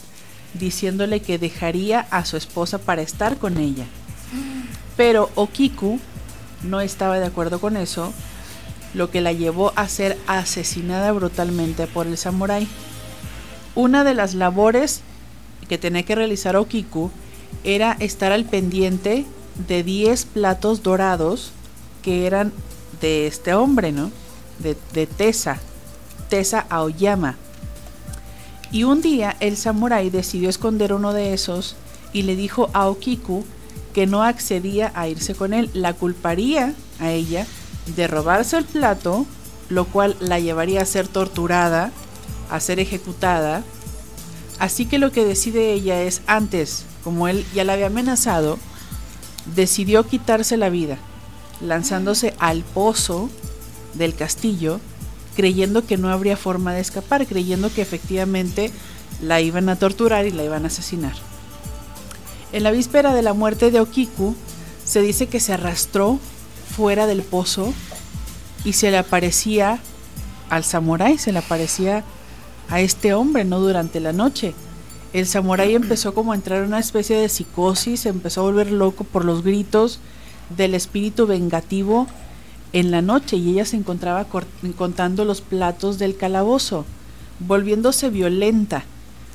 [0.54, 3.84] diciéndole que dejaría a su esposa para estar con ella.
[4.96, 5.98] Pero Okiku
[6.62, 8.12] no estaba de acuerdo con eso,
[8.94, 12.68] lo que la llevó a ser asesinada brutalmente por el samurái.
[13.74, 15.02] Una de las labores
[15.68, 17.10] que tenía que realizar Okiku
[17.62, 19.24] era estar al pendiente
[19.68, 21.52] de 10 platos dorados
[22.02, 22.52] que eran
[23.00, 24.10] de este hombre, ¿no?
[24.58, 25.58] De, Tesa,
[26.28, 27.36] Tesa Aoyama.
[28.72, 31.76] Y un día el samurái decidió esconder uno de esos
[32.12, 33.44] y le dijo a Okiku
[33.94, 35.70] que no accedía a irse con él.
[35.72, 37.46] La culparía a ella
[37.96, 39.26] de robarse el plato,
[39.68, 41.90] lo cual la llevaría a ser torturada,
[42.50, 43.64] a ser ejecutada.
[44.58, 48.58] Así que lo que decide ella es, antes, como él ya la había amenazado,
[49.54, 50.98] decidió quitarse la vida,
[51.60, 53.30] lanzándose al pozo
[53.94, 54.80] del castillo,
[55.36, 58.70] creyendo que no habría forma de escapar, creyendo que efectivamente
[59.22, 61.14] la iban a torturar y la iban a asesinar.
[62.52, 64.34] En la víspera de la muerte de Okiku,
[64.84, 66.18] se dice que se arrastró
[66.76, 67.72] fuera del pozo
[68.64, 69.78] y se le aparecía
[70.48, 72.04] al samurái, se le aparecía
[72.68, 73.60] a este hombre, ¿no?
[73.60, 74.54] Durante la noche.
[75.12, 79.04] El samurái empezó como a entrar en una especie de psicosis, empezó a volver loco
[79.04, 80.00] por los gritos
[80.56, 82.06] del espíritu vengativo
[82.72, 84.26] en la noche y ella se encontraba
[84.76, 86.84] contando los platos del calabozo,
[87.40, 88.84] volviéndose violenta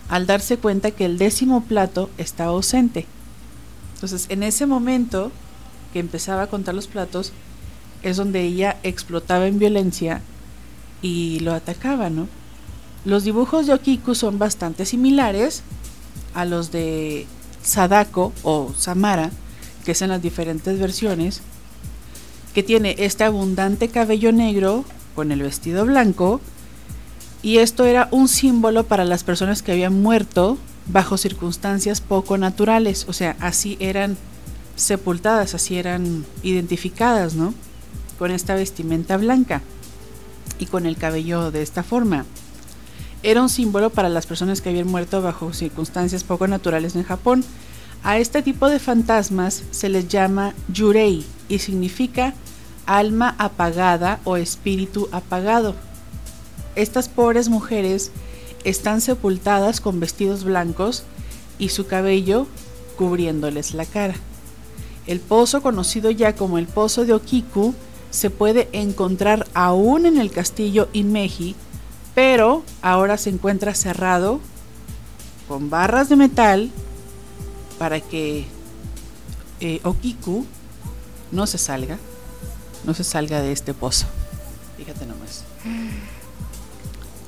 [0.07, 3.05] al darse cuenta que el décimo plato estaba ausente.
[3.95, 5.31] Entonces, en ese momento
[5.93, 7.31] que empezaba a contar los platos,
[8.03, 10.21] es donde ella explotaba en violencia
[11.01, 12.27] y lo atacaba, ¿no?
[13.03, 15.63] Los dibujos de Okiku son bastante similares
[16.33, 17.25] a los de
[17.63, 19.31] Sadako o Samara,
[19.85, 21.41] que es en las diferentes versiones,
[22.53, 24.83] que tiene este abundante cabello negro
[25.15, 26.41] con el vestido blanco,
[27.41, 30.57] y esto era un símbolo para las personas que habían muerto
[30.87, 34.17] bajo circunstancias poco naturales, o sea, así eran
[34.75, 37.53] sepultadas, así eran identificadas, ¿no?
[38.17, 39.61] Con esta vestimenta blanca
[40.59, 42.25] y con el cabello de esta forma.
[43.23, 47.43] Era un símbolo para las personas que habían muerto bajo circunstancias poco naturales en Japón.
[48.05, 52.35] A este tipo de fantasmas se les llama yurei y significa
[52.85, 55.73] alma apagada o espíritu apagado.
[56.75, 58.11] Estas pobres mujeres
[58.63, 61.01] están sepultadas con vestidos blancos
[61.57, 62.45] y su cabello
[62.95, 64.13] cubriéndoles la cara.
[65.07, 67.73] El pozo, conocido ya como el pozo de Okiku,
[68.11, 71.55] se puede encontrar aún en el castillo Imeji,
[72.13, 74.41] pero ahora se encuentra cerrado
[75.47, 76.71] con barras de metal
[77.77, 78.45] para que
[79.59, 80.45] eh, Okiku
[81.31, 81.97] no se salga,
[82.85, 84.05] no se salga de este pozo.
[84.77, 85.43] Fíjate nomás.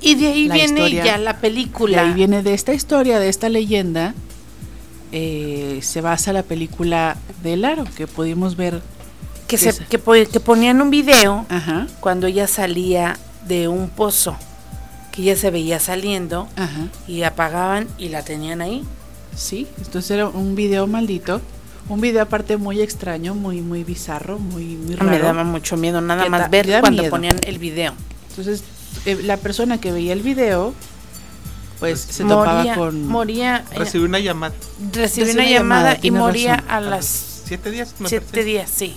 [0.01, 2.01] Y de ahí La viene historia- ya la película.
[2.03, 4.13] ahí viene de esta historia, de esta leyenda,
[5.11, 8.81] eh, se basa la película de Laro, que pudimos ver.
[9.47, 9.97] que, se, que,
[10.29, 13.17] que ponían un video Ajá, cuando ella salía
[13.47, 14.35] de un pozo,
[15.13, 18.83] que ella se veía saliendo ajá, y apagaban y la tenían ahí.
[19.37, 19.67] Sí.
[19.77, 21.41] Entonces era un video maldito,
[21.89, 25.09] un video aparte muy extraño, muy muy bizarro, muy muy raro.
[25.11, 27.11] Me daba mucho miedo nada Que más da- ver cuando miedo.
[27.11, 27.93] ponían el video.
[28.29, 28.63] Entonces
[29.05, 30.73] eh, la persona que veía el video,
[31.79, 34.55] pues se moría, topaba con moría, eh, Recibí una llamada.
[34.91, 36.69] recibí Recibí una una llamada, llamada, y moría razón.
[36.71, 37.05] a las
[37.45, 38.49] Siete días, me siete parece.
[38.49, 38.95] días, sí.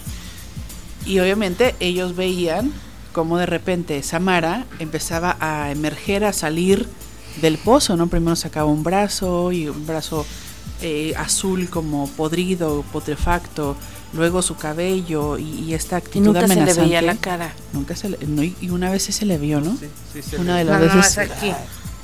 [1.06, 2.72] Y obviamente ellos veían
[3.12, 6.88] como de repente Samara empezaba a emerger, a salir
[7.40, 8.06] del pozo, ¿no?
[8.08, 10.26] Primero sacaba un brazo y un brazo
[10.82, 13.76] eh, azul como podrido, putrefacto,
[14.12, 17.52] luego su cabello y, y esta Y actitud nunca se le veía la cara.
[17.72, 19.76] Nunca se le, no, y y una vez sí se le vio, ¿no?
[20.12, 21.52] sí se una de las veces aquí.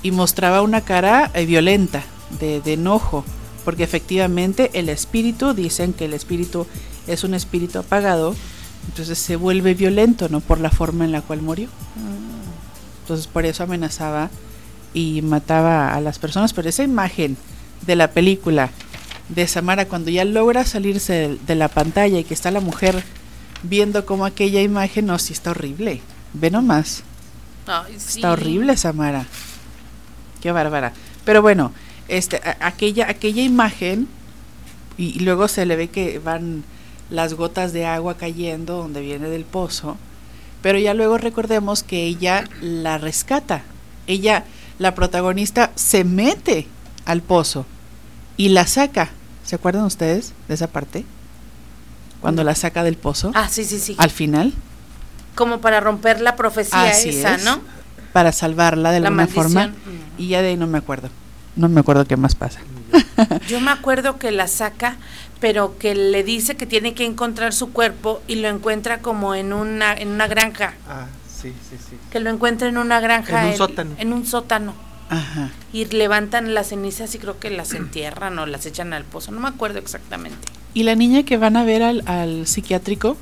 [0.03, 2.03] y mostraba una cara eh, violenta,
[2.41, 3.25] de, de enojo,
[3.65, 6.67] porque efectivamente el espíritu, dicen que el espíritu
[7.07, 8.35] es un espíritu apagado,
[8.89, 10.41] entonces se vuelve violento, ¿no?
[10.41, 11.69] Por la forma en la cual murió.
[13.03, 14.31] Entonces por eso amenazaba
[14.95, 17.37] y mataba a las personas, pero esa imagen
[17.87, 18.71] de la película
[19.29, 23.03] de Samara cuando ya logra salirse de, la pantalla y que está la mujer
[23.63, 26.01] viendo como aquella imagen, no, sí está horrible.
[26.33, 27.03] Ve nomás.
[27.67, 28.19] Ay, sí.
[28.19, 29.27] Está horrible, Samara.
[30.41, 30.93] Qué bárbara.
[31.25, 31.73] Pero bueno,
[32.09, 34.09] este, aquella, aquella imagen,
[34.97, 36.65] y, y luego se le ve que van
[37.11, 39.97] las gotas de agua cayendo donde viene del pozo,
[40.63, 43.63] pero ya luego recordemos que ella la rescata.
[44.07, 44.45] Ella,
[44.79, 46.67] la protagonista, se mete
[47.05, 47.67] al pozo
[48.37, 49.11] y la saca.
[49.45, 51.05] ¿Se acuerdan ustedes de esa parte?
[52.21, 53.31] Cuando la saca del pozo.
[53.35, 53.95] Ah, sí, sí, sí.
[53.99, 54.53] Al final.
[55.35, 57.45] Como para romper la profecía Así esa, es.
[57.45, 57.61] ¿no?
[58.13, 59.53] Para salvarla de La alguna maldición.
[59.53, 59.73] forma.
[60.19, 61.11] Y ya de ahí no me acuerdo.
[61.55, 62.61] No me acuerdo qué más pasa.
[63.49, 64.97] Yo me acuerdo que la saca,
[65.41, 69.53] pero que le dice que tiene que encontrar su cuerpo y lo encuentra como en
[69.53, 71.07] una en una granja, Ah,
[71.53, 71.97] sí, sí, sí.
[72.11, 73.91] que lo encuentra en una granja En un sótano.
[73.99, 74.75] en un sótano.
[75.09, 75.51] Ajá.
[75.73, 79.41] Y levantan las cenizas y creo que las entierran o las echan al pozo, no
[79.41, 80.39] me acuerdo exactamente.
[80.75, 83.17] Y la niña que van a ver al, al psiquiátrico,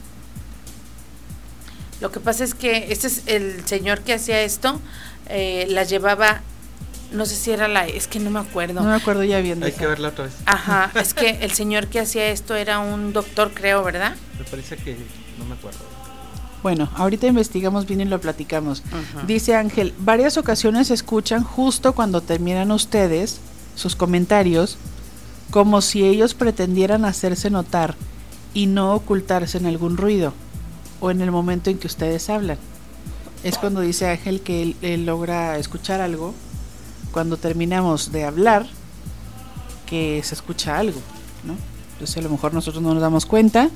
[2.00, 4.80] Lo que pasa es que este es el señor que hacía esto,
[5.28, 6.40] eh, la llevaba,
[7.12, 8.80] no sé si era la, es que no me acuerdo.
[8.82, 9.64] no me acuerdo ya viendo.
[9.66, 9.80] Hay esa.
[9.80, 10.34] que verla otra vez.
[10.46, 14.16] Ajá, es que el señor que hacía esto era un doctor, creo, ¿verdad?
[14.38, 14.96] Me parece que
[15.38, 15.78] no me acuerdo.
[16.64, 18.82] Bueno, ahorita investigamos bien y lo platicamos.
[19.26, 23.38] Dice Ángel, varias ocasiones escuchan justo cuando terminan ustedes
[23.76, 24.78] sus comentarios,
[25.50, 27.96] como si ellos pretendieran hacerse notar
[28.54, 30.32] y no ocultarse en algún ruido
[31.00, 32.56] o en el momento en que ustedes hablan.
[33.42, 36.32] Es cuando dice Ángel que él, él logra escuchar algo,
[37.12, 38.66] cuando terminamos de hablar,
[39.84, 40.98] que se escucha algo,
[41.44, 41.56] ¿no?
[41.92, 43.68] Entonces a lo mejor nosotros no nos damos cuenta,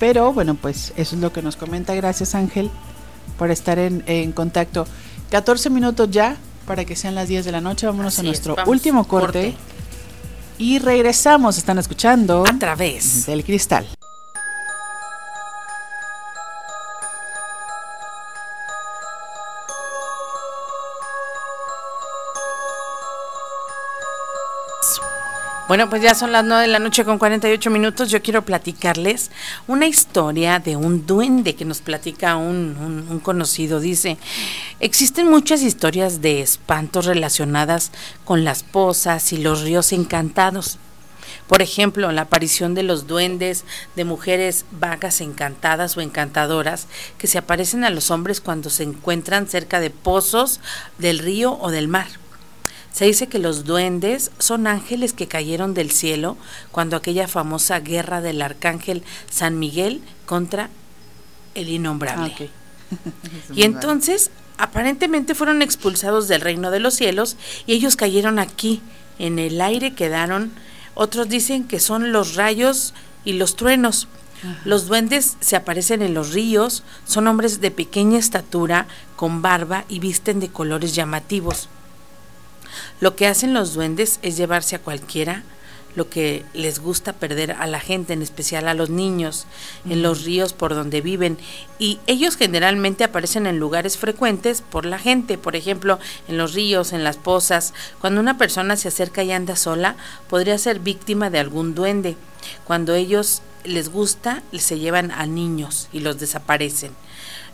[0.00, 1.94] pero bueno, pues eso es lo que nos comenta.
[1.94, 2.70] Gracias Ángel
[3.38, 4.86] por estar en, en contacto.
[5.30, 6.36] 14 minutos ya
[6.66, 7.86] para que sean las 10 de la noche.
[7.86, 9.54] Vámonos Así a es, nuestro último corte,
[10.58, 11.58] Y regresamos.
[11.58, 13.86] Están escuchando A través del cristal.
[25.70, 28.10] Bueno, pues ya son las 9 de la noche con 48 minutos.
[28.10, 29.30] Yo quiero platicarles
[29.68, 33.78] una historia de un duende que nos platica un, un- un conocido.
[33.78, 34.18] Dice,
[34.80, 37.92] existen muchas historias de espantos relacionadas
[38.24, 40.78] con las pozas y los ríos encantados.
[41.46, 43.64] Por ejemplo, la aparición de los duendes,
[43.94, 49.46] de mujeres vagas encantadas o encantadoras que se aparecen a los hombres cuando se encuentran
[49.46, 50.58] cerca de pozos
[50.98, 52.08] del río o del mar.
[52.92, 56.36] Se dice que los duendes son ángeles que cayeron del cielo
[56.72, 60.70] cuando aquella famosa guerra del arcángel San Miguel contra
[61.54, 62.34] el innombrable.
[62.38, 62.46] Ah.
[63.54, 67.36] Y entonces, aparentemente fueron expulsados del reino de los cielos
[67.66, 68.82] y ellos cayeron aquí,
[69.18, 70.52] en el aire quedaron.
[70.94, 72.94] Otros dicen que son los rayos
[73.24, 74.08] y los truenos.
[74.64, 79.98] Los duendes se aparecen en los ríos, son hombres de pequeña estatura, con barba y
[79.98, 81.68] visten de colores llamativos.
[83.00, 85.44] Lo que hacen los duendes es llevarse a cualquiera
[85.94, 89.46] lo que les gusta perder a la gente, en especial a los niños,
[89.88, 91.38] en los ríos por donde viven.
[91.78, 95.98] Y ellos generalmente aparecen en lugares frecuentes por la gente, por ejemplo,
[96.28, 97.74] en los ríos, en las pozas.
[98.00, 99.96] Cuando una persona se acerca y anda sola,
[100.28, 102.16] podría ser víctima de algún duende.
[102.64, 106.92] Cuando ellos les gusta, se llevan a niños y los desaparecen.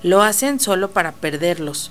[0.02, 1.90] Lo hacen solo para perderlos.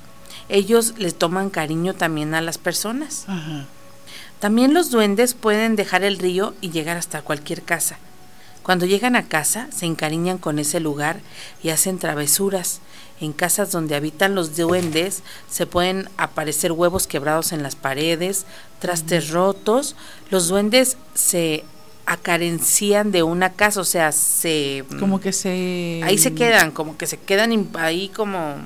[0.50, 3.26] Ellos les toman cariño también a las personas.
[3.28, 3.66] Ajá.
[4.40, 7.98] También los duendes pueden dejar el río y llegar hasta cualquier casa.
[8.64, 11.20] Cuando llegan a casa, se encariñan con ese lugar
[11.62, 12.82] y hacen travesuras.
[13.22, 18.46] En casas donde habitan los duendes se pueden aparecer huevos quebrados en las paredes,
[18.80, 19.96] trastes rotos.
[20.32, 21.64] Los duendes se
[22.06, 24.84] acarencian de una casa, o sea, se...
[25.00, 26.02] Como que se...
[26.04, 28.58] Ahí se quedan, como que se quedan ahí como...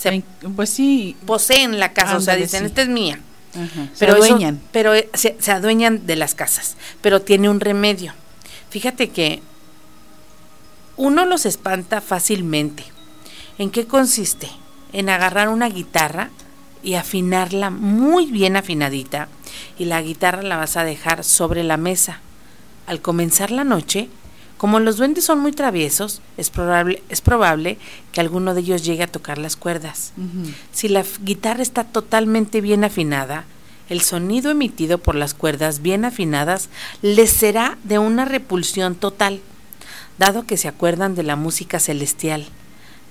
[0.00, 0.22] Se
[0.56, 1.14] Pues sí.
[1.26, 2.66] poseen la casa, o sea, dicen, sí.
[2.66, 3.20] esta es mía.
[3.54, 3.88] Ajá.
[3.94, 4.60] Se Pero eso- adueñan.
[4.72, 8.14] pero eh, se, se adueñan de las casas, pero tiene un remedio.
[8.70, 9.42] Fíjate que
[10.96, 12.84] uno los espanta fácilmente.
[13.58, 14.48] ¿En qué consiste?
[14.92, 16.30] En agarrar una guitarra
[16.82, 19.28] y afinarla muy bien afinadita
[19.78, 22.20] y la guitarra la vas a dejar sobre la mesa.
[22.86, 24.08] Al comenzar la noche,
[24.60, 27.78] como los duendes son muy traviesos, es probable, es probable
[28.12, 30.12] que alguno de ellos llegue a tocar las cuerdas.
[30.70, 33.46] Si la guitarra está totalmente bien afinada,
[33.88, 36.68] el sonido emitido por las cuerdas bien afinadas
[37.00, 39.40] les será de una repulsión total,
[40.18, 42.46] dado que se acuerdan de la música celestial,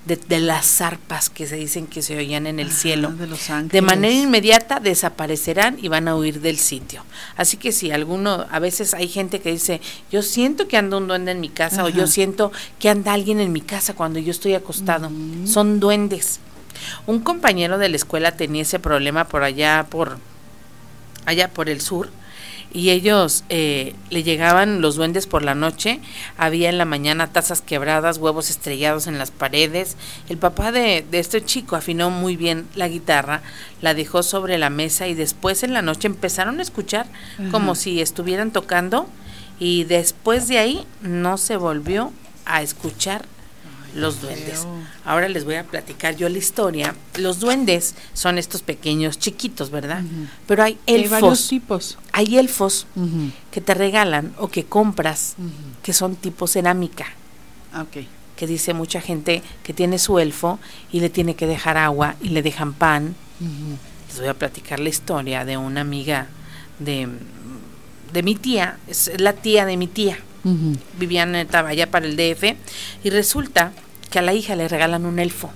[0.06, 3.10] de, de las arpas que se dicen que se oían en el cielo.
[3.12, 3.82] de los De ángeles.
[3.82, 7.04] manera inmediata desaparecerán y van a huir del sitio.
[7.36, 11.06] Así que si alguno, a veces hay gente que dice, yo siento que anda un
[11.06, 14.30] duende en mi casa o yo siento que anda alguien en mi casa cuando yo
[14.30, 15.10] estoy acostado.
[15.46, 16.40] Son duendes.
[17.06, 20.16] Un compañero de la escuela tenía ese problema por allá, por
[21.26, 22.10] allá por el sur,
[22.72, 26.00] y ellos eh, le llegaban los duendes por la noche,
[26.36, 29.96] había en la mañana tazas quebradas, huevos estrellados en las paredes.
[30.28, 33.42] El papá de, de este chico afinó muy bien la guitarra,
[33.80, 37.06] la dejó sobre la mesa y después en la noche empezaron a escuchar
[37.50, 39.08] como si estuvieran tocando
[39.58, 42.12] y después de ahí no se volvió
[42.44, 43.24] a escuchar
[43.94, 44.66] los duendes.
[45.04, 46.94] Ahora les voy a platicar yo la historia.
[47.16, 50.02] Los duendes son estos pequeños chiquitos, ¿verdad?
[50.46, 51.10] Pero hay Hay elfos.
[51.20, 51.98] varios tipos.
[52.12, 52.86] Hay elfos
[53.50, 55.34] que te regalan o que compras
[55.82, 57.06] que son tipo cerámica.
[57.72, 58.04] Ah, Ok.
[58.36, 60.58] Que dice mucha gente que tiene su elfo
[60.90, 63.14] y le tiene que dejar agua y le dejan pan.
[64.08, 66.26] Les voy a platicar la historia de una amiga
[66.78, 67.06] de,
[68.14, 70.18] de mi tía, es la tía de mi tía.
[70.44, 70.76] Ujú.
[70.98, 72.56] Vivían estaba allá para el DF
[73.04, 73.72] y resulta
[74.10, 75.50] que a la hija le regalan un elfo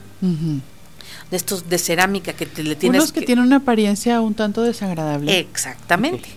[1.31, 4.63] de estos de cerámica que te, le tienes Unos que, tienen una apariencia un tanto
[4.63, 5.39] desagradable.
[5.39, 6.29] Exactamente.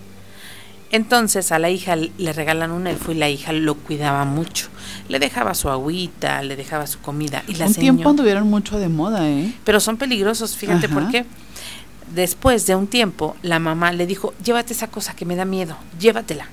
[0.91, 4.67] Entonces a la hija le regalan un elfo y la hija lo cuidaba mucho.
[5.09, 8.87] Le dejaba su agüita, le dejaba su comida y la un tiempo anduvieron mucho de
[8.87, 9.53] moda, ¿eh?
[9.65, 10.95] Pero son peligrosos, fíjate Ajá.
[10.95, 11.25] por qué.
[12.13, 15.77] Después de un tiempo, la mamá le dijo, llévate esa cosa que me da miedo,
[15.99, 16.47] llévatela.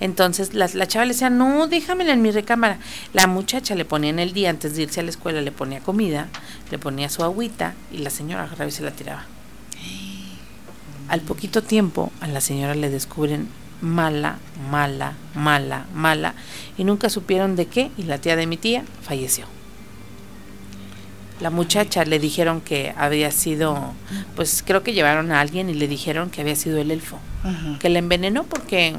[0.00, 2.78] Entonces la, la chava le decía, no, déjamela en mi recámara.
[3.12, 5.80] La muchacha le ponía en el día, antes de irse a la escuela, le ponía
[5.80, 6.28] comida,
[6.70, 9.24] le ponía su agüita y la señora agarraba y se la tiraba.
[11.08, 13.48] Al poquito tiempo, a la señora le descubren
[13.80, 14.38] mala,
[14.70, 16.34] mala, mala, mala,
[16.76, 19.46] y nunca supieron de qué, y la tía de mi tía falleció.
[21.40, 23.92] La muchacha le dijeron que había sido,
[24.34, 27.18] pues creo que llevaron a alguien y le dijeron que había sido el elfo,
[27.78, 28.96] que la envenenó porque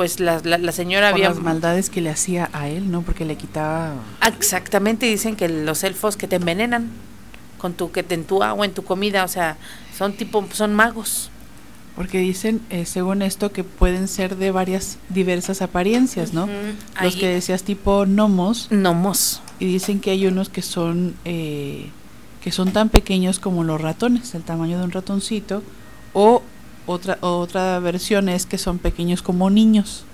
[0.00, 1.28] pues la, la, la señora Por había...
[1.28, 3.02] las maldades que le hacía a él, ¿no?
[3.02, 3.96] Porque le quitaba...
[4.22, 6.88] Ah, Exactamente, dicen que los elfos que te envenenan
[7.58, 9.58] con tu que te en tu agua, en tu comida, o sea,
[9.94, 11.28] son tipo son magos.
[11.96, 16.46] Porque dicen, eh, según esto, que pueden ser de varias diversas apariencias, ¿no?
[16.46, 18.68] Los ahí- que decías tipo gnomos.
[18.70, 19.42] Gnomos.
[19.58, 21.90] Y dicen que hay unos que son eh,
[22.42, 25.62] que son tan pequeños como los ratones, el tamaño de un ratoncito.
[26.14, 26.40] O
[26.86, 30.04] otra otra versión es que son pequeños como niños.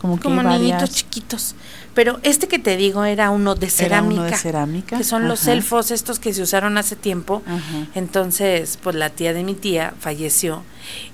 [0.00, 1.54] Como que como niñitos chiquitos.
[1.94, 4.20] Pero este que te digo era uno de cerámica.
[4.20, 4.98] uno de cerámica.
[4.98, 7.42] Que son los elfos estos que se usaron hace tiempo.
[7.46, 7.86] Ajá.
[7.94, 10.62] Entonces, pues la tía de mi tía falleció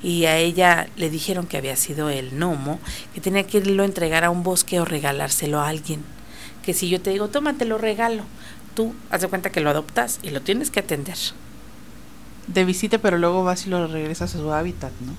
[0.03, 2.81] y a ella le dijeron que había sido el gnomo,
[3.15, 6.03] que tenía que irlo a entregar a un bosque o regalárselo a alguien.
[6.65, 8.25] Que si yo te digo, toma, te lo regalo,
[8.75, 11.17] tú haz de cuenta que lo adoptas y lo tienes que atender.
[12.47, 15.13] De visita, pero luego vas y lo regresas a su hábitat, ¿no?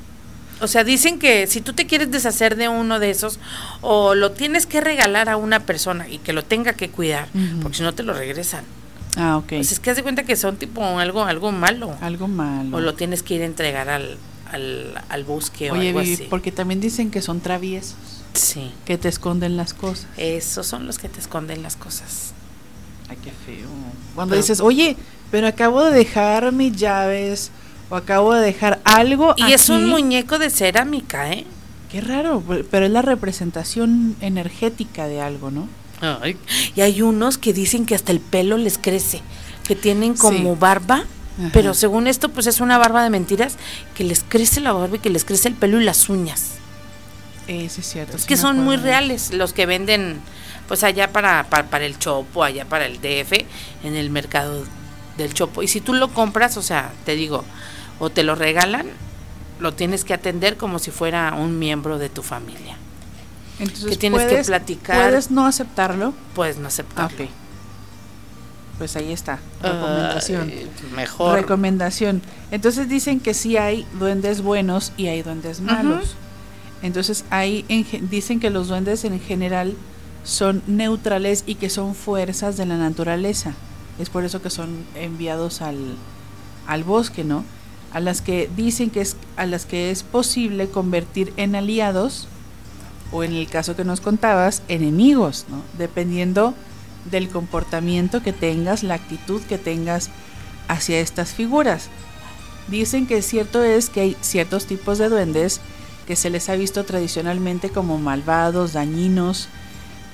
[0.63, 3.39] O sea, dicen que si tú te quieres deshacer de uno de esos,
[3.81, 7.27] o lo tienes que regalar a una persona y que lo tenga que cuidar,
[7.61, 8.63] porque si no te lo regresan.
[9.17, 9.47] Ah, ok.
[9.49, 11.95] Pues es que haz de cuenta que son tipo algo, algo malo.
[12.01, 12.77] Algo malo.
[12.77, 14.17] O lo tienes que ir a entregar al,
[14.51, 16.27] al, al bosque o Oye, algo Vivi, así.
[16.29, 17.95] porque también dicen que son traviesos,
[18.33, 18.71] Sí.
[18.85, 20.07] que te esconden las cosas.
[20.17, 22.33] Esos son los que te esconden las cosas.
[23.09, 23.67] Ay, qué feo.
[24.15, 24.95] Cuando Pero- dices, oye,
[25.33, 27.49] pero acabo de dejar mis llaves
[27.89, 31.43] o acabo de dejar algo Y es un aquí", muñeco de cerámica, ¿eh?
[31.91, 35.67] Qué raro, pe- pero es la representación energética de algo, ¿no?
[36.01, 36.37] Ay,
[36.75, 39.21] Y hay unos que dicen que hasta el pelo les crece,
[39.67, 40.59] que tienen como Sí.
[40.59, 40.97] barba,
[41.39, 41.49] Ajá.
[41.51, 43.55] pero según esto pues es una barba de mentiras,
[43.95, 46.51] que les crece la barba y que les crece el pelo y las uñas.
[47.47, 48.17] Es cierto.
[48.17, 50.19] Es sí que son muy reales los que venden
[50.67, 53.33] pues allá para, para, para el Chopo, allá para el DF,
[53.83, 54.63] en el mercado
[55.17, 55.63] del Chopo.
[55.63, 57.43] Y si tú lo compras, o sea, te digo,
[57.99, 58.87] o te lo regalan,
[59.59, 62.77] lo tienes que atender como si fuera un miembro de tu familia.
[63.59, 65.09] Entonces, que tienes que puedes- platicar.
[65.09, 66.13] Puedes no aceptarlo.
[66.33, 67.27] Puedes no Ah, aceptarlo.
[68.79, 70.49] Pues ahí está, recomendación.
[70.51, 71.35] Ay, mejor.
[71.39, 72.21] Recomendación.
[72.51, 76.15] Entonces dicen que sí hay duendes buenos y hay duendes malos.
[76.81, 79.75] Entonces hay en dicen que los duendes en general
[80.23, 83.53] son neutrales y que son fuerzas de la naturaleza.
[83.99, 85.95] Es por eso que son enviados al,
[86.67, 87.43] al bosque, ¿no?
[87.93, 92.27] a las que dicen que es a las que es posible convertir en aliados
[93.11, 95.61] o en el caso que nos contabas, enemigos, ¿no?
[95.77, 96.55] Dependiendo
[97.11, 100.09] del comportamiento que tengas, la actitud que tengas
[100.67, 101.89] hacia estas figuras.
[102.67, 105.61] Dicen que cierto es que hay ciertos tipos de duendes
[106.07, 109.49] que se les ha visto tradicionalmente como malvados, dañinos,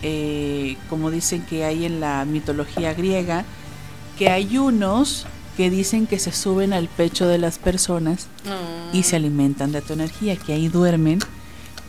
[0.01, 3.45] eh, como dicen que hay en la mitología griega,
[4.19, 5.25] que hay unos
[5.55, 8.27] que dicen que se suben al pecho de las personas
[8.91, 11.19] y se alimentan de tu energía, que ahí duermen,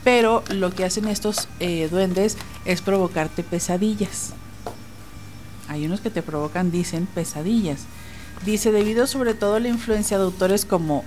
[0.05, 4.32] pero lo que hacen estos eh, duendes es provocarte pesadillas.
[5.66, 7.81] Hay unos que te provocan, dicen, pesadillas.
[8.47, 11.05] Dice, debido sobre todo a la influencia de autores como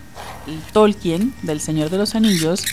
[0.74, 2.66] Tolkien, del Señor de los Anillos,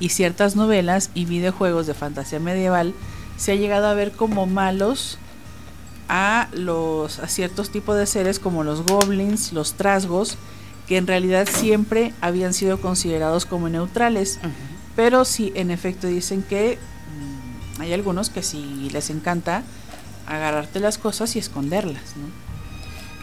[0.00, 2.94] y ciertas novelas y videojuegos de fantasía medieval,
[3.36, 5.18] se ha llegado a ver como malos
[6.14, 10.36] a los a ciertos tipos de seres como los goblins, los trasgos,
[10.86, 14.38] que en realidad siempre habían sido considerados como neutrales.
[14.94, 16.78] Pero sí, en efecto dicen que
[17.78, 19.62] mm, hay algunos que sí les encanta
[20.26, 22.26] agarrarte las cosas y esconderlas, ¿no?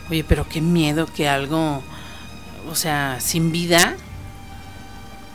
[0.09, 1.83] Oye, pero qué miedo que algo,
[2.71, 3.97] o sea, sin vida,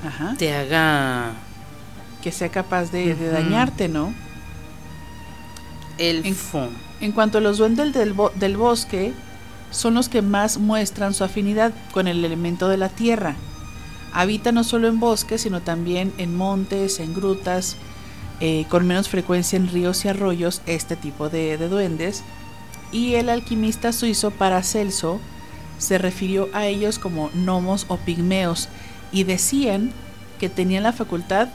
[0.04, 0.34] Ajá.
[0.36, 1.34] te haga
[2.20, 4.12] que sea capaz de, dañarte, ¿no?
[5.98, 6.64] elfo.
[6.64, 9.12] En cuanto a los duendes del, bo- del bosque,
[9.70, 13.34] son los que más muestran su afinidad con el elemento de la tierra.
[14.12, 17.76] Habitan no solo en bosques, sino también en montes, en grutas,
[18.40, 22.22] eh, con menos frecuencia en ríos y arroyos, este tipo de, de duendes.
[22.92, 25.20] Y el alquimista suizo Paracelso
[25.78, 28.68] se refirió a ellos como gnomos o pigmeos
[29.10, 29.90] y decían
[30.38, 31.48] que tenían la facultad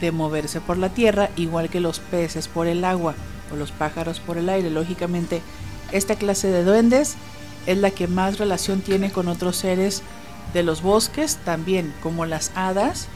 [0.00, 3.14] de moverse por la tierra igual que los peces por el agua
[3.52, 4.70] o los pájaros por el aire.
[4.70, 5.42] Lógicamente,
[5.92, 7.16] esta clase de duendes
[7.66, 10.02] es la que más relación tiene con otros seres
[10.54, 13.08] de los bosques, también como las hadas,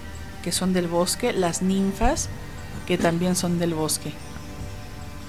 [0.43, 2.29] que son del bosque, las ninfas,
[2.87, 4.13] que también son del bosque.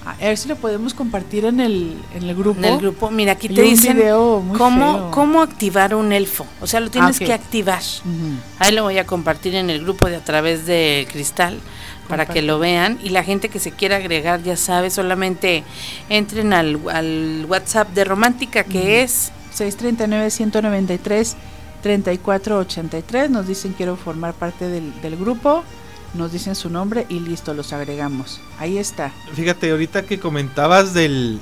[0.04, 2.58] A ver si lo podemos compartir en el, en el grupo.
[2.58, 4.02] En el grupo, mira, aquí te dicen
[4.58, 5.10] cómo, feo.
[5.12, 6.44] cómo activar un elfo.
[6.60, 7.80] O sea, lo tienes Ah, que activar.
[8.58, 11.60] Ahí lo voy a compartir en el grupo de a través de Cristal
[12.08, 12.98] para que lo vean.
[13.02, 15.64] Y la gente que se quiera agregar, ya sabe, solamente
[16.08, 19.32] entren al, al WhatsApp de Romántica, que es
[21.82, 23.28] 639-193-3483.
[23.28, 25.64] Nos dicen quiero formar parte del, del grupo.
[26.14, 28.40] Nos dicen su nombre y listo, los agregamos.
[28.58, 29.12] Ahí está.
[29.34, 31.40] Fíjate, ahorita que comentabas del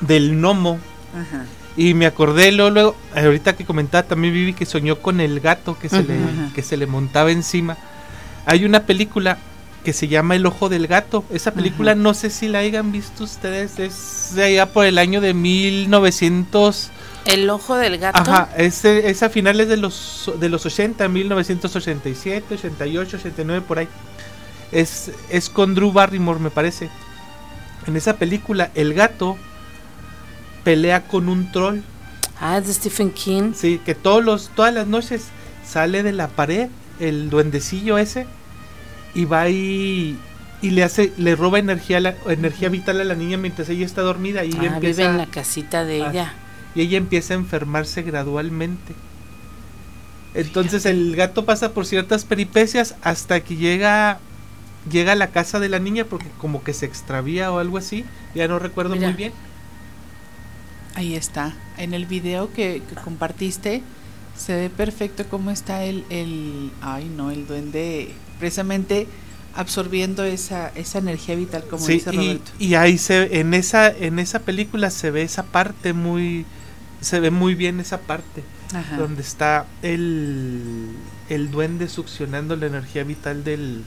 [0.00, 0.80] del gnomo
[1.14, 1.44] Ajá.
[1.76, 5.78] y me acordé luego, luego, ahorita que comentaba también Vivi que soñó con el gato
[5.78, 6.50] que se le Ajá.
[6.52, 7.76] que se le montaba encima.
[8.46, 9.38] Hay una película
[9.84, 11.24] que se llama El ojo del gato.
[11.30, 12.00] Esa película Ajá.
[12.00, 16.90] no sé si la hayan visto ustedes, es de allá por el año de 1900
[17.26, 18.18] El Ojo del Gato.
[18.18, 23.88] Ajá, es, es a finales de los, de los 80, 1987, 88, 89, por ahí.
[24.72, 26.88] Es, es con Drew Barrymore, me parece.
[27.86, 29.36] En esa película, el gato
[30.64, 31.80] pelea con un troll.
[32.40, 33.52] Ah, es de Stephen King.
[33.54, 35.26] Sí, que todos los, todas las noches
[35.64, 36.68] sale de la pared
[37.00, 38.26] el duendecillo ese
[39.14, 40.16] y va y,
[40.62, 43.86] y le hace, le roba energía, a la- energía vital a la niña mientras ella
[43.86, 46.34] está dormida y ella Ah, empieza vive en la casita de Ah, ella.
[46.74, 48.94] y ella empieza a enfermarse gradualmente.
[50.34, 54.18] Entonces el gato pasa por ciertas peripecias hasta que llega
[54.90, 58.04] llega a la casa de la niña porque como que se extravía o algo así,
[58.34, 59.08] ya no recuerdo Mira.
[59.08, 59.32] muy bien.
[60.94, 61.54] Ahí está.
[61.78, 63.82] En el video que, que compartiste
[64.36, 69.08] se ve perfecto cómo está el, el, ay no, el duende precisamente
[69.54, 72.52] absorbiendo esa, esa energía vital como Sí, dice y, Roberto.
[72.58, 76.46] y ahí se en esa en esa película se ve esa parte muy
[77.00, 78.42] se ve muy bien esa parte
[78.72, 78.96] Ajá.
[78.96, 80.88] donde está el
[81.28, 83.84] el duende succionando la energía vital del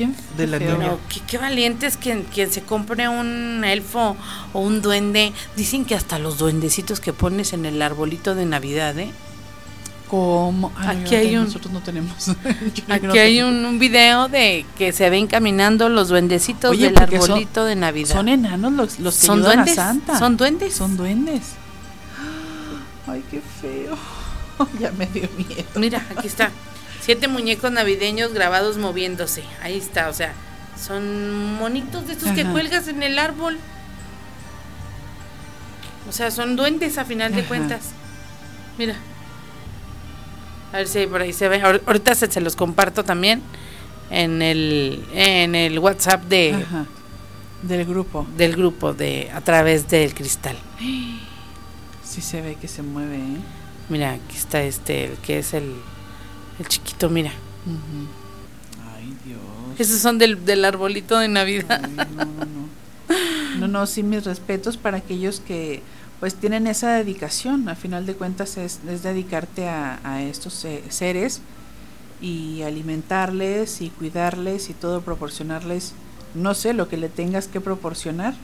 [0.00, 0.16] ¿Quién?
[0.38, 0.76] de la niña.
[0.78, 4.16] Pero qué, qué valiente es quien, quien se compre un elfo
[4.54, 5.34] o un duende.
[5.56, 9.10] Dicen que hasta los duendecitos que pones en el arbolito de Navidad, ¿eh?
[10.08, 10.72] ¿Cómo?
[10.76, 12.28] No, Aquí hay un- Nosotros no tenemos.
[12.88, 17.02] Aquí hay un, un video de que se ven caminando los duendecitos Oye, del son-
[17.30, 18.14] arbolito de Navidad.
[18.16, 20.18] Son enanos los, los que Son ayudan duendes, a Santa.
[20.18, 20.74] son duendes.
[20.74, 21.42] Son duendes.
[23.06, 23.96] Ay, qué feo.
[24.80, 25.64] ya me dio miedo.
[25.76, 26.50] Mira, aquí está.
[27.00, 29.42] Siete muñecos navideños grabados moviéndose.
[29.62, 30.32] Ahí está, o sea,
[30.80, 33.58] son monitos de estos que cuelgas en el árbol.
[36.08, 37.90] O sea, son duendes a final de cuentas.
[38.78, 38.96] Mira.
[40.72, 41.60] A ver si por ahí se ve.
[41.62, 43.42] Ahor- Ahorita se, se los comparto también
[44.10, 46.86] en el en el WhatsApp de Ajá.
[47.62, 48.26] Del grupo.
[48.36, 50.56] del grupo de a través del cristal.
[52.04, 53.36] Sí se ve que se mueve, ¿eh?
[53.88, 55.74] Mira, aquí está este, el que es el,
[56.60, 57.32] el chiquito, mira.
[58.96, 59.40] Ay, Dios.
[59.78, 61.80] Esos son del, del arbolito de Navidad.
[61.88, 62.70] No, no, no.
[63.58, 65.82] No, no, sí, mis respetos para aquellos que
[66.20, 67.68] pues tienen esa dedicación.
[67.68, 71.40] A final de cuentas es, es dedicarte a, a estos se- seres
[72.22, 75.94] y alimentarles y cuidarles y todo proporcionarles,
[76.34, 78.34] no sé, lo que le tengas que proporcionar.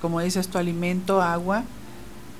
[0.00, 1.64] Como dices, tu alimento, agua,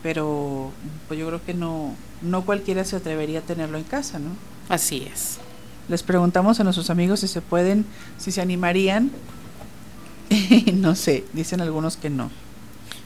[0.03, 0.71] pero
[1.09, 4.31] pues yo creo que no, no cualquiera se atrevería a tenerlo en casa, ¿no?
[4.69, 5.39] Así es.
[5.89, 7.85] Les preguntamos a nuestros amigos si se pueden,
[8.19, 9.11] si se animarían.
[10.75, 12.31] No sé, dicen algunos que no.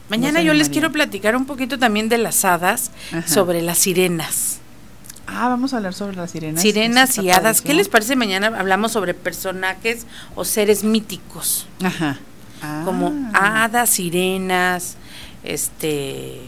[0.09, 3.27] Mañana No yo les quiero platicar un poquito también de las hadas, Ajá.
[3.27, 4.59] sobre las sirenas.
[5.27, 6.61] Ah, vamos a hablar sobre las sirenas.
[6.61, 7.61] Sirenas y hadas.
[7.61, 8.15] ¿Qué les parece?
[8.15, 11.67] Mañana hablamos sobre personajes o seres míticos.
[11.83, 12.17] Ajá.
[12.63, 12.81] Ah.
[12.83, 14.95] Como hadas, sirenas,
[15.43, 16.41] este.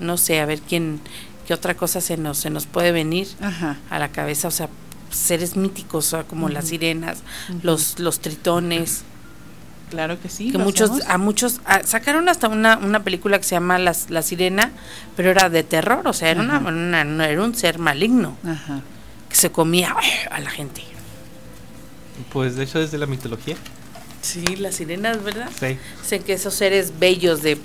[0.00, 1.00] No sé, a ver quién.
[1.46, 3.76] ¿Qué otra cosa se nos, se nos puede venir Ajá.
[3.90, 4.48] a la cabeza?
[4.48, 4.68] O sea,
[5.10, 7.18] seres míticos, o sea, como las sirenas,
[7.62, 9.02] los, los tritones.
[9.90, 10.50] Claro que sí.
[10.50, 11.08] que muchos hacemos.
[11.10, 14.72] a muchos a- sacaron hasta una, una película que se llama Las, la sirena
[15.14, 16.68] pero era de terror o sea era una, Ajá.
[16.68, 18.80] una- no, era un ser maligno Ajá.
[19.28, 19.94] que se comía
[20.32, 20.82] a la gente
[22.32, 23.56] Pues de hecho es de la mitología.
[24.24, 25.76] Sí las sirenas verdad Sí.
[26.04, 27.58] sé que esos seres bellos de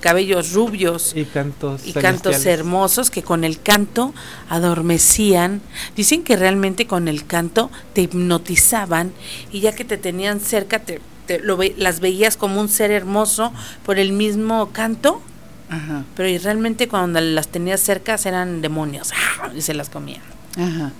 [0.00, 4.14] cabellos rubios Y cantos y cantos hermosos que con el canto
[4.48, 5.60] adormecían.
[5.96, 9.12] Dicen que realmente con el canto te hipnotizaban
[9.52, 12.90] y ya que te tenían cerca te, te lo ve- las veías como un ser
[12.90, 13.52] hermoso
[13.84, 15.20] por el mismo canto,
[15.68, 16.04] Ajá.
[16.16, 19.10] pero y realmente cuando las tenías cerca eran demonios
[19.42, 19.50] ¡ah!
[19.54, 20.22] y se las comían.
[20.56, 20.92] Ajá.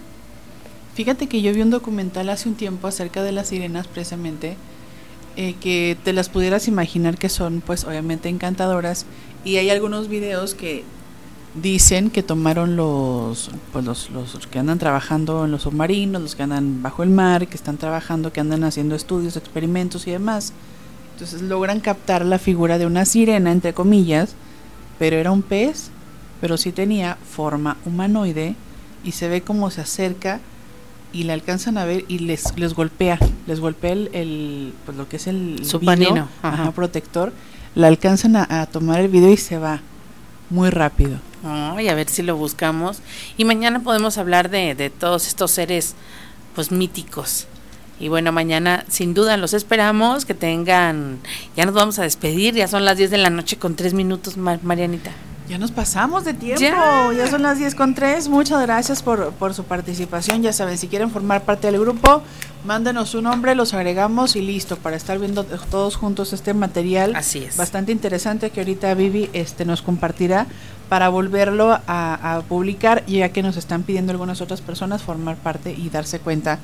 [0.94, 4.56] Fíjate que yo vi un documental hace un tiempo acerca de las sirenas precisamente,
[5.36, 9.06] eh, que te las pudieras imaginar que son pues obviamente encantadoras
[9.44, 10.84] y hay algunos videos que
[11.60, 16.42] dicen que tomaron los pues los, los que andan trabajando en los submarinos, los que
[16.42, 20.52] andan bajo el mar, que están trabajando, que andan haciendo estudios, experimentos y demás.
[21.12, 24.34] Entonces logran captar la figura de una sirena entre comillas,
[24.98, 25.90] pero era un pez,
[26.40, 28.56] pero sí tenía forma humanoide
[29.04, 30.40] y se ve cómo se acerca
[31.14, 35.08] y la alcanzan a ver y les, les golpea, les golpea el, el, pues lo
[35.08, 35.60] que es el
[36.42, 36.62] ajá.
[36.64, 37.32] ajá, protector,
[37.74, 39.80] la alcanzan a, a tomar el video y se va
[40.50, 41.18] muy rápido.
[41.44, 42.98] Ay, a ver si lo buscamos.
[43.36, 45.94] Y mañana podemos hablar de, de todos estos seres
[46.54, 47.46] pues míticos.
[48.00, 51.18] Y bueno, mañana sin duda los esperamos, que tengan,
[51.56, 54.36] ya nos vamos a despedir, ya son las 10 de la noche con 3 minutos,
[54.36, 55.12] Mar- Marianita.
[55.48, 57.12] Ya nos pasamos de tiempo, Ya.
[57.14, 58.28] ya, son las 10 con 3.
[58.28, 60.40] Muchas gracias por, por su participación.
[60.42, 62.22] Ya saben, si quieren formar parte del grupo,
[62.64, 67.14] mándenos su nombre, los agregamos y listo, para estar viendo todos juntos este material.
[67.14, 67.58] Así es.
[67.58, 70.46] Bastante interesante que ahorita Vivi este, nos compartirá
[70.88, 75.72] para volverlo a, a publicar, ya que nos están pidiendo algunas otras personas formar parte
[75.72, 76.58] y darse cuenta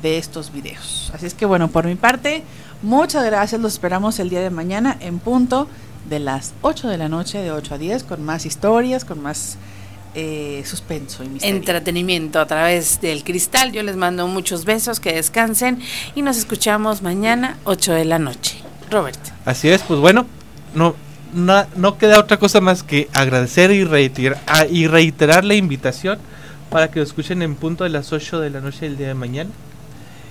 [0.00, 1.10] de estos videos.
[1.14, 2.44] Así es que bueno, por mi parte,
[2.82, 3.60] muchas gracias.
[3.60, 5.68] Los esperamos el día de mañana en punto
[6.08, 9.56] de las 8 de la noche, de 8 a 10, con más historias, con más
[10.14, 11.56] eh, suspenso y misterio.
[11.56, 13.72] Entretenimiento a través del cristal.
[13.72, 15.80] Yo les mando muchos besos, que descansen
[16.14, 18.58] y nos escuchamos mañana 8 de la noche.
[18.90, 19.18] Robert.
[19.46, 20.26] Así es, pues bueno,
[20.74, 20.94] no,
[21.32, 26.18] no, no queda otra cosa más que agradecer y reiterar, ah, y reiterar la invitación
[26.68, 29.14] para que lo escuchen en punto de las 8 de la noche del día de
[29.14, 29.50] mañana.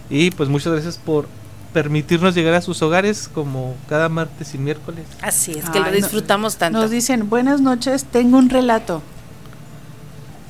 [0.09, 1.27] Y pues muchas gracias por
[1.73, 5.05] permitirnos llegar a sus hogares como cada martes y miércoles.
[5.21, 6.79] Así es, que Ay, lo no- disfrutamos tanto.
[6.79, 9.01] Nos dicen, buenas noches, tengo un relato.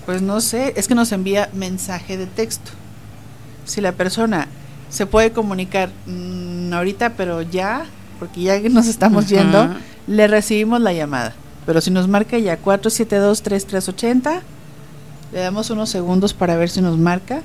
[0.06, 2.72] Pues no sé, es que nos envía mensaje de texto.
[3.66, 4.48] Si la persona
[4.90, 7.86] se puede comunicar mm, ahorita, pero ya,
[8.20, 9.36] porque ya que nos estamos Ujú.
[9.36, 9.76] yendo,
[10.08, 11.34] le recibimos la llamada.
[11.68, 14.42] Pero si nos marca ya 472-3380,
[15.32, 17.42] le damos unos segundos para ver si nos marca.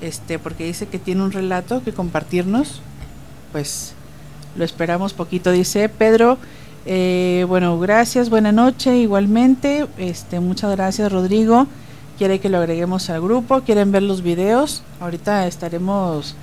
[0.00, 2.80] Este, porque dice que tiene un relato que compartirnos.
[3.52, 3.94] Pues
[4.56, 6.38] lo esperamos poquito, dice Pedro.
[6.84, 9.86] eh, bueno, gracias, buena noche, igualmente.
[9.98, 11.66] Este, muchas gracias, Rodrigo.
[12.18, 14.82] Quiere que lo agreguemos al grupo, quieren ver los videos.
[15.00, 16.34] Ahorita estaremos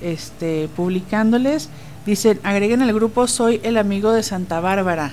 [0.00, 1.68] este, publicándoles.
[2.04, 5.12] Dicen, agreguen al grupo, soy el amigo de Santa Bárbara.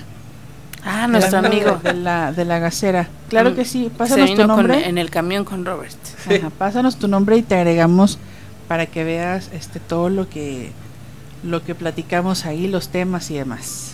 [0.84, 1.78] Ah, nuestro amigo.
[1.82, 3.08] de la, de la gacera.
[3.28, 4.88] Claro Mm, que sí, Se pásanos tu con- nombre.
[4.88, 5.96] en el camión con Robert.
[6.26, 8.18] Ajá, pásanos tu nombre y te agregamos
[8.68, 10.72] para que veas este todo lo que
[11.42, 13.92] lo que platicamos ahí, los temas y demás.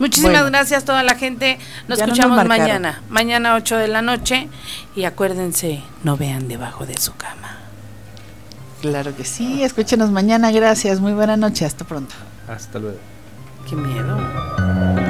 [0.00, 0.46] Muchísimas Bueno.
[0.56, 1.58] gracias a toda la gente.
[1.88, 3.02] Nos Ya no nos escuchamos mañana.
[3.10, 4.48] Mañana 8 de la noche.
[4.96, 7.58] Y acuérdense, no vean debajo de su cama.
[8.80, 12.14] Claro que sí, escúchenos mañana, gracias, muy buena noche, hasta pronto.
[12.48, 12.98] Hasta luego.
[13.68, 15.09] Qué miedo.